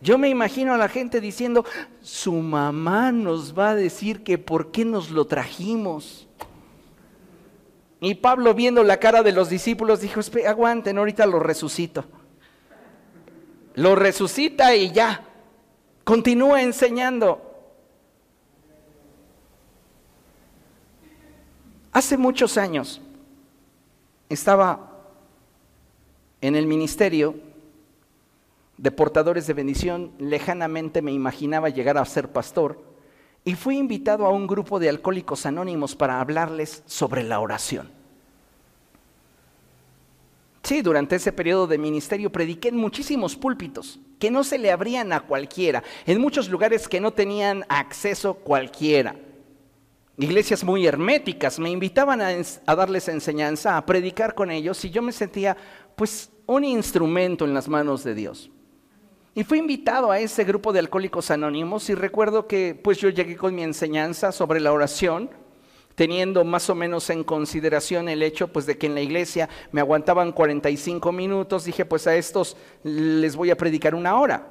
Yo 0.00 0.16
me 0.16 0.28
imagino 0.28 0.74
a 0.74 0.78
la 0.78 0.88
gente 0.88 1.20
diciendo, 1.20 1.64
su 2.02 2.34
mamá 2.34 3.10
nos 3.10 3.58
va 3.58 3.70
a 3.70 3.74
decir 3.74 4.22
que 4.22 4.38
por 4.38 4.70
qué 4.70 4.84
nos 4.84 5.10
lo 5.10 5.26
trajimos. 5.26 6.27
Y 8.00 8.14
Pablo 8.14 8.54
viendo 8.54 8.84
la 8.84 8.98
cara 8.98 9.22
de 9.22 9.32
los 9.32 9.48
discípulos 9.48 10.00
dijo, 10.00 10.20
aguanten, 10.46 10.98
ahorita 10.98 11.26
lo 11.26 11.40
resucito. 11.40 12.04
Lo 13.74 13.96
resucita 13.96 14.74
y 14.74 14.92
ya. 14.92 15.24
Continúa 16.04 16.62
enseñando. 16.62 17.44
Hace 21.92 22.16
muchos 22.16 22.56
años 22.56 23.00
estaba 24.28 24.88
en 26.40 26.54
el 26.54 26.66
ministerio 26.66 27.34
de 28.76 28.92
portadores 28.92 29.48
de 29.48 29.54
bendición, 29.54 30.12
lejanamente 30.18 31.02
me 31.02 31.10
imaginaba 31.10 31.68
llegar 31.68 31.98
a 31.98 32.04
ser 32.04 32.30
pastor 32.30 32.87
y 33.48 33.54
fui 33.54 33.78
invitado 33.78 34.26
a 34.26 34.30
un 34.30 34.46
grupo 34.46 34.78
de 34.78 34.90
alcohólicos 34.90 35.46
anónimos 35.46 35.96
para 35.96 36.20
hablarles 36.20 36.82
sobre 36.84 37.22
la 37.22 37.40
oración. 37.40 37.88
Sí, 40.62 40.82
durante 40.82 41.16
ese 41.16 41.32
periodo 41.32 41.66
de 41.66 41.78
ministerio 41.78 42.30
prediqué 42.30 42.68
en 42.68 42.76
muchísimos 42.76 43.36
púlpitos 43.36 44.00
que 44.18 44.30
no 44.30 44.44
se 44.44 44.58
le 44.58 44.70
abrían 44.70 45.14
a 45.14 45.20
cualquiera, 45.20 45.82
en 46.04 46.20
muchos 46.20 46.50
lugares 46.50 46.88
que 46.88 47.00
no 47.00 47.12
tenían 47.12 47.64
acceso 47.70 48.34
cualquiera. 48.34 49.16
Iglesias 50.18 50.62
muy 50.62 50.86
herméticas 50.86 51.58
me 51.58 51.70
invitaban 51.70 52.20
a, 52.20 52.28
a 52.66 52.76
darles 52.76 53.08
enseñanza, 53.08 53.78
a 53.78 53.86
predicar 53.86 54.34
con 54.34 54.50
ellos 54.50 54.84
y 54.84 54.90
yo 54.90 55.00
me 55.00 55.12
sentía 55.12 55.56
pues 55.96 56.28
un 56.44 56.66
instrumento 56.66 57.46
en 57.46 57.54
las 57.54 57.66
manos 57.66 58.04
de 58.04 58.14
Dios. 58.14 58.50
Y 59.38 59.44
fui 59.44 59.58
invitado 59.58 60.10
a 60.10 60.18
ese 60.18 60.42
grupo 60.42 60.72
de 60.72 60.80
alcohólicos 60.80 61.30
anónimos 61.30 61.88
y 61.90 61.94
recuerdo 61.94 62.48
que 62.48 62.74
pues 62.74 62.98
yo 62.98 63.08
llegué 63.08 63.36
con 63.36 63.54
mi 63.54 63.62
enseñanza 63.62 64.32
sobre 64.32 64.58
la 64.58 64.72
oración, 64.72 65.30
teniendo 65.94 66.42
más 66.42 66.68
o 66.70 66.74
menos 66.74 67.08
en 67.08 67.22
consideración 67.22 68.08
el 68.08 68.24
hecho 68.24 68.48
pues 68.48 68.66
de 68.66 68.76
que 68.76 68.86
en 68.86 68.96
la 68.96 69.00
iglesia 69.00 69.48
me 69.70 69.80
aguantaban 69.80 70.32
45 70.32 71.12
minutos, 71.12 71.66
dije 71.66 71.84
pues 71.84 72.08
a 72.08 72.16
estos 72.16 72.56
les 72.82 73.36
voy 73.36 73.52
a 73.52 73.56
predicar 73.56 73.94
una 73.94 74.18
hora. 74.18 74.44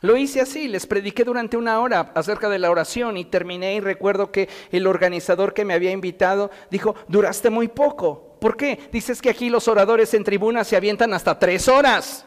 Lo 0.00 0.16
hice 0.16 0.40
así, 0.40 0.66
les 0.66 0.84
prediqué 0.84 1.22
durante 1.22 1.56
una 1.56 1.78
hora 1.78 2.10
acerca 2.16 2.48
de 2.48 2.58
la 2.58 2.68
oración 2.68 3.16
y 3.16 3.24
terminé 3.24 3.76
y 3.76 3.80
recuerdo 3.80 4.32
que 4.32 4.48
el 4.72 4.88
organizador 4.88 5.54
que 5.54 5.64
me 5.64 5.74
había 5.74 5.92
invitado 5.92 6.50
dijo, 6.68 6.96
duraste 7.06 7.48
muy 7.48 7.68
poco. 7.68 8.36
¿Por 8.40 8.56
qué? 8.56 8.88
Dices 8.90 9.22
que 9.22 9.30
aquí 9.30 9.50
los 9.50 9.68
oradores 9.68 10.14
en 10.14 10.24
tribuna 10.24 10.64
se 10.64 10.74
avientan 10.74 11.14
hasta 11.14 11.38
tres 11.38 11.68
horas. 11.68 12.24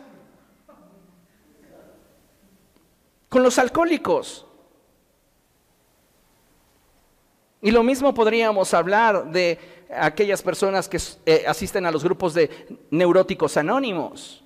Con 3.32 3.44
los 3.44 3.58
alcohólicos. 3.58 4.46
Y 7.62 7.72
lo 7.72 7.82
mismo 7.82 8.14
podríamos 8.14 8.74
hablar 8.74 9.32
de 9.32 9.58
aquellas 9.90 10.42
personas 10.42 10.90
que 10.90 11.00
eh, 11.26 11.46
asisten 11.48 11.86
a 11.86 11.92
los 11.92 12.04
grupos 12.04 12.34
de 12.34 12.50
neuróticos 12.90 13.56
anónimos. 13.56 14.44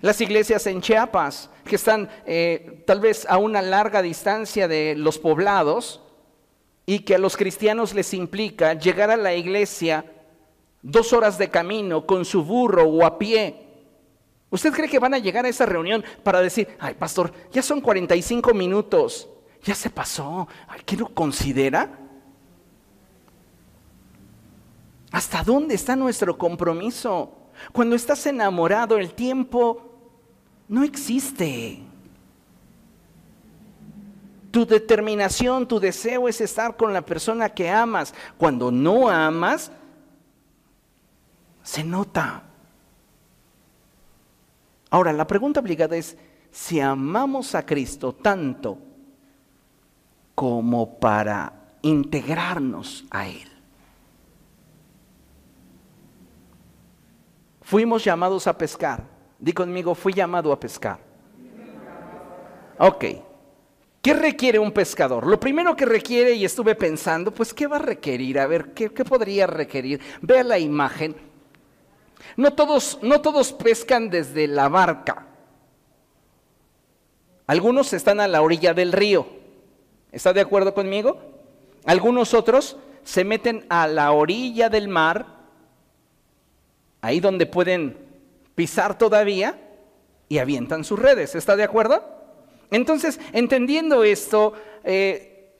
Las 0.00 0.20
iglesias 0.20 0.66
en 0.66 0.80
Chiapas, 0.80 1.48
que 1.64 1.76
están 1.76 2.10
eh, 2.26 2.82
tal 2.84 2.98
vez 2.98 3.24
a 3.30 3.38
una 3.38 3.62
larga 3.62 4.02
distancia 4.02 4.66
de 4.66 4.96
los 4.96 5.20
poblados 5.20 6.02
y 6.86 7.00
que 7.00 7.14
a 7.14 7.18
los 7.18 7.36
cristianos 7.36 7.94
les 7.94 8.12
implica 8.14 8.74
llegar 8.74 9.12
a 9.12 9.16
la 9.16 9.32
iglesia 9.32 10.06
dos 10.82 11.12
horas 11.12 11.38
de 11.38 11.50
camino 11.50 12.04
con 12.04 12.24
su 12.24 12.42
burro 12.42 12.82
o 12.88 13.06
a 13.06 13.16
pie 13.16 13.63
¿Usted 14.54 14.72
cree 14.72 14.88
que 14.88 15.00
van 15.00 15.12
a 15.14 15.18
llegar 15.18 15.44
a 15.44 15.48
esa 15.48 15.66
reunión 15.66 16.04
para 16.22 16.40
decir, 16.40 16.76
ay, 16.78 16.94
pastor, 16.94 17.32
ya 17.50 17.60
son 17.60 17.80
45 17.80 18.54
minutos, 18.54 19.28
ya 19.64 19.74
se 19.74 19.90
pasó, 19.90 20.46
¿qué 20.86 20.96
lo 20.96 21.08
considera? 21.08 21.98
¿Hasta 25.10 25.42
dónde 25.42 25.74
está 25.74 25.96
nuestro 25.96 26.38
compromiso? 26.38 27.36
Cuando 27.72 27.96
estás 27.96 28.24
enamorado, 28.26 28.96
el 28.96 29.12
tiempo 29.14 29.90
no 30.68 30.84
existe. 30.84 31.82
Tu 34.52 34.64
determinación, 34.64 35.66
tu 35.66 35.80
deseo 35.80 36.28
es 36.28 36.40
estar 36.40 36.76
con 36.76 36.92
la 36.92 37.02
persona 37.02 37.48
que 37.48 37.68
amas. 37.68 38.14
Cuando 38.38 38.70
no 38.70 39.08
amas, 39.08 39.72
se 41.64 41.82
nota. 41.82 42.53
Ahora, 44.94 45.12
la 45.12 45.26
pregunta 45.26 45.58
obligada 45.58 45.96
es, 45.96 46.16
si 46.52 46.78
amamos 46.78 47.56
a 47.56 47.66
Cristo 47.66 48.12
tanto 48.14 48.78
como 50.36 51.00
para 51.00 51.52
integrarnos 51.82 53.04
a 53.10 53.26
Él. 53.26 53.48
Fuimos 57.62 58.04
llamados 58.04 58.46
a 58.46 58.56
pescar. 58.56 59.02
Di 59.36 59.52
conmigo, 59.52 59.96
fui 59.96 60.12
llamado 60.12 60.52
a 60.52 60.60
pescar. 60.60 61.00
Ok. 62.78 63.04
¿Qué 64.00 64.14
requiere 64.14 64.60
un 64.60 64.70
pescador? 64.70 65.26
Lo 65.26 65.40
primero 65.40 65.74
que 65.74 65.86
requiere, 65.86 66.34
y 66.34 66.44
estuve 66.44 66.76
pensando, 66.76 67.32
pues, 67.34 67.52
¿qué 67.52 67.66
va 67.66 67.78
a 67.78 67.80
requerir? 67.80 68.38
A 68.38 68.46
ver, 68.46 68.72
¿qué, 68.72 68.90
qué 68.90 69.04
podría 69.04 69.48
requerir? 69.48 70.00
Vea 70.22 70.44
la 70.44 70.60
imagen. 70.60 71.33
No 72.36 72.52
todos, 72.52 72.98
no 73.02 73.20
todos 73.20 73.52
pescan 73.52 74.10
desde 74.10 74.46
la 74.46 74.68
barca. 74.68 75.26
Algunos 77.46 77.92
están 77.92 78.20
a 78.20 78.28
la 78.28 78.42
orilla 78.42 78.74
del 78.74 78.92
río. 78.92 79.26
¿Está 80.12 80.32
de 80.32 80.40
acuerdo 80.40 80.74
conmigo? 80.74 81.20
Algunos 81.84 82.34
otros 82.34 82.76
se 83.02 83.24
meten 83.24 83.66
a 83.68 83.86
la 83.86 84.12
orilla 84.12 84.70
del 84.70 84.88
mar, 84.88 85.26
ahí 87.02 87.20
donde 87.20 87.46
pueden 87.46 87.98
pisar 88.54 88.96
todavía, 88.96 89.60
y 90.28 90.38
avientan 90.38 90.84
sus 90.84 90.98
redes. 90.98 91.34
¿Está 91.34 91.54
de 91.56 91.64
acuerdo? 91.64 92.02
Entonces, 92.70 93.20
entendiendo 93.32 94.04
esto, 94.04 94.54
eh, 94.82 95.52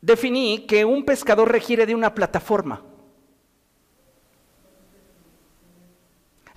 definí 0.00 0.66
que 0.66 0.84
un 0.84 1.04
pescador 1.04 1.50
requiere 1.50 1.86
de 1.86 1.94
una 1.94 2.14
plataforma. 2.14 2.82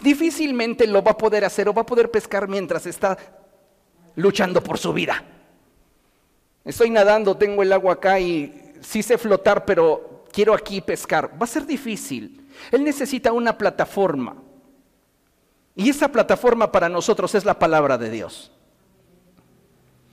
Difícilmente 0.06 0.86
lo 0.86 1.04
va 1.04 1.12
a 1.12 1.18
poder 1.18 1.44
hacer 1.44 1.68
o 1.68 1.74
va 1.74 1.82
a 1.82 1.86
poder 1.86 2.12
pescar 2.12 2.48
mientras 2.48 2.86
está 2.86 3.18
luchando 4.16 4.62
por 4.62 4.78
su 4.78 4.94
vida. 4.94 5.24
Estoy 6.64 6.92
nadando, 6.92 7.36
tengo 7.36 7.64
el 7.64 7.74
agua 7.74 7.94
acá 7.94 8.20
y 8.20 8.74
sí 8.82 9.02
sé 9.02 9.18
flotar, 9.18 9.66
pero 9.66 10.26
quiero 10.32 10.54
aquí 10.54 10.80
pescar. 10.80 11.32
Va 11.34 11.46
a 11.46 11.48
ser 11.48 11.66
difícil. 11.66 12.48
Él 12.72 12.84
necesita 12.84 13.34
una 13.34 13.58
plataforma. 13.58 14.38
Y 15.76 15.90
esa 15.90 16.08
plataforma 16.08 16.72
para 16.72 16.88
nosotros 16.88 17.34
es 17.36 17.44
la 17.44 17.58
palabra 17.58 17.98
de 17.98 18.10
Dios. 18.12 18.52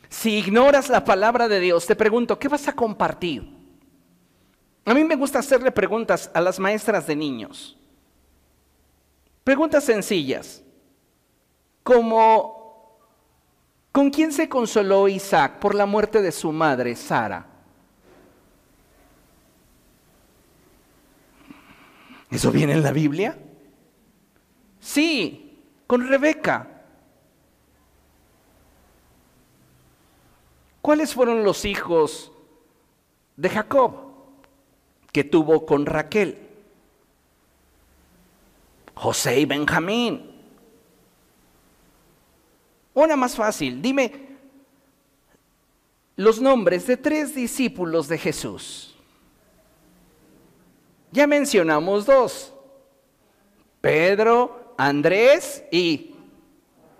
Si 0.08 0.38
ignoras 0.38 0.88
la 0.88 1.04
palabra 1.04 1.48
de 1.48 1.60
Dios, 1.60 1.86
te 1.86 1.96
pregunto, 1.96 2.38
¿qué 2.38 2.48
vas 2.48 2.66
a 2.66 2.72
compartir? 2.72 3.46
A 4.84 4.94
mí 4.94 5.04
me 5.04 5.16
gusta 5.16 5.38
hacerle 5.38 5.70
preguntas 5.70 6.30
a 6.34 6.40
las 6.40 6.58
maestras 6.58 7.06
de 7.06 7.14
niños. 7.14 7.78
Preguntas 9.44 9.84
sencillas, 9.84 10.62
como 11.82 13.00
¿con 13.90 14.10
quién 14.10 14.32
se 14.32 14.48
consoló 14.48 15.08
Isaac 15.08 15.58
por 15.58 15.74
la 15.74 15.86
muerte 15.86 16.22
de 16.22 16.30
su 16.30 16.52
madre, 16.52 16.94
Sara? 16.94 17.46
¿Eso 22.30 22.50
viene 22.50 22.72
en 22.72 22.82
la 22.82 22.92
Biblia? 22.92 23.36
Sí, 24.80 25.60
con 25.86 26.08
Rebeca. 26.08 26.68
¿Cuáles 30.80 31.14
fueron 31.14 31.44
los 31.44 31.64
hijos 31.64 32.32
de 33.36 33.48
Jacob 33.48 33.92
que 35.12 35.24
tuvo 35.24 35.66
con 35.66 35.84
Raquel? 35.84 36.51
José 38.94 39.40
y 39.40 39.44
Benjamín. 39.44 40.30
Una 42.94 43.16
más 43.16 43.34
fácil, 43.34 43.80
dime 43.80 44.32
los 46.16 46.40
nombres 46.40 46.86
de 46.86 46.96
tres 46.96 47.34
discípulos 47.34 48.08
de 48.08 48.18
Jesús. 48.18 48.94
Ya 51.10 51.26
mencionamos 51.26 52.06
dos, 52.06 52.54
Pedro, 53.80 54.74
Andrés 54.78 55.64
y 55.70 56.14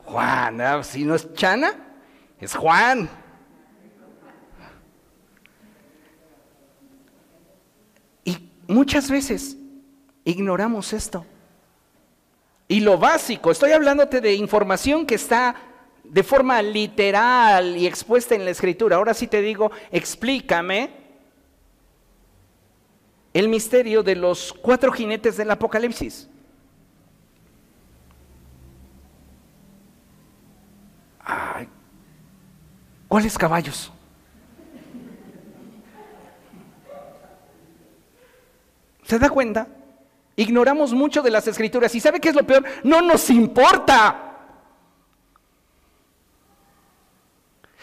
Juan. 0.05 0.61
Ah, 0.61 0.83
si 0.83 1.05
no 1.05 1.15
es 1.15 1.33
Chana, 1.35 1.75
es 2.39 2.55
Juan. 2.55 3.09
Y 8.25 8.51
muchas 8.67 9.11
veces 9.11 9.57
ignoramos 10.25 10.93
esto. 10.93 11.25
Y 12.73 12.81
lo 12.81 12.97
básico, 12.97 13.51
estoy 13.51 13.73
hablándote 13.73 14.23
de 14.23 14.33
información 14.33 15.05
que 15.05 15.17
está 15.17 15.55
de 16.05 16.23
forma 16.23 16.63
literal 16.63 17.77
y 17.77 17.87
expuesta 17.87 18.35
en 18.35 18.47
la 18.47 18.51
escritura. 18.51 18.97
Ahora 18.97 19.13
sí 19.13 19.27
te 19.27 19.43
digo, 19.43 19.71
explícame 19.91 20.89
el 23.35 23.51
misterio 23.51 24.03
de 24.03 24.17
los 24.17 24.55
cuatro 24.55 24.91
jinetes 24.91 25.37
del 25.37 25.51
Apocalipsis. 25.51 26.31
¿Cuáles 33.07 33.37
caballos? 33.37 33.93
¿Se 39.03 39.19
da 39.19 39.29
cuenta? 39.29 39.69
Ignoramos 40.43 40.93
mucho 40.93 41.23
de 41.23 41.31
las 41.31 41.47
escrituras. 41.47 41.95
¿Y 41.95 42.01
sabe 42.01 42.19
qué 42.19 42.31
es 42.31 42.35
lo 42.35 42.45
peor? 42.45 42.65
No 42.83 43.01
nos 43.01 43.31
importa. 43.31 44.29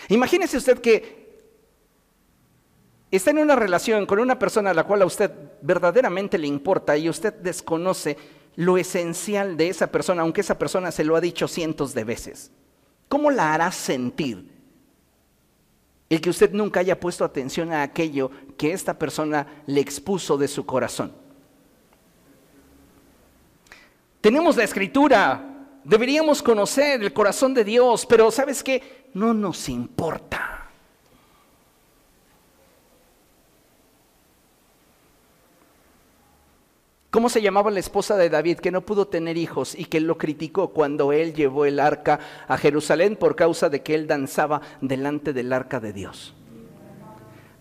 Imagínese 0.09 0.57
usted 0.57 0.79
que 0.79 1.39
está 3.11 3.31
en 3.31 3.39
una 3.39 3.55
relación 3.55 4.05
con 4.05 4.19
una 4.19 4.37
persona 4.37 4.71
a 4.71 4.73
la 4.73 4.83
cual 4.83 5.03
a 5.03 5.05
usted 5.05 5.31
verdaderamente 5.61 6.37
le 6.37 6.47
importa 6.47 6.97
y 6.97 7.07
usted 7.07 7.33
desconoce 7.33 8.17
lo 8.57 8.77
esencial 8.77 9.55
de 9.55 9.69
esa 9.69 9.87
persona, 9.87 10.23
aunque 10.23 10.41
esa 10.41 10.59
persona 10.59 10.91
se 10.91 11.05
lo 11.05 11.15
ha 11.15 11.21
dicho 11.21 11.47
cientos 11.47 11.93
de 11.93 12.03
veces, 12.03 12.51
¿cómo 13.07 13.31
la 13.31 13.53
hará 13.53 13.71
sentir? 13.71 14.51
El 16.09 16.19
que 16.19 16.29
usted 16.29 16.51
nunca 16.51 16.81
haya 16.81 16.99
puesto 16.99 17.23
atención 17.23 17.71
a 17.71 17.83
aquello 17.83 18.31
que 18.57 18.73
esta 18.73 18.99
persona 18.99 19.47
le 19.65 19.79
expuso 19.79 20.37
de 20.37 20.49
su 20.49 20.65
corazón. 20.65 21.28
Tenemos 24.21 24.57
la 24.57 24.63
escritura, 24.63 25.79
deberíamos 25.83 26.43
conocer 26.43 27.01
el 27.01 27.13
corazón 27.13 27.53
de 27.53 27.63
Dios, 27.63 28.05
pero 28.05 28.29
¿sabes 28.31 28.63
qué? 28.63 29.09
No 29.13 29.33
nos 29.33 29.69
importa. 29.69 30.49
¿Cómo 37.11 37.29
se 37.29 37.41
llamaba 37.41 37.71
la 37.71 37.79
esposa 37.79 38.17
de 38.17 38.29
David 38.29 38.59
que 38.59 38.69
no 38.69 38.81
pudo 38.81 39.07
tener 39.07 39.35
hijos 39.35 39.73
y 39.73 39.85
que 39.85 39.99
lo 39.99 40.19
criticó 40.19 40.69
cuando 40.69 41.11
él 41.11 41.33
llevó 41.33 41.65
el 41.65 41.79
arca 41.79 42.19
a 42.47 42.55
Jerusalén 42.55 43.15
por 43.15 43.35
causa 43.35 43.67
de 43.69 43.81
que 43.81 43.95
él 43.95 44.05
danzaba 44.05 44.61
delante 44.79 45.33
del 45.33 45.51
arca 45.51 45.79
de 45.79 45.91
Dios? 45.91 46.35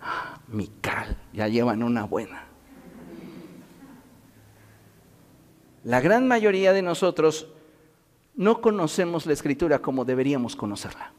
Ah, 0.02 0.40
Mical, 0.48 1.16
ya 1.32 1.48
llevan 1.48 1.82
una 1.82 2.04
buena. 2.04 2.47
La 5.85 6.01
gran 6.01 6.26
mayoría 6.26 6.72
de 6.72 6.83
nosotros 6.83 7.49
no 8.35 8.61
conocemos 8.61 9.26
la 9.26 9.33
escritura 9.33 9.81
como 9.81 10.05
deberíamos 10.05 10.55
conocerla. 10.55 11.12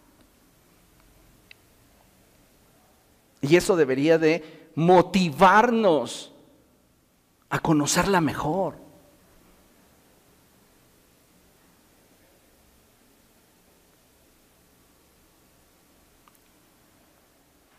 Y 3.42 3.56
eso 3.56 3.76
debería 3.76 4.18
de 4.18 4.72
motivarnos 4.76 6.34
a 7.50 7.60
conocerla 7.60 8.22
mejor. 8.22 8.76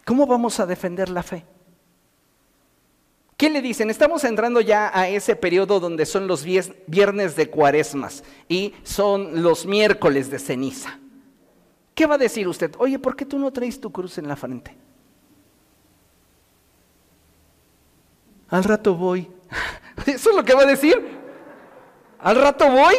¿Cómo 0.05 0.27
vamos 0.27 0.59
a 0.59 0.67
defender 0.67 1.09
la 1.09 1.23
fe? 1.23 1.45
¿Qué 3.41 3.49
le 3.49 3.63
dicen? 3.63 3.89
Estamos 3.89 4.23
entrando 4.25 4.61
ya 4.61 4.91
a 4.93 5.09
ese 5.09 5.35
periodo 5.35 5.81
donde 5.81 6.05
son 6.05 6.27
los 6.27 6.45
viernes 6.45 7.37
de 7.37 7.49
cuaresmas 7.49 8.23
y 8.51 8.75
son 8.83 9.43
los 9.43 9.65
miércoles 9.65 10.31
de 10.31 10.39
ceniza. 10.39 10.99
¿Qué 11.95 12.05
va 12.05 12.17
a 12.17 12.19
decir 12.19 12.47
usted? 12.47 12.75
Oye, 12.77 12.99
¿por 12.99 13.17
qué 13.17 13.25
tú 13.25 13.39
no 13.39 13.51
traes 13.51 13.81
tu 13.81 13.91
cruz 13.91 14.19
en 14.19 14.29
la 14.29 14.37
frente? 14.37 14.77
Al 18.51 18.63
rato 18.63 18.95
voy. 18.95 19.27
¿Eso 20.07 20.29
es 20.29 20.37
lo 20.37 20.45
que 20.45 20.53
va 20.53 20.65
a 20.65 20.67
decir? 20.67 21.03
¿Al 22.19 22.37
rato 22.37 22.71
voy? 22.71 22.97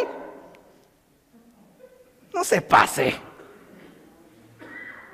No 2.34 2.42
se 2.42 2.60
pase. 2.60 3.14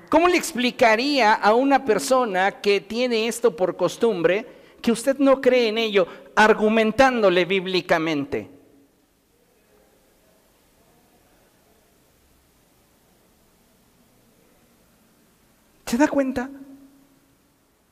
¿Cómo 0.09 0.27
le 0.27 0.39
explicaría 0.39 1.35
a 1.35 1.53
una 1.53 1.85
persona 1.85 2.63
que 2.63 2.81
tiene 2.81 3.29
esto 3.29 3.55
por 3.55 3.77
costumbre 3.77 4.57
que 4.81 4.93
usted 4.93 5.19
no 5.19 5.41
cree 5.41 5.69
en 5.69 5.79
ello, 5.79 6.07
argumentándole 6.35 7.45
bíblicamente? 7.45 8.51
¿Se 15.87 15.97
da 15.97 16.07
cuenta? 16.07 16.51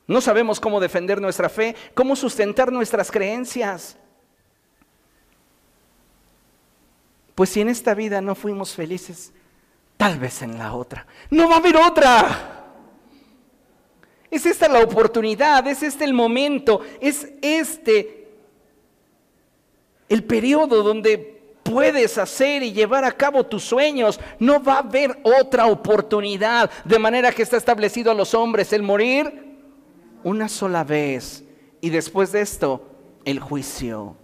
No 0.05 0.21
sabemos 0.21 0.59
cómo 0.59 0.79
defender 0.79 1.19
nuestra 1.19 1.49
fe, 1.49 1.75
cómo 1.93 2.15
sustentar 2.15 2.71
nuestras 2.71 3.11
creencias. 3.11 3.97
Pues 7.35 7.49
si 7.49 7.61
en 7.61 7.69
esta 7.69 7.93
vida 7.93 8.21
no 8.21 8.33
fuimos 8.33 8.73
felices, 8.73 9.33
tal 9.97 10.17
vez 10.19 10.41
en 10.41 10.57
la 10.57 10.73
otra. 10.73 11.05
No 11.29 11.49
va 11.49 11.55
a 11.55 11.57
haber 11.59 11.75
otra. 11.75 12.56
Es 14.29 14.45
esta 14.45 14.67
la 14.67 14.81
oportunidad, 14.81 15.65
es 15.67 15.83
este 15.83 16.03
el 16.03 16.13
momento, 16.13 16.81
es 16.99 17.27
este 17.41 18.27
el 20.09 20.23
periodo 20.23 20.83
donde 20.83 21.37
puedes 21.63 22.17
hacer 22.17 22.63
y 22.63 22.71
llevar 22.71 23.03
a 23.03 23.11
cabo 23.11 23.45
tus 23.45 23.63
sueños. 23.63 24.19
No 24.39 24.61
va 24.63 24.75
a 24.75 24.79
haber 24.79 25.19
otra 25.23 25.67
oportunidad, 25.67 26.69
de 26.85 26.99
manera 26.99 27.31
que 27.31 27.43
está 27.43 27.57
establecido 27.57 28.11
a 28.11 28.15
los 28.15 28.33
hombres 28.33 28.73
el 28.73 28.83
morir 28.83 29.47
una 30.23 30.49
sola 30.49 30.83
vez 30.83 31.43
y 31.81 31.89
después 31.89 32.31
de 32.31 32.41
esto 32.41 32.89
el 33.25 33.39
juicio. 33.39 34.15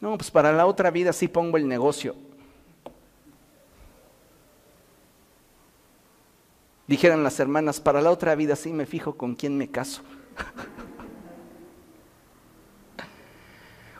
No, 0.00 0.16
pues 0.18 0.30
para 0.30 0.52
la 0.52 0.66
otra 0.66 0.90
vida 0.90 1.12
sí 1.12 1.28
pongo 1.28 1.56
el 1.56 1.66
negocio. 1.66 2.14
Dijeron 6.86 7.24
las 7.24 7.40
hermanas, 7.40 7.80
para 7.80 8.00
la 8.00 8.10
otra 8.10 8.34
vida 8.34 8.54
sí 8.54 8.72
me 8.72 8.86
fijo 8.86 9.16
con 9.16 9.34
quién 9.34 9.58
me 9.58 9.68
caso. 9.68 10.02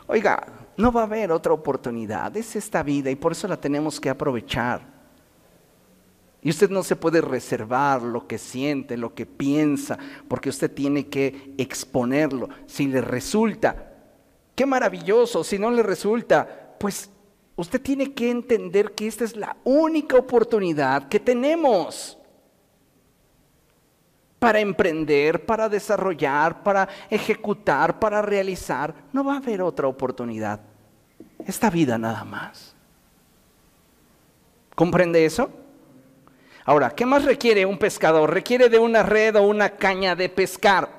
Oiga, 0.07 0.47
no 0.77 0.93
va 0.93 1.01
a 1.01 1.05
haber 1.05 1.33
otra 1.33 1.53
oportunidad, 1.53 2.37
es 2.37 2.55
esta 2.55 2.83
vida 2.83 3.11
y 3.11 3.17
por 3.17 3.33
eso 3.33 3.49
la 3.49 3.57
tenemos 3.57 4.01
que 4.01 4.09
aprovechar. 4.09 4.95
Y 6.43 6.51
usted 6.51 6.71
no 6.71 6.85
se 6.85 6.95
puede 6.95 7.21
reservar 7.21 8.03
lo 8.03 8.29
que 8.29 8.39
siente, 8.39 8.97
lo 8.97 9.15
que 9.15 9.27
piensa, 9.27 9.99
porque 10.29 10.49
usted 10.49 10.71
tiene 10.71 11.09
que 11.09 11.55
exponerlo. 11.59 12.49
Si 12.67 12.87
le 12.87 13.01
resulta, 13.01 13.95
qué 14.55 14.65
maravilloso. 14.65 15.43
Si 15.43 15.59
no 15.59 15.73
le 15.73 15.83
resulta, 15.83 16.77
pues 16.79 17.11
usted 17.57 17.81
tiene 17.81 18.13
que 18.13 18.31
entender 18.31 18.93
que 18.93 19.09
esta 19.09 19.25
es 19.25 19.35
la 19.35 19.57
única 19.65 20.17
oportunidad 20.17 21.09
que 21.09 21.19
tenemos 21.19 22.17
para 24.47 24.61
emprender, 24.61 25.45
para 25.45 25.69
desarrollar, 25.69 26.63
para 26.63 26.89
ejecutar, 27.11 27.99
para 27.99 28.23
realizar. 28.23 28.95
No 29.13 29.25
va 29.25 29.35
a 29.35 29.37
haber 29.39 29.61
otra 29.61 29.89
oportunidad. 29.89 30.61
Esta 31.45 31.69
vida 31.69 31.99
nada 31.99 32.23
más. 32.23 32.73
¿Comprende 34.77 35.25
eso? 35.25 35.51
Ahora, 36.65 36.91
¿qué 36.91 37.05
más 37.05 37.25
requiere 37.25 37.67
un 37.67 37.77
pescador? 37.77 38.33
Requiere 38.33 38.69
de 38.69 38.79
una 38.79 39.03
red 39.03 39.35
o 39.35 39.43
una 39.43 39.71
caña 39.71 40.15
de 40.15 40.29
pescar. 40.29 40.91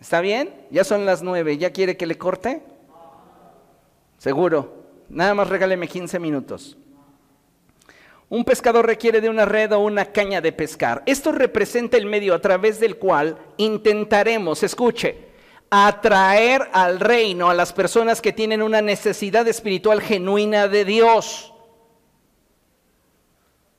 ¿Está 0.00 0.22
bien? 0.22 0.48
Ya 0.70 0.82
son 0.82 1.04
las 1.04 1.22
nueve. 1.22 1.58
¿Ya 1.58 1.72
quiere 1.72 1.98
que 1.98 2.06
le 2.06 2.16
corte? 2.16 2.62
Seguro. 4.16 4.82
Nada 5.10 5.34
más 5.34 5.50
regáleme 5.50 5.88
15 5.88 6.18
minutos. 6.18 6.78
Un 8.34 8.44
pescador 8.44 8.84
requiere 8.84 9.20
de 9.20 9.28
una 9.28 9.44
red 9.44 9.70
o 9.70 9.78
una 9.78 10.06
caña 10.06 10.40
de 10.40 10.50
pescar. 10.50 11.04
Esto 11.06 11.30
representa 11.30 11.96
el 11.96 12.06
medio 12.06 12.34
a 12.34 12.40
través 12.40 12.80
del 12.80 12.96
cual 12.96 13.38
intentaremos, 13.58 14.64
escuche, 14.64 15.28
atraer 15.70 16.68
al 16.72 16.98
reino 16.98 17.48
a 17.48 17.54
las 17.54 17.72
personas 17.72 18.20
que 18.20 18.32
tienen 18.32 18.60
una 18.60 18.82
necesidad 18.82 19.46
espiritual 19.46 20.00
genuina 20.02 20.66
de 20.66 20.84
Dios 20.84 21.52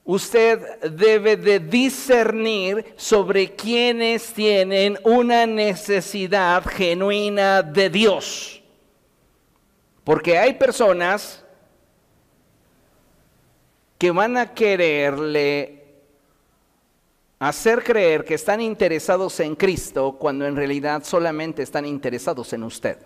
usted 0.05 0.59
debe 0.91 1.35
de 1.35 1.59
discernir 1.59 2.93
sobre 2.95 3.55
quienes 3.55 4.31
tienen 4.33 4.97
una 5.03 5.45
necesidad 5.45 6.63
genuina 6.63 7.61
de 7.61 7.89
Dios. 7.89 8.63
Porque 10.05 10.37
hay 10.37 10.53
personas 10.53 11.44
que 13.97 14.11
van 14.11 14.37
a 14.37 14.53
quererle 14.53 15.85
hacer 17.39 17.83
creer 17.83 18.25
que 18.25 18.33
están 18.33 18.61
interesados 18.61 19.39
en 19.39 19.55
Cristo 19.55 20.13
cuando 20.19 20.45
en 20.45 20.55
realidad 20.55 21.03
solamente 21.03 21.63
están 21.63 21.85
interesados 21.85 22.51
en 22.53 22.63
usted. 22.63 22.97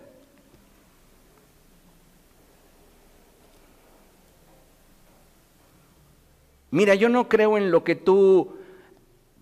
Mira, 6.70 6.94
yo 6.94 7.08
no 7.08 7.28
creo 7.28 7.58
en 7.58 7.70
lo 7.70 7.82
que 7.82 7.96
tú 7.96 8.56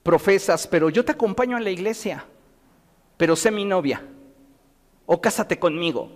profesas, 0.03 0.67
pero 0.67 0.89
yo 0.89 1.05
te 1.05 1.13
acompaño 1.13 1.59
a 1.59 1.61
la 1.61 1.71
iglesia, 1.71 2.25
pero 3.19 3.37
sé 3.37 3.51
mi 3.51 3.67
novia, 3.67 4.03
o 5.05 5.21
cásate 5.21 5.59
conmigo. 5.59 6.11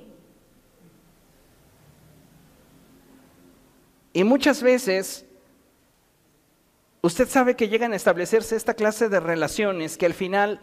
Y 4.13 4.25
muchas 4.25 4.63
veces 4.63 5.25
usted 7.01 7.29
sabe 7.29 7.57
que 7.57 7.69
llegan 7.69 7.93
a 7.93 7.97
establecerse 7.97 8.57
esta 8.57 8.75
clase 8.75 9.09
de 9.09 9.21
relaciones 9.21 9.97
que 9.97 10.07
al 10.07 10.15
final 10.15 10.61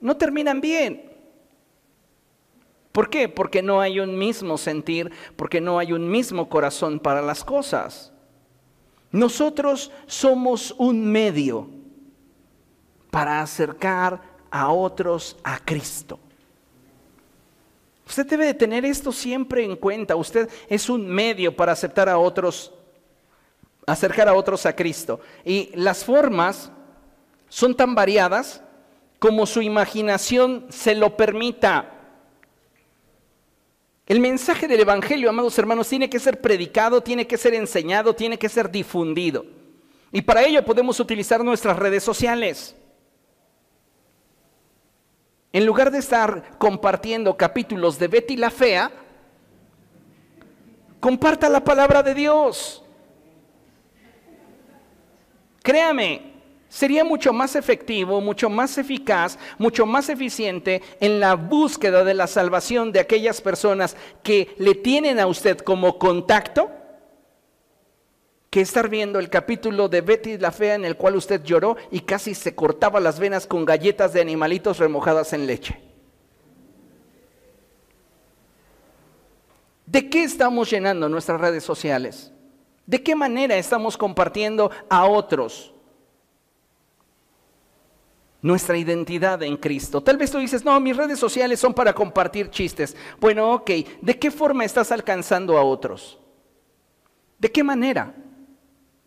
no 0.00 0.16
terminan 0.16 0.60
bien. 0.60 1.12
¿Por 2.92 3.10
qué? 3.10 3.28
Porque 3.28 3.62
no 3.62 3.80
hay 3.80 4.00
un 4.00 4.18
mismo 4.18 4.58
sentir, 4.58 5.12
porque 5.36 5.60
no 5.60 5.78
hay 5.78 5.92
un 5.92 6.10
mismo 6.10 6.48
corazón 6.48 6.98
para 6.98 7.22
las 7.22 7.44
cosas. 7.44 8.12
Nosotros 9.10 9.90
somos 10.06 10.74
un 10.78 11.10
medio 11.10 11.68
para 13.10 13.40
acercar 13.40 14.20
a 14.50 14.70
otros 14.70 15.36
a 15.44 15.58
Cristo. 15.64 16.18
Usted 18.08 18.26
debe 18.26 18.46
de 18.46 18.54
tener 18.54 18.86
esto 18.86 19.12
siempre 19.12 19.62
en 19.62 19.76
cuenta. 19.76 20.16
Usted 20.16 20.48
es 20.68 20.88
un 20.88 21.06
medio 21.06 21.54
para 21.54 21.72
aceptar 21.72 22.08
a 22.08 22.16
otros, 22.16 22.72
acercar 23.86 24.28
a 24.28 24.34
otros 24.34 24.64
a 24.64 24.74
Cristo. 24.74 25.20
Y 25.44 25.70
las 25.74 26.04
formas 26.04 26.72
son 27.50 27.76
tan 27.76 27.94
variadas 27.94 28.62
como 29.18 29.44
su 29.44 29.60
imaginación 29.60 30.66
se 30.70 30.94
lo 30.94 31.18
permita. 31.18 31.92
El 34.06 34.20
mensaje 34.20 34.66
del 34.66 34.80
Evangelio, 34.80 35.28
amados 35.28 35.58
hermanos, 35.58 35.86
tiene 35.86 36.08
que 36.08 36.18
ser 36.18 36.40
predicado, 36.40 37.02
tiene 37.02 37.26
que 37.26 37.36
ser 37.36 37.52
enseñado, 37.52 38.14
tiene 38.14 38.38
que 38.38 38.48
ser 38.48 38.70
difundido. 38.70 39.44
Y 40.12 40.22
para 40.22 40.44
ello 40.44 40.64
podemos 40.64 40.98
utilizar 40.98 41.44
nuestras 41.44 41.78
redes 41.78 42.04
sociales. 42.04 42.74
En 45.52 45.64
lugar 45.64 45.90
de 45.90 45.98
estar 45.98 46.58
compartiendo 46.58 47.36
capítulos 47.36 47.98
de 47.98 48.08
Betty 48.08 48.36
la 48.36 48.50
Fea, 48.50 48.90
comparta 51.00 51.48
la 51.48 51.64
palabra 51.64 52.02
de 52.02 52.14
Dios. 52.14 52.84
Créame, 55.62 56.32
sería 56.68 57.04
mucho 57.04 57.32
más 57.32 57.56
efectivo, 57.56 58.20
mucho 58.20 58.50
más 58.50 58.76
eficaz, 58.76 59.38
mucho 59.58 59.86
más 59.86 60.08
eficiente 60.08 60.82
en 61.00 61.18
la 61.18 61.34
búsqueda 61.34 62.04
de 62.04 62.14
la 62.14 62.26
salvación 62.26 62.92
de 62.92 63.00
aquellas 63.00 63.40
personas 63.40 63.96
que 64.22 64.54
le 64.58 64.74
tienen 64.74 65.18
a 65.18 65.26
usted 65.26 65.58
como 65.58 65.98
contacto 65.98 66.70
que 68.50 68.60
estar 68.60 68.88
viendo 68.88 69.18
el 69.18 69.28
capítulo 69.28 69.88
de 69.88 70.00
Betty 70.00 70.38
la 70.38 70.52
Fea 70.52 70.74
en 70.74 70.84
el 70.84 70.96
cual 70.96 71.16
usted 71.16 71.42
lloró 71.42 71.76
y 71.90 72.00
casi 72.00 72.34
se 72.34 72.54
cortaba 72.54 73.00
las 73.00 73.18
venas 73.18 73.46
con 73.46 73.64
galletas 73.64 74.12
de 74.12 74.20
animalitos 74.20 74.78
remojadas 74.78 75.32
en 75.32 75.46
leche. 75.46 75.78
¿De 79.84 80.08
qué 80.08 80.22
estamos 80.24 80.70
llenando 80.70 81.08
nuestras 81.08 81.40
redes 81.40 81.64
sociales? 81.64 82.32
¿De 82.86 83.02
qué 83.02 83.14
manera 83.14 83.56
estamos 83.56 83.96
compartiendo 83.96 84.70
a 84.88 85.04
otros 85.04 85.74
nuestra 88.40 88.78
identidad 88.78 89.42
en 89.42 89.56
Cristo? 89.56 90.02
Tal 90.02 90.16
vez 90.16 90.30
tú 90.30 90.38
dices, 90.38 90.64
no, 90.64 90.78
mis 90.80 90.96
redes 90.96 91.18
sociales 91.18 91.60
son 91.60 91.74
para 91.74 91.94
compartir 91.94 92.50
chistes. 92.50 92.96
Bueno, 93.20 93.52
ok, 93.52 93.70
¿de 94.00 94.18
qué 94.18 94.30
forma 94.30 94.64
estás 94.64 94.90
alcanzando 94.90 95.58
a 95.58 95.62
otros? 95.62 96.18
¿De 97.38 97.50
qué 97.50 97.62
manera? 97.62 98.14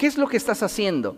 ¿Qué 0.02 0.08
es 0.08 0.18
lo 0.18 0.28
que 0.28 0.38
estás 0.38 0.64
haciendo? 0.64 1.16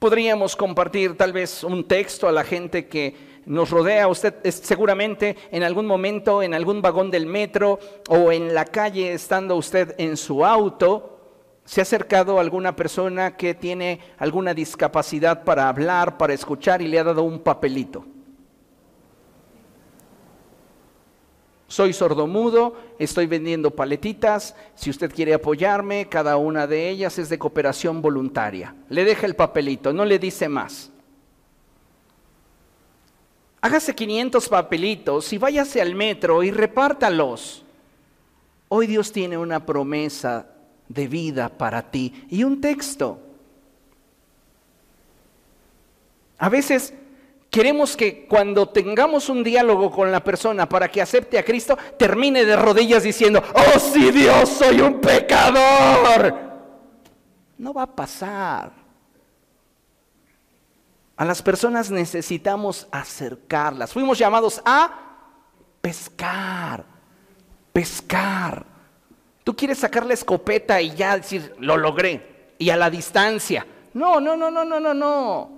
Podríamos 0.00 0.56
compartir 0.56 1.16
tal 1.16 1.32
vez 1.32 1.62
un 1.62 1.86
texto 1.86 2.26
a 2.26 2.32
la 2.32 2.42
gente 2.42 2.88
que 2.88 3.14
nos 3.46 3.70
rodea. 3.70 4.08
Usted 4.08 4.34
seguramente 4.50 5.36
en 5.52 5.62
algún 5.62 5.86
momento, 5.86 6.42
en 6.42 6.52
algún 6.52 6.82
vagón 6.82 7.12
del 7.12 7.26
metro 7.26 7.78
o 8.08 8.32
en 8.32 8.52
la 8.52 8.64
calle, 8.64 9.12
estando 9.12 9.54
usted 9.54 9.94
en 9.98 10.16
su 10.16 10.44
auto, 10.44 11.20
se 11.64 11.80
ha 11.80 11.82
acercado 11.82 12.38
a 12.38 12.40
alguna 12.40 12.74
persona 12.74 13.36
que 13.36 13.54
tiene 13.54 14.00
alguna 14.18 14.52
discapacidad 14.52 15.44
para 15.44 15.68
hablar, 15.68 16.18
para 16.18 16.34
escuchar 16.34 16.82
y 16.82 16.88
le 16.88 16.98
ha 16.98 17.04
dado 17.04 17.22
un 17.22 17.38
papelito. 17.38 18.04
Soy 21.68 21.92
sordomudo, 21.92 22.76
estoy 22.98 23.26
vendiendo 23.26 23.70
paletitas, 23.70 24.56
si 24.74 24.88
usted 24.88 25.12
quiere 25.12 25.34
apoyarme, 25.34 26.08
cada 26.08 26.38
una 26.38 26.66
de 26.66 26.88
ellas 26.88 27.18
es 27.18 27.28
de 27.28 27.38
cooperación 27.38 28.00
voluntaria. 28.00 28.74
Le 28.88 29.04
deja 29.04 29.26
el 29.26 29.36
papelito, 29.36 29.92
no 29.92 30.06
le 30.06 30.18
dice 30.18 30.48
más. 30.48 30.90
Hágase 33.60 33.94
500 33.94 34.48
papelitos 34.48 35.30
y 35.34 35.36
váyase 35.36 35.82
al 35.82 35.94
metro 35.94 36.42
y 36.42 36.50
repártalos. 36.50 37.64
Hoy 38.68 38.86
Dios 38.86 39.12
tiene 39.12 39.36
una 39.36 39.66
promesa 39.66 40.46
de 40.88 41.06
vida 41.06 41.50
para 41.50 41.90
ti 41.90 42.26
y 42.30 42.44
un 42.44 42.62
texto. 42.62 43.20
A 46.38 46.48
veces 46.48 46.94
Queremos 47.50 47.96
que 47.96 48.26
cuando 48.26 48.68
tengamos 48.68 49.30
un 49.30 49.42
diálogo 49.42 49.90
con 49.90 50.12
la 50.12 50.22
persona 50.22 50.68
para 50.68 50.88
que 50.88 51.00
acepte 51.00 51.38
a 51.38 51.44
Cristo, 51.44 51.78
termine 51.98 52.44
de 52.44 52.56
rodillas 52.56 53.02
diciendo, 53.02 53.42
oh 53.54 53.78
sí 53.78 54.10
Dios, 54.10 54.50
soy 54.50 54.80
un 54.80 55.00
pecador. 55.00 56.34
No 57.56 57.72
va 57.72 57.84
a 57.84 57.94
pasar. 57.94 58.72
A 61.16 61.24
las 61.24 61.42
personas 61.42 61.90
necesitamos 61.90 62.86
acercarlas. 62.92 63.92
Fuimos 63.92 64.18
llamados 64.18 64.60
a 64.64 64.92
pescar, 65.80 66.84
pescar. 67.72 68.64
Tú 69.42 69.56
quieres 69.56 69.78
sacar 69.78 70.04
la 70.04 70.14
escopeta 70.14 70.80
y 70.82 70.94
ya 70.94 71.16
decir, 71.16 71.54
lo 71.58 71.78
logré, 71.78 72.54
y 72.58 72.68
a 72.68 72.76
la 72.76 72.90
distancia. 72.90 73.66
No, 73.94 74.20
no, 74.20 74.36
no, 74.36 74.50
no, 74.50 74.64
no, 74.64 74.78
no, 74.78 74.92
no. 74.92 75.57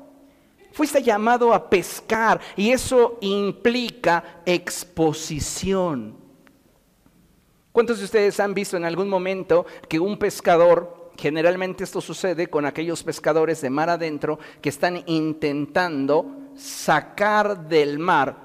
Fuiste 0.72 1.02
llamado 1.02 1.52
a 1.52 1.68
pescar 1.68 2.40
y 2.56 2.70
eso 2.70 3.18
implica 3.20 4.42
exposición. 4.44 6.16
¿Cuántos 7.72 7.98
de 7.98 8.04
ustedes 8.04 8.40
han 8.40 8.54
visto 8.54 8.76
en 8.76 8.84
algún 8.84 9.08
momento 9.08 9.66
que 9.88 10.00
un 10.00 10.18
pescador, 10.18 11.12
generalmente 11.16 11.84
esto 11.84 12.00
sucede 12.00 12.48
con 12.48 12.66
aquellos 12.66 13.02
pescadores 13.02 13.60
de 13.60 13.70
mar 13.70 13.90
adentro 13.90 14.38
que 14.60 14.68
están 14.68 15.02
intentando 15.06 16.50
sacar 16.56 17.68
del 17.68 17.98
mar 17.98 18.36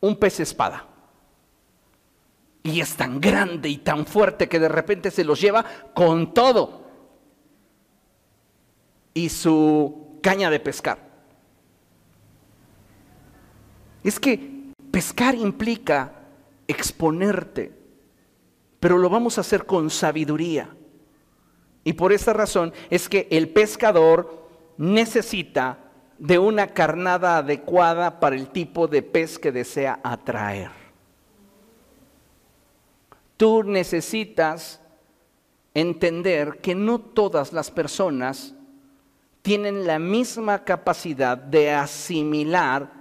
un 0.00 0.16
pez 0.16 0.40
espada? 0.40 0.86
Y 2.62 2.80
es 2.80 2.96
tan 2.96 3.20
grande 3.20 3.68
y 3.68 3.78
tan 3.78 4.04
fuerte 4.04 4.48
que 4.48 4.58
de 4.58 4.68
repente 4.68 5.10
se 5.10 5.24
los 5.24 5.40
lleva 5.40 5.64
con 5.94 6.34
todo. 6.34 6.86
Y 9.14 9.28
su 9.30 10.18
caña 10.22 10.50
de 10.50 10.60
pescar. 10.60 11.07
Es 14.02 14.18
que 14.20 14.72
pescar 14.90 15.34
implica 15.34 16.12
exponerte, 16.66 17.72
pero 18.80 18.98
lo 18.98 19.08
vamos 19.08 19.38
a 19.38 19.40
hacer 19.40 19.66
con 19.66 19.90
sabiduría. 19.90 20.74
Y 21.84 21.94
por 21.94 22.12
esta 22.12 22.32
razón 22.32 22.72
es 22.90 23.08
que 23.08 23.26
el 23.30 23.48
pescador 23.48 24.48
necesita 24.76 25.78
de 26.18 26.38
una 26.38 26.68
carnada 26.68 27.38
adecuada 27.38 28.20
para 28.20 28.36
el 28.36 28.48
tipo 28.48 28.88
de 28.88 29.02
pez 29.02 29.38
que 29.38 29.52
desea 29.52 30.00
atraer. 30.02 30.70
Tú 33.36 33.62
necesitas 33.62 34.80
entender 35.74 36.58
que 36.60 36.74
no 36.74 36.98
todas 36.98 37.52
las 37.52 37.70
personas 37.70 38.54
tienen 39.42 39.86
la 39.86 39.98
misma 40.00 40.64
capacidad 40.64 41.38
de 41.38 41.70
asimilar 41.70 42.97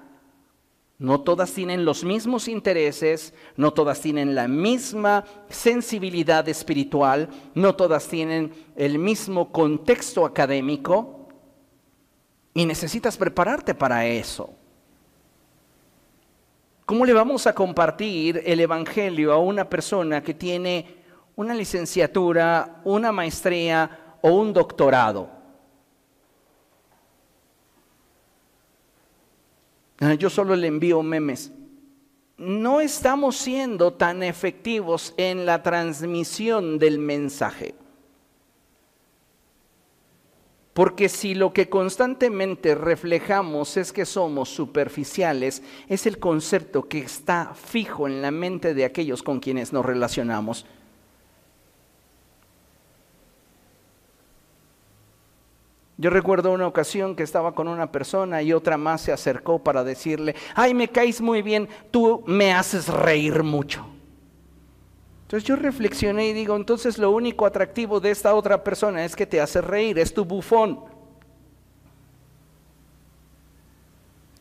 no 1.00 1.22
todas 1.22 1.54
tienen 1.54 1.86
los 1.86 2.04
mismos 2.04 2.48
intereses, 2.48 3.34
no 3.56 3.72
todas 3.72 4.02
tienen 4.02 4.34
la 4.34 4.48
misma 4.48 5.24
sensibilidad 5.48 6.48
espiritual, 6.50 7.30
no 7.54 7.76
todas 7.76 8.08
tienen 8.08 8.52
el 8.76 8.98
mismo 8.98 9.52
contexto 9.52 10.26
académico 10.26 11.28
y 12.54 12.66
necesitas 12.66 13.16
prepararte 13.16 13.76
para 13.76 14.08
eso. 14.08 14.56
¿Cómo 16.88 17.06
le 17.06 17.14
vamos 17.14 17.46
a 17.46 17.54
compartir 17.54 18.42
el 18.46 18.60
Evangelio 18.60 19.34
a 19.34 19.38
una 19.38 19.70
persona 19.70 20.24
que 20.24 20.34
tiene 20.34 20.96
una 21.36 21.54
licenciatura, 21.54 22.82
una 22.86 23.12
maestría 23.12 24.16
o 24.22 24.32
un 24.32 24.52
doctorado? 24.52 25.37
Yo 30.18 30.30
solo 30.30 30.56
le 30.56 30.68
envío 30.68 31.02
memes. 31.02 31.52
No 32.38 32.82
estamos 32.82 33.36
siendo 33.36 33.94
tan 33.94 34.22
efectivos 34.22 35.14
en 35.18 35.46
la 35.46 35.64
transmisión 35.64 36.78
del 36.78 37.00
mensaje. 37.00 37.74
Porque 40.74 41.10
si 41.10 41.34
lo 41.34 41.54
que 41.54 41.70
constantemente 41.70 42.76
reflejamos 42.76 43.78
es 43.78 43.92
que 43.92 44.06
somos 44.06 44.50
superficiales, 44.50 45.64
es 45.88 46.06
el 46.06 46.20
concepto 46.20 46.88
que 46.88 47.00
está 47.00 47.56
fijo 47.56 48.08
en 48.08 48.22
la 48.22 48.30
mente 48.30 48.76
de 48.76 48.86
aquellos 48.86 49.24
con 49.24 49.40
quienes 49.40 49.74
nos 49.74 49.84
relacionamos. 49.84 50.68
Yo 56.00 56.12
recuerdo 56.12 56.52
una 56.52 56.68
ocasión 56.68 57.16
que 57.16 57.24
estaba 57.24 57.56
con 57.56 57.68
una 57.68 57.92
persona 57.92 58.44
y 58.44 58.54
otra 58.54 58.78
más 58.78 59.02
se 59.02 59.12
acercó 59.12 59.64
para 59.64 59.84
decirle, 59.84 60.36
ay, 60.54 60.76
me 60.76 60.90
caes 60.90 61.22
muy 61.22 61.42
bien, 61.42 61.68
tú 61.90 62.24
me 62.28 62.54
haces 62.54 62.88
reír 62.88 63.42
mucho. 63.42 63.86
Entonces 65.24 65.48
yo 65.48 65.56
reflexioné 65.56 66.28
y 66.28 66.34
digo, 66.34 66.56
entonces 66.56 67.00
lo 67.00 67.12
único 67.12 67.46
atractivo 67.48 68.00
de 68.00 68.12
esta 68.12 68.36
otra 68.36 68.64
persona 68.64 69.04
es 69.04 69.16
que 69.16 69.26
te 69.26 69.42
hace 69.42 69.60
reír, 69.60 69.98
es 69.98 70.14
tu 70.14 70.24
bufón. 70.24 70.80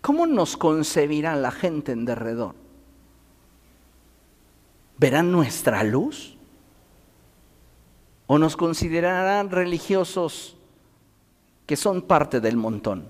¿Cómo 0.03 0.27
nos 0.27 0.57
concebirá 0.57 1.35
la 1.35 1.51
gente 1.51 1.91
en 1.91 2.05
derredor? 2.05 2.55
¿Verán 4.99 5.33
nuestra 5.33 5.83
luz? 5.83 6.37
¿O 8.27 8.39
nos 8.39 8.57
considerarán 8.57 9.51
religiosos? 9.51 10.56
Que 11.67 11.77
son 11.77 12.03
parte 12.03 12.41
del 12.41 12.57
montón? 12.57 13.09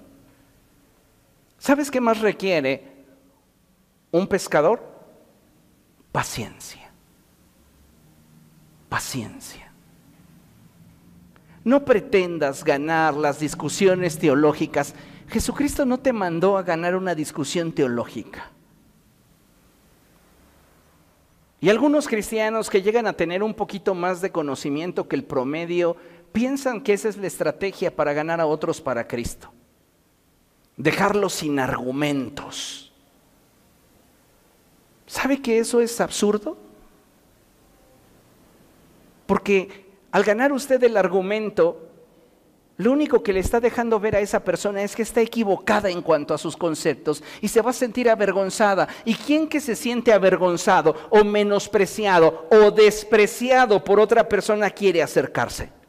¿Sabes 1.59 1.91
qué 1.91 2.01
más 2.01 2.21
requiere 2.21 3.05
un 4.11 4.27
pescador? 4.27 4.83
Paciencia. 6.13 6.91
Paciencia. 8.89 9.73
No 11.65 11.85
pretendas 11.85 12.65
ganar 12.65 13.15
las 13.15 13.41
discusiones 13.41 14.19
teológicas. 14.19 14.95
Jesucristo 15.29 15.85
no 15.85 15.99
te 15.99 16.13
mandó 16.13 16.57
a 16.57 16.63
ganar 16.63 16.95
una 16.95 17.15
discusión 17.15 17.73
teológica. 17.73 18.51
Y 21.61 21.71
algunos 21.71 22.07
cristianos 22.07 22.71
que 22.71 22.83
llegan 22.83 23.07
a 23.07 23.15
tener 23.15 23.43
un 23.43 23.55
poquito 23.55 23.95
más 23.95 24.21
de 24.21 24.31
conocimiento 24.31 25.09
que 25.09 25.17
el 25.17 25.25
promedio 25.25 25.97
piensan 26.37 26.83
que 26.83 26.93
esa 26.93 27.09
es 27.09 27.17
la 27.17 27.29
estrategia 27.29 27.97
para 27.97 28.13
ganar 28.13 28.43
a 28.43 28.47
otros 28.47 28.79
para 28.79 29.09
Cristo. 29.09 29.51
Dejarlos 30.77 31.33
sin 31.33 31.59
argumentos. 31.59 32.93
¿Sabe 35.07 35.41
que 35.41 35.59
eso 35.59 35.81
es 35.81 35.99
absurdo? 35.99 36.59
Porque 39.25 39.87
al 40.11 40.25
ganar 40.25 40.53
usted 40.53 40.85
el 40.85 40.99
argumento, 40.99 41.89
lo 42.77 42.93
único 42.93 43.23
que 43.23 43.33
le 43.33 43.41
está 43.41 43.59
dejando 43.59 43.99
ver 43.99 44.17
a 44.17 44.21
esa 44.21 44.45
persona 44.45 44.83
es 44.83 44.95
que 44.95 45.05
está 45.05 45.23
equivocada 45.23 45.89
en 45.89 46.03
cuanto 46.03 46.35
a 46.35 46.39
sus 46.39 46.55
conceptos 46.55 47.25
y 47.41 47.49
se 47.49 47.63
va 47.63 47.71
a 47.71 47.73
sentir 47.73 48.11
avergonzada. 48.11 48.89
¿Y 49.07 49.15
quién 49.15 49.49
que 49.49 49.59
se 49.59 49.75
siente 49.75 50.13
avergonzado 50.13 50.97
o 51.09 51.25
menospreciado 51.25 52.47
o 52.51 52.71
despreciado 52.71 53.83
por 53.83 53.99
otra 53.99 54.29
persona 54.29 54.69
quiere 54.69 55.03
acercarse? 55.03 55.86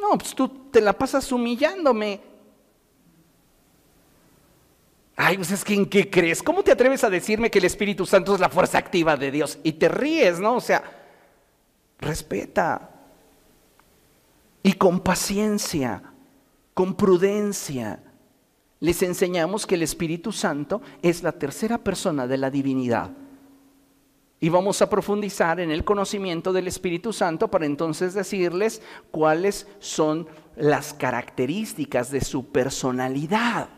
No, 0.00 0.16
pues 0.16 0.34
tú 0.34 0.48
te 0.70 0.80
la 0.80 0.92
pasas 0.92 1.30
humillándome. 1.30 2.20
Ay, 5.16 5.36
pues 5.36 5.50
es 5.50 5.62
que 5.62 5.74
¿en 5.74 5.84
qué 5.84 6.08
crees? 6.08 6.42
¿Cómo 6.42 6.62
te 6.62 6.72
atreves 6.72 7.04
a 7.04 7.10
decirme 7.10 7.50
que 7.50 7.58
el 7.58 7.66
Espíritu 7.66 8.06
Santo 8.06 8.34
es 8.34 8.40
la 8.40 8.48
fuerza 8.48 8.78
activa 8.78 9.18
de 9.18 9.30
Dios? 9.30 9.58
Y 9.62 9.72
te 9.72 9.88
ríes, 9.90 10.40
¿no? 10.40 10.56
O 10.56 10.60
sea, 10.60 10.82
respeta. 11.98 12.88
Y 14.62 14.72
con 14.72 15.00
paciencia, 15.00 16.02
con 16.72 16.94
prudencia, 16.94 18.02
les 18.80 19.02
enseñamos 19.02 19.66
que 19.66 19.74
el 19.74 19.82
Espíritu 19.82 20.32
Santo 20.32 20.80
es 21.02 21.22
la 21.22 21.32
tercera 21.32 21.76
persona 21.76 22.26
de 22.26 22.38
la 22.38 22.50
divinidad. 22.50 23.10
Y 24.40 24.48
vamos 24.48 24.80
a 24.80 24.88
profundizar 24.88 25.60
en 25.60 25.70
el 25.70 25.84
conocimiento 25.84 26.52
del 26.52 26.66
Espíritu 26.66 27.12
Santo 27.12 27.48
para 27.48 27.66
entonces 27.66 28.14
decirles 28.14 28.80
cuáles 29.10 29.66
son 29.80 30.28
las 30.56 30.94
características 30.94 32.10
de 32.10 32.22
su 32.22 32.46
personalidad. 32.46 33.68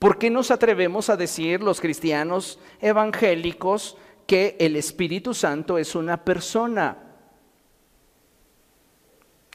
¿Por 0.00 0.18
qué 0.18 0.30
nos 0.30 0.50
atrevemos 0.50 1.10
a 1.10 1.16
decir 1.16 1.62
los 1.62 1.80
cristianos 1.80 2.58
evangélicos 2.80 3.96
que 4.26 4.56
el 4.58 4.74
Espíritu 4.74 5.32
Santo 5.32 5.78
es 5.78 5.94
una 5.94 6.24
persona? 6.24 6.98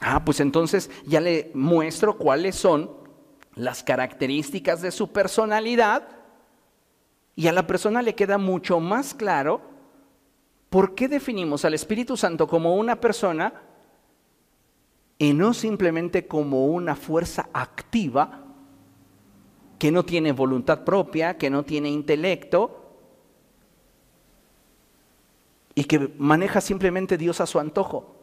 Ah, 0.00 0.24
pues 0.24 0.40
entonces 0.40 0.90
ya 1.04 1.20
le 1.20 1.50
muestro 1.52 2.16
cuáles 2.16 2.56
son 2.56 2.90
las 3.54 3.82
características 3.82 4.80
de 4.80 4.90
su 4.90 5.12
personalidad 5.12 6.19
y 7.36 7.46
a 7.48 7.52
la 7.52 7.66
persona 7.66 8.02
le 8.02 8.14
queda 8.14 8.38
mucho 8.38 8.80
más 8.80 9.14
claro 9.14 9.60
por 10.68 10.94
qué 10.94 11.08
definimos 11.08 11.64
al 11.64 11.74
Espíritu 11.74 12.16
Santo 12.16 12.46
como 12.46 12.76
una 12.76 13.00
persona 13.00 13.62
y 15.18 15.32
no 15.32 15.52
simplemente 15.52 16.26
como 16.26 16.66
una 16.66 16.96
fuerza 16.96 17.48
activa 17.52 18.44
que 19.78 19.90
no 19.90 20.04
tiene 20.04 20.32
voluntad 20.32 20.84
propia, 20.84 21.38
que 21.38 21.50
no 21.50 21.64
tiene 21.64 21.88
intelecto 21.90 22.80
y 25.74 25.84
que 25.84 26.12
maneja 26.18 26.60
simplemente 26.60 27.16
Dios 27.16 27.40
a 27.40 27.46
su 27.46 27.58
antojo. 27.58 28.19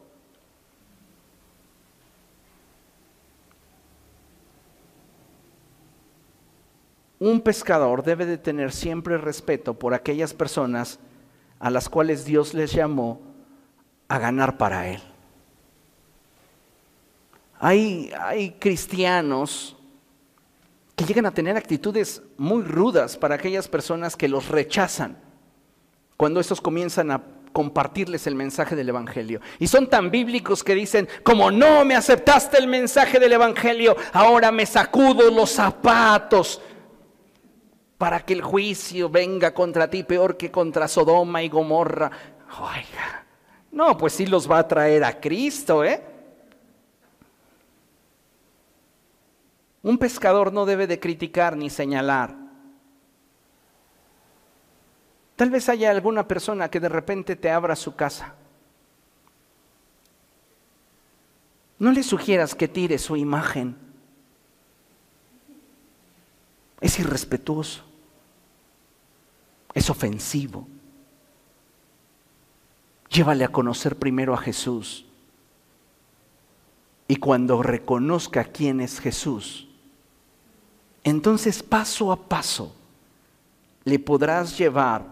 Un 7.20 7.40
pescador 7.40 8.02
debe 8.04 8.26
de 8.26 8.38
tener 8.38 8.72
siempre 8.72 9.18
respeto 9.18 9.74
por 9.74 9.94
aquellas 9.94 10.34
personas 10.34 11.00
a 11.58 11.70
las 11.70 11.88
cuales 11.88 12.24
Dios 12.24 12.54
les 12.54 12.72
llamó 12.72 13.20
a 14.06 14.18
ganar 14.18 14.56
para 14.56 14.88
Él. 14.88 15.02
Hay, 17.58 18.12
hay 18.20 18.52
cristianos 18.52 19.76
que 20.94 21.04
llegan 21.04 21.26
a 21.26 21.34
tener 21.34 21.56
actitudes 21.56 22.22
muy 22.36 22.62
rudas 22.62 23.16
para 23.16 23.34
aquellas 23.34 23.68
personas 23.68 24.16
que 24.16 24.28
los 24.28 24.48
rechazan 24.48 25.16
cuando 26.16 26.40
estos 26.40 26.60
comienzan 26.60 27.10
a 27.12 27.22
compartirles 27.52 28.26
el 28.26 28.34
mensaje 28.34 28.76
del 28.76 28.88
Evangelio. 28.88 29.40
Y 29.58 29.66
son 29.68 29.88
tan 29.88 30.10
bíblicos 30.10 30.62
que 30.62 30.74
dicen, 30.74 31.08
como 31.22 31.50
no 31.50 31.84
me 31.84 31.94
aceptaste 31.94 32.58
el 32.58 32.66
mensaje 32.66 33.18
del 33.18 33.32
Evangelio, 33.32 33.96
ahora 34.12 34.52
me 34.52 34.66
sacudo 34.66 35.30
los 35.30 35.50
zapatos 35.50 36.60
para 37.98 38.20
que 38.20 38.32
el 38.32 38.42
juicio 38.42 39.10
venga 39.10 39.52
contra 39.52 39.90
ti 39.90 40.04
peor 40.04 40.36
que 40.36 40.52
contra 40.52 40.86
Sodoma 40.86 41.42
y 41.42 41.48
Gomorra. 41.48 42.10
Oiga, 42.60 43.26
no, 43.72 43.98
pues 43.98 44.12
sí 44.12 44.26
los 44.26 44.48
va 44.48 44.60
a 44.60 44.68
traer 44.68 45.02
a 45.02 45.20
Cristo, 45.20 45.84
¿eh? 45.84 46.02
Un 49.82 49.98
pescador 49.98 50.52
no 50.52 50.64
debe 50.64 50.86
de 50.86 51.00
criticar 51.00 51.56
ni 51.56 51.70
señalar. 51.70 52.36
Tal 55.34 55.50
vez 55.50 55.68
haya 55.68 55.90
alguna 55.90 56.26
persona 56.26 56.70
que 56.70 56.80
de 56.80 56.88
repente 56.88 57.36
te 57.36 57.50
abra 57.50 57.76
su 57.76 57.94
casa. 57.94 58.34
No 61.78 61.92
le 61.92 62.02
sugieras 62.02 62.54
que 62.54 62.68
tire 62.68 62.98
su 62.98 63.16
imagen. 63.16 63.76
Es 66.80 66.98
irrespetuoso. 66.98 67.87
Es 69.74 69.90
ofensivo. 69.90 70.66
Llévale 73.10 73.44
a 73.44 73.48
conocer 73.48 73.96
primero 73.96 74.34
a 74.34 74.38
Jesús. 74.38 75.06
Y 77.06 77.16
cuando 77.16 77.62
reconozca 77.62 78.44
quién 78.44 78.80
es 78.80 79.00
Jesús, 79.00 79.66
entonces 81.04 81.62
paso 81.62 82.12
a 82.12 82.28
paso 82.28 82.74
le 83.84 83.98
podrás 83.98 84.58
llevar 84.58 85.06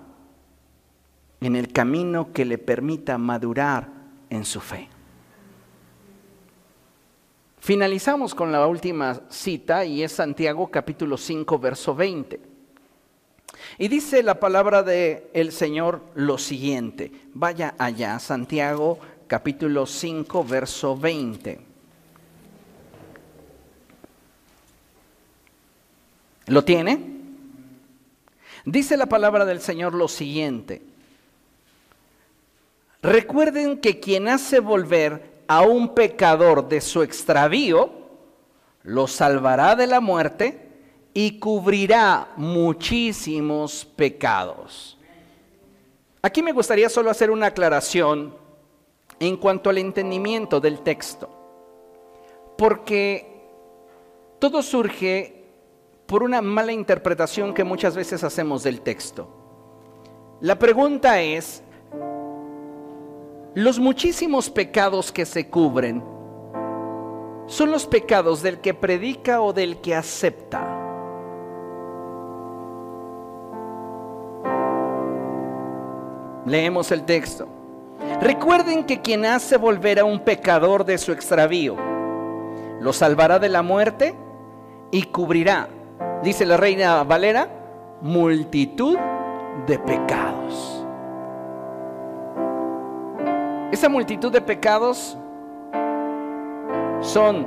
en 1.41 1.57
el 1.57 1.73
camino 1.73 2.33
que 2.33 2.45
le 2.45 2.59
permita 2.59 3.17
madurar 3.17 3.89
en 4.29 4.45
su 4.45 4.61
fe. 4.61 4.89
Finalizamos 7.59 8.35
con 8.35 8.53
la 8.53 8.67
última 8.67 9.23
cita 9.29 9.85
y 9.85 10.03
es 10.03 10.13
Santiago 10.13 10.71
capítulo 10.71 11.17
5 11.17 11.59
verso 11.59 11.95
20. 11.95 12.56
Y 13.79 13.89
dice 13.89 14.23
la 14.23 14.41
palabra 14.41 14.83
del 14.83 15.25
el 15.33 15.53
Señor 15.53 16.03
lo 16.15 16.39
siguiente. 16.39 17.13
Vaya 17.35 17.75
allá, 17.79 18.19
Santiago 18.19 18.99
capítulo 19.27 19.87
5 19.87 20.45
verso 20.45 20.97
20. 20.97 21.61
¿Lo 26.47 26.65
tiene? 26.65 27.17
Dice 28.65 28.97
la 28.97 29.07
palabra 29.07 29.45
del 29.45 29.61
Señor 29.61 29.95
lo 29.95 30.09
siguiente. 30.09 30.83
Recuerden 33.03 33.79
que 33.79 34.01
quien 34.01 34.29
hace 34.29 34.61
volver 34.61 35.37
a 35.49 35.63
un 35.63 35.95
pecador 35.95 36.69
de 36.69 36.81
su 36.81 37.03
extravío, 37.03 37.91
lo 38.83 39.07
salvará 39.07 39.77
de 39.77 39.87
la 39.87 40.01
muerte 40.01 40.66
y 41.17 41.39
cubrirá 41.39 42.29
muchísimos 42.37 43.87
pecados. 43.87 44.99
Aquí 46.21 46.43
me 46.43 46.53
gustaría 46.53 46.91
solo 46.91 47.09
hacer 47.09 47.31
una 47.31 47.47
aclaración 47.47 48.37
en 49.19 49.39
cuanto 49.39 49.71
al 49.71 49.79
entendimiento 49.79 50.61
del 50.61 50.81
texto, 50.81 51.31
porque 52.59 53.49
todo 54.39 54.61
surge 54.61 55.43
por 56.05 56.23
una 56.23 56.43
mala 56.43 56.73
interpretación 56.73 57.55
que 57.55 57.65
muchas 57.65 57.97
veces 57.97 58.23
hacemos 58.23 58.63
del 58.63 58.83
texto. 58.83 59.27
La 60.43 60.59
pregunta 60.59 61.23
es, 61.23 61.63
los 63.55 63.79
muchísimos 63.79 64.51
pecados 64.51 65.11
que 65.11 65.25
se 65.25 65.49
cubren, 65.49 66.05
son 67.47 67.71
los 67.71 67.87
pecados 67.87 68.43
del 68.43 68.61
que 68.61 68.75
predica 68.75 69.41
o 69.41 69.55
del 69.55 69.81
que 69.81 69.95
acepta. 69.95 70.86
Leemos 76.47 76.93
el 76.93 77.03
texto. 77.03 77.49
Recuerden 78.21 78.85
que 78.85 79.01
quien 79.01 79.27
hace 79.27 79.57
volver 79.57 79.99
a 79.99 80.05
un 80.05 80.21
pecador 80.21 80.85
de 80.85 80.97
su 80.97 81.11
extravío, 81.13 81.77
lo 82.81 82.93
salvará 82.93 83.39
de 83.41 83.49
la 83.49 83.63
muerte 83.63 84.15
y 84.93 85.03
cubrirá, 85.05 85.69
dice 86.23 86.47
la 86.47 86.57
reina 86.57 87.03
Valera, 87.03 87.49
multitud 88.01 88.97
de 89.67 89.79
pecados. 89.81 90.85
Esa 93.73 93.89
multitud 93.89 94.31
de 94.31 94.41
pecados 94.41 95.19
son 97.01 97.47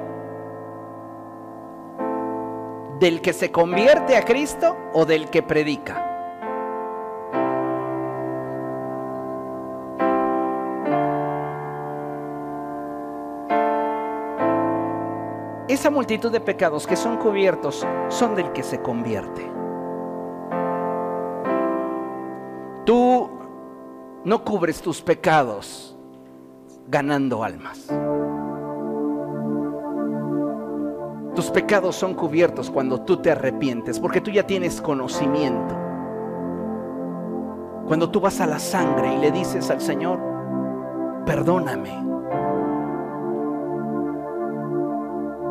del 2.99 3.21
que 3.21 3.31
se 3.31 3.49
convierte 3.49 4.17
a 4.17 4.25
Cristo 4.25 4.75
o 4.93 5.05
del 5.05 5.29
que 5.29 5.41
predica. 5.41 6.08
Esa 15.69 15.91
multitud 15.91 16.31
de 16.31 16.39
pecados 16.39 16.87
que 16.87 16.95
son 16.95 17.17
cubiertos 17.17 17.85
son 18.07 18.33
del 18.33 18.51
que 18.53 18.63
se 18.63 18.81
convierte. 18.81 19.47
Tú 22.87 23.29
no 24.25 24.43
cubres 24.43 24.81
tus 24.81 24.99
pecados 24.99 25.95
ganando 26.87 27.43
almas. 27.43 27.87
Tus 31.35 31.51
pecados 31.51 31.95
son 31.95 32.15
cubiertos 32.15 32.71
cuando 32.71 33.01
tú 33.01 33.17
te 33.17 33.29
arrepientes, 33.29 33.99
porque 33.99 34.21
tú 34.21 34.31
ya 34.31 34.47
tienes 34.47 34.81
conocimiento. 34.81 35.77
Cuando 37.85 38.09
tú 38.09 38.19
vas 38.19 38.41
a 38.41 38.47
la 38.47 38.57
sangre 38.57 39.13
y 39.13 39.19
le 39.19 39.31
dices 39.31 39.69
al 39.69 39.81
Señor, 39.81 40.19
perdóname. 41.27 42.09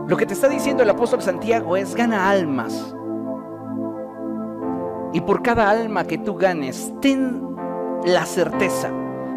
Lo 0.09 0.17
que 0.17 0.25
te 0.25 0.33
está 0.33 0.49
diciendo 0.49 0.83
el 0.83 0.89
apóstol 0.89 1.21
Santiago 1.21 1.77
es, 1.77 1.95
gana 1.95 2.31
almas. 2.31 2.95
Y 5.13 5.21
por 5.21 5.43
cada 5.43 5.69
alma 5.69 6.05
que 6.05 6.17
tú 6.17 6.35
ganes, 6.35 6.95
ten 7.03 7.55
la 8.07 8.25
certeza 8.25 8.91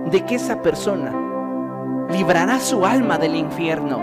de 0.10 0.26
que 0.26 0.36
esa 0.36 0.62
persona 0.62 1.14
librará 2.10 2.58
su 2.60 2.86
alma 2.86 3.18
del 3.18 3.36
infierno 3.36 4.00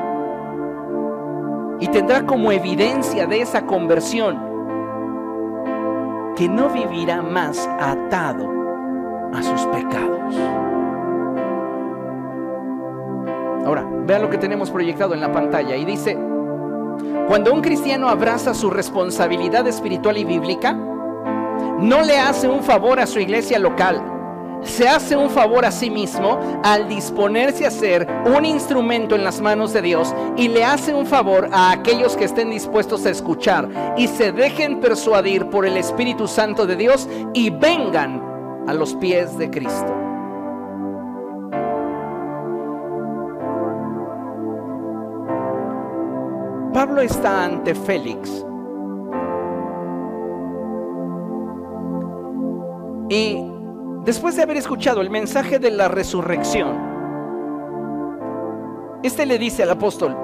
y 1.80 1.88
tendrá 1.88 2.26
como 2.26 2.52
evidencia 2.52 3.26
de 3.26 3.40
esa 3.40 3.64
conversión 3.64 4.38
que 6.36 6.50
no 6.50 6.68
vivirá 6.68 7.22
más 7.22 7.66
atado 7.80 8.46
a 9.32 9.42
sus 9.42 9.62
pecados. 9.68 10.34
Ahora, 13.64 13.86
vean 14.06 14.20
lo 14.20 14.28
que 14.28 14.38
tenemos 14.38 14.70
proyectado 14.70 15.14
en 15.14 15.22
la 15.22 15.32
pantalla 15.32 15.74
y 15.74 15.86
dice, 15.86 16.27
cuando 17.28 17.52
un 17.52 17.60
cristiano 17.60 18.08
abraza 18.08 18.54
su 18.54 18.70
responsabilidad 18.70 19.68
espiritual 19.68 20.16
y 20.16 20.24
bíblica, 20.24 20.72
no 20.72 22.00
le 22.02 22.18
hace 22.18 22.48
un 22.48 22.62
favor 22.62 22.98
a 22.98 23.06
su 23.06 23.20
iglesia 23.20 23.58
local, 23.58 24.02
se 24.62 24.88
hace 24.88 25.14
un 25.14 25.28
favor 25.28 25.66
a 25.66 25.70
sí 25.70 25.90
mismo 25.90 26.38
al 26.64 26.88
disponerse 26.88 27.66
a 27.66 27.70
ser 27.70 28.08
un 28.34 28.46
instrumento 28.46 29.14
en 29.14 29.24
las 29.24 29.42
manos 29.42 29.74
de 29.74 29.82
Dios 29.82 30.14
y 30.38 30.48
le 30.48 30.64
hace 30.64 30.94
un 30.94 31.04
favor 31.04 31.50
a 31.52 31.70
aquellos 31.70 32.16
que 32.16 32.24
estén 32.24 32.48
dispuestos 32.48 33.04
a 33.04 33.10
escuchar 33.10 33.94
y 33.98 34.08
se 34.08 34.32
dejen 34.32 34.80
persuadir 34.80 35.50
por 35.50 35.66
el 35.66 35.76
Espíritu 35.76 36.26
Santo 36.26 36.66
de 36.66 36.76
Dios 36.76 37.06
y 37.34 37.50
vengan 37.50 38.22
a 38.66 38.72
los 38.72 38.94
pies 38.94 39.36
de 39.36 39.50
Cristo. 39.50 40.07
Pablo 46.78 47.00
está 47.00 47.44
ante 47.44 47.74
Félix 47.74 48.46
y 53.08 53.50
Después 54.04 54.36
de 54.36 54.44
haber 54.44 54.58
escuchado 54.58 55.00
el 55.00 55.10
mensaje 55.10 55.58
de 55.58 55.72
la 55.72 55.88
resurrección, 55.88 56.78
este 59.02 59.26
le 59.26 59.38
dice 59.38 59.64
al 59.64 59.70
apóstol, 59.70 60.16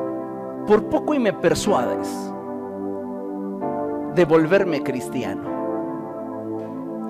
por 0.64 0.88
poco 0.88 1.12
y 1.14 1.18
me 1.18 1.32
persuades 1.32 2.08
de 4.14 4.24
volverme 4.24 4.80
cristiano. 4.84 5.50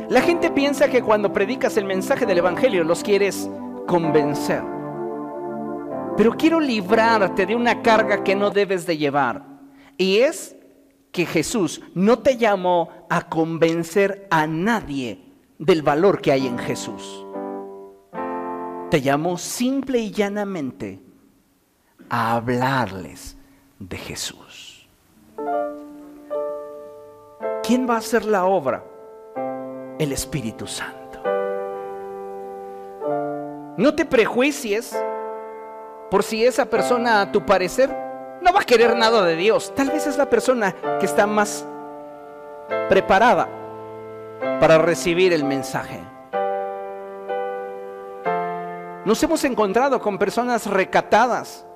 La 0.08 0.22
gente 0.22 0.50
piensa 0.52 0.88
que 0.88 1.02
cuando 1.02 1.34
predicas 1.34 1.76
el 1.76 1.84
mensaje 1.84 2.24
del 2.24 2.38
Evangelio 2.38 2.82
los 2.82 3.02
quieres 3.02 3.50
convencer. 3.86 4.73
Pero 6.16 6.36
quiero 6.36 6.60
librarte 6.60 7.44
de 7.44 7.56
una 7.56 7.82
carga 7.82 8.22
que 8.22 8.36
no 8.36 8.50
debes 8.50 8.86
de 8.86 8.96
llevar. 8.96 9.44
Y 9.96 10.18
es 10.18 10.56
que 11.10 11.26
Jesús 11.26 11.80
no 11.94 12.18
te 12.20 12.36
llamó 12.36 13.06
a 13.08 13.28
convencer 13.28 14.26
a 14.30 14.46
nadie 14.46 15.20
del 15.58 15.82
valor 15.82 16.20
que 16.20 16.32
hay 16.32 16.46
en 16.46 16.58
Jesús. 16.58 17.24
Te 18.90 19.00
llamó 19.00 19.38
simple 19.38 19.98
y 19.98 20.10
llanamente 20.12 21.00
a 22.08 22.34
hablarles 22.34 23.36
de 23.78 23.96
Jesús. 23.96 24.88
¿Quién 27.62 27.88
va 27.88 27.94
a 27.94 27.98
hacer 27.98 28.24
la 28.24 28.44
obra? 28.44 28.84
El 29.98 30.12
Espíritu 30.12 30.66
Santo. 30.66 31.22
No 33.76 33.94
te 33.94 34.04
prejuicies 34.04 34.94
por 36.10 36.22
si 36.22 36.44
esa 36.44 36.66
persona 36.66 37.20
a 37.20 37.32
tu 37.32 37.44
parecer 37.44 37.90
no 38.40 38.52
va 38.52 38.60
a 38.60 38.64
querer 38.64 38.96
nada 38.96 39.24
de 39.24 39.36
Dios. 39.36 39.74
Tal 39.74 39.90
vez 39.90 40.06
es 40.06 40.18
la 40.18 40.28
persona 40.28 40.74
que 41.00 41.06
está 41.06 41.26
más 41.26 41.66
preparada 42.88 43.48
para 44.60 44.78
recibir 44.78 45.32
el 45.32 45.44
mensaje. 45.44 46.00
Nos 49.04 49.22
hemos 49.22 49.44
encontrado 49.44 50.00
con 50.00 50.18
personas 50.18 50.66
recatadas 50.66 51.66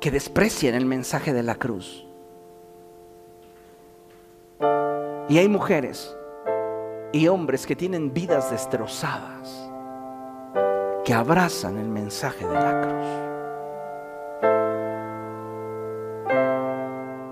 que 0.00 0.10
desprecian 0.10 0.74
el 0.74 0.86
mensaje 0.86 1.32
de 1.32 1.42
la 1.42 1.54
cruz. 1.54 2.06
Y 5.28 5.38
hay 5.38 5.48
mujeres 5.48 6.14
y 7.12 7.28
hombres 7.28 7.66
que 7.66 7.76
tienen 7.76 8.12
vidas 8.12 8.50
destrozadas, 8.50 9.70
que 11.04 11.14
abrazan 11.14 11.78
el 11.78 11.88
mensaje 11.88 12.46
de 12.46 12.54
la 12.54 12.80
cruz. 12.80 13.06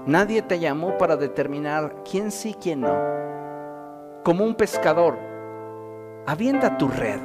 Nadie 0.07 0.43
te 0.43 0.59
llamó 0.59 0.99
para 0.99 1.17
determinar 1.17 2.03
quién 2.05 2.31
sí, 2.31 2.57
quién 2.61 2.81
no 2.81 3.21
como 4.23 4.45
un 4.45 4.55
pescador, 4.55 5.19
avienta 6.27 6.77
tu 6.77 6.89
red 6.89 7.21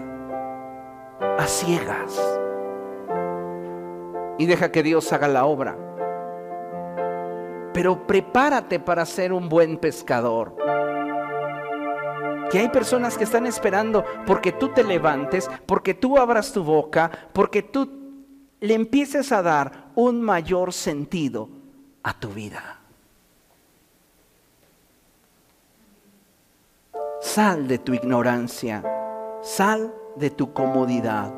a 1.38 1.46
ciegas 1.46 2.40
y 4.38 4.46
deja 4.46 4.72
que 4.72 4.84
Dios 4.84 5.12
haga 5.12 5.28
la 5.28 5.46
obra. 5.46 5.78
Pero 7.74 8.08
prepárate 8.08 8.80
para 8.80 9.06
ser 9.06 9.34
un 9.34 9.50
buen 9.50 9.78
pescador. 9.78 10.56
Que 12.52 12.60
hay 12.60 12.70
personas 12.70 13.18
que 13.18 13.24
están 13.24 13.46
esperando 13.48 14.06
porque 14.26 14.52
tú 14.52 14.70
te 14.70 14.84
levantes, 14.84 15.50
porque 15.66 15.94
tú 15.94 16.18
abras 16.18 16.52
tu 16.52 16.64
boca, 16.64 17.12
porque 17.34 17.64
tú 17.64 17.90
le 18.60 18.74
empieces 18.74 19.32
a 19.32 19.42
dar 19.42 19.92
un 19.96 20.22
mayor 20.22 20.74
sentido 20.74 21.50
a 22.04 22.14
tu 22.20 22.30
vida. 22.30 22.80
Sal 27.22 27.68
de 27.68 27.80
tu 27.80 27.94
ignorancia, 27.94 28.84
sal 29.42 29.94
de 30.16 30.30
tu 30.30 30.54
comodidad 30.54 31.34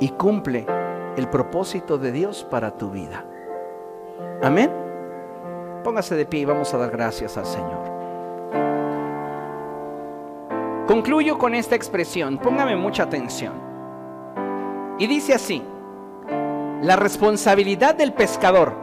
y 0.00 0.10
cumple 0.10 0.66
el 1.16 1.28
propósito 1.28 1.98
de 1.98 2.12
Dios 2.12 2.46
para 2.50 2.76
tu 2.76 2.90
vida. 2.90 3.24
Amén. 4.42 4.70
Póngase 5.82 6.14
de 6.14 6.26
pie 6.26 6.40
y 6.40 6.44
vamos 6.44 6.72
a 6.74 6.78
dar 6.78 6.90
gracias 6.90 7.36
al 7.36 7.46
Señor. 7.46 7.93
Concluyo 10.86 11.38
con 11.38 11.54
esta 11.54 11.74
expresión, 11.74 12.38
póngame 12.38 12.76
mucha 12.76 13.04
atención. 13.04 13.54
Y 14.98 15.06
dice 15.06 15.34
así, 15.34 15.62
la 16.82 16.96
responsabilidad 16.96 17.94
del 17.94 18.12
pescador 18.12 18.74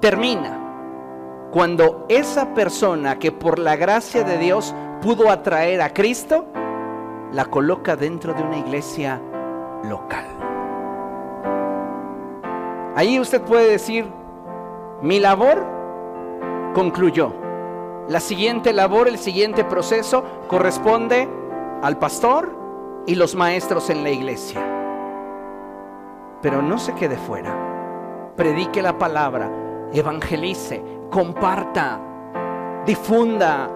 termina 0.00 1.48
cuando 1.50 2.06
esa 2.08 2.54
persona 2.54 3.18
que 3.18 3.32
por 3.32 3.58
la 3.58 3.74
gracia 3.74 4.22
de 4.22 4.38
Dios 4.38 4.74
pudo 5.00 5.30
atraer 5.30 5.82
a 5.82 5.92
Cristo, 5.92 6.46
la 7.32 7.46
coloca 7.46 7.96
dentro 7.96 8.32
de 8.34 8.42
una 8.42 8.58
iglesia 8.58 9.20
local. 9.82 10.24
Ahí 12.94 13.18
usted 13.18 13.42
puede 13.42 13.70
decir, 13.70 14.06
mi 15.02 15.18
labor 15.18 15.66
concluyó. 16.74 17.45
La 18.08 18.20
siguiente 18.20 18.72
labor, 18.72 19.08
el 19.08 19.18
siguiente 19.18 19.64
proceso 19.64 20.22
corresponde 20.46 21.28
al 21.82 21.98
pastor 21.98 22.56
y 23.04 23.16
los 23.16 23.34
maestros 23.34 23.90
en 23.90 24.04
la 24.04 24.10
iglesia. 24.10 24.60
Pero 26.40 26.62
no 26.62 26.78
se 26.78 26.94
quede 26.94 27.16
fuera. 27.16 28.32
Predique 28.36 28.80
la 28.80 28.96
palabra, 28.96 29.50
evangelice, 29.92 30.82
comparta, 31.10 32.00
difunda, 32.86 33.70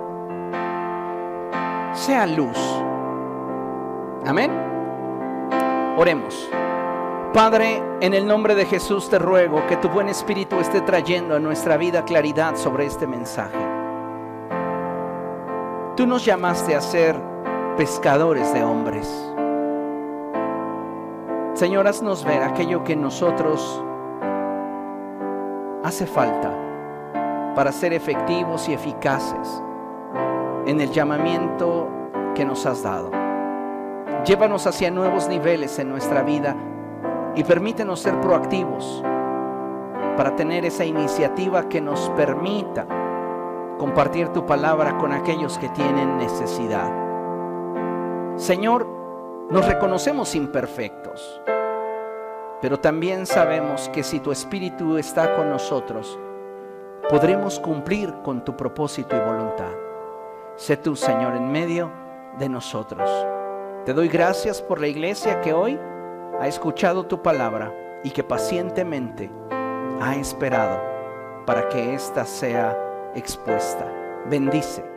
sea 1.93 2.27
luz. 2.27 2.59
Amén. 4.24 4.52
Oremos. 5.97 6.48
Padre, 7.32 7.82
en 8.01 8.15
el 8.15 8.27
nombre 8.27 8.55
de 8.55 8.66
Jesús 8.66 9.09
te 9.09 9.19
ruego 9.19 9.66
que 9.66 9.77
tu 9.77 9.89
buen 9.89 10.09
espíritu 10.09 10.61
esté 10.61 10.81
trayendo 10.82 11.35
a 11.35 11.40
nuestra 11.40 11.77
vida 11.77 12.05
claridad 12.05 12.55
sobre 12.55 12.86
este 12.86 13.07
mensaje. 13.07 13.80
Tú 16.01 16.07
nos 16.07 16.25
llamaste 16.25 16.75
a 16.75 16.81
ser 16.81 17.15
pescadores 17.77 18.55
de 18.55 18.65
hombres. 18.65 19.07
Señor, 21.53 21.87
haznos 21.87 22.25
ver 22.25 22.43
aquello 22.43 22.83
que 22.85 22.97
nosotros 22.97 23.85
hace 25.85 26.07
falta 26.07 26.57
para 27.55 27.71
ser 27.71 27.93
efectivos 27.93 28.67
y 28.71 28.73
eficaces 28.73 29.63
en 30.65 30.81
el 30.81 30.91
llamamiento 30.91 31.87
que 32.35 32.47
nos 32.47 32.65
has 32.65 32.83
dado. 32.83 33.11
Llévanos 34.25 34.67
hacia 34.67 34.91
nuevos 34.91 35.29
niveles 35.29 35.79
en 35.79 35.91
nuestra 35.91 36.23
vida 36.23 36.57
y 37.35 37.45
permítenos 37.45 38.01
ser 38.01 38.19
proactivos 38.23 39.05
para 40.17 40.35
tener 40.35 40.65
esa 40.65 40.87
iniciativa 40.87 41.69
que 41.69 41.83
nos 41.83 42.09
permita 42.17 42.87
compartir 43.81 44.28
tu 44.28 44.44
palabra 44.44 44.98
con 44.98 45.11
aquellos 45.11 45.57
que 45.57 45.70
tienen 45.70 46.19
necesidad. 46.19 46.93
Señor, 48.36 48.86
nos 49.48 49.66
reconocemos 49.66 50.35
imperfectos, 50.35 51.40
pero 52.61 52.78
también 52.78 53.24
sabemos 53.24 53.89
que 53.89 54.02
si 54.02 54.20
tu 54.20 54.32
Espíritu 54.32 54.98
está 54.98 55.35
con 55.35 55.48
nosotros, 55.48 56.19
podremos 57.09 57.59
cumplir 57.59 58.12
con 58.23 58.44
tu 58.44 58.55
propósito 58.55 59.16
y 59.16 59.20
voluntad. 59.20 59.73
Sé 60.57 60.77
tú, 60.77 60.94
Señor, 60.94 61.35
en 61.35 61.51
medio 61.51 61.90
de 62.39 62.51
nosotros. 62.51 63.09
Te 63.86 63.94
doy 63.94 64.09
gracias 64.09 64.61
por 64.61 64.78
la 64.78 64.89
iglesia 64.89 65.40
que 65.40 65.55
hoy 65.55 65.81
ha 66.39 66.47
escuchado 66.47 67.07
tu 67.07 67.23
palabra 67.23 67.74
y 68.05 68.11
que 68.11 68.23
pacientemente 68.23 69.31
ha 70.02 70.16
esperado 70.16 70.78
para 71.47 71.66
que 71.70 71.94
ésta 71.94 72.27
sea 72.27 72.90
expuesta. 73.15 73.87
Bendice 74.28 74.90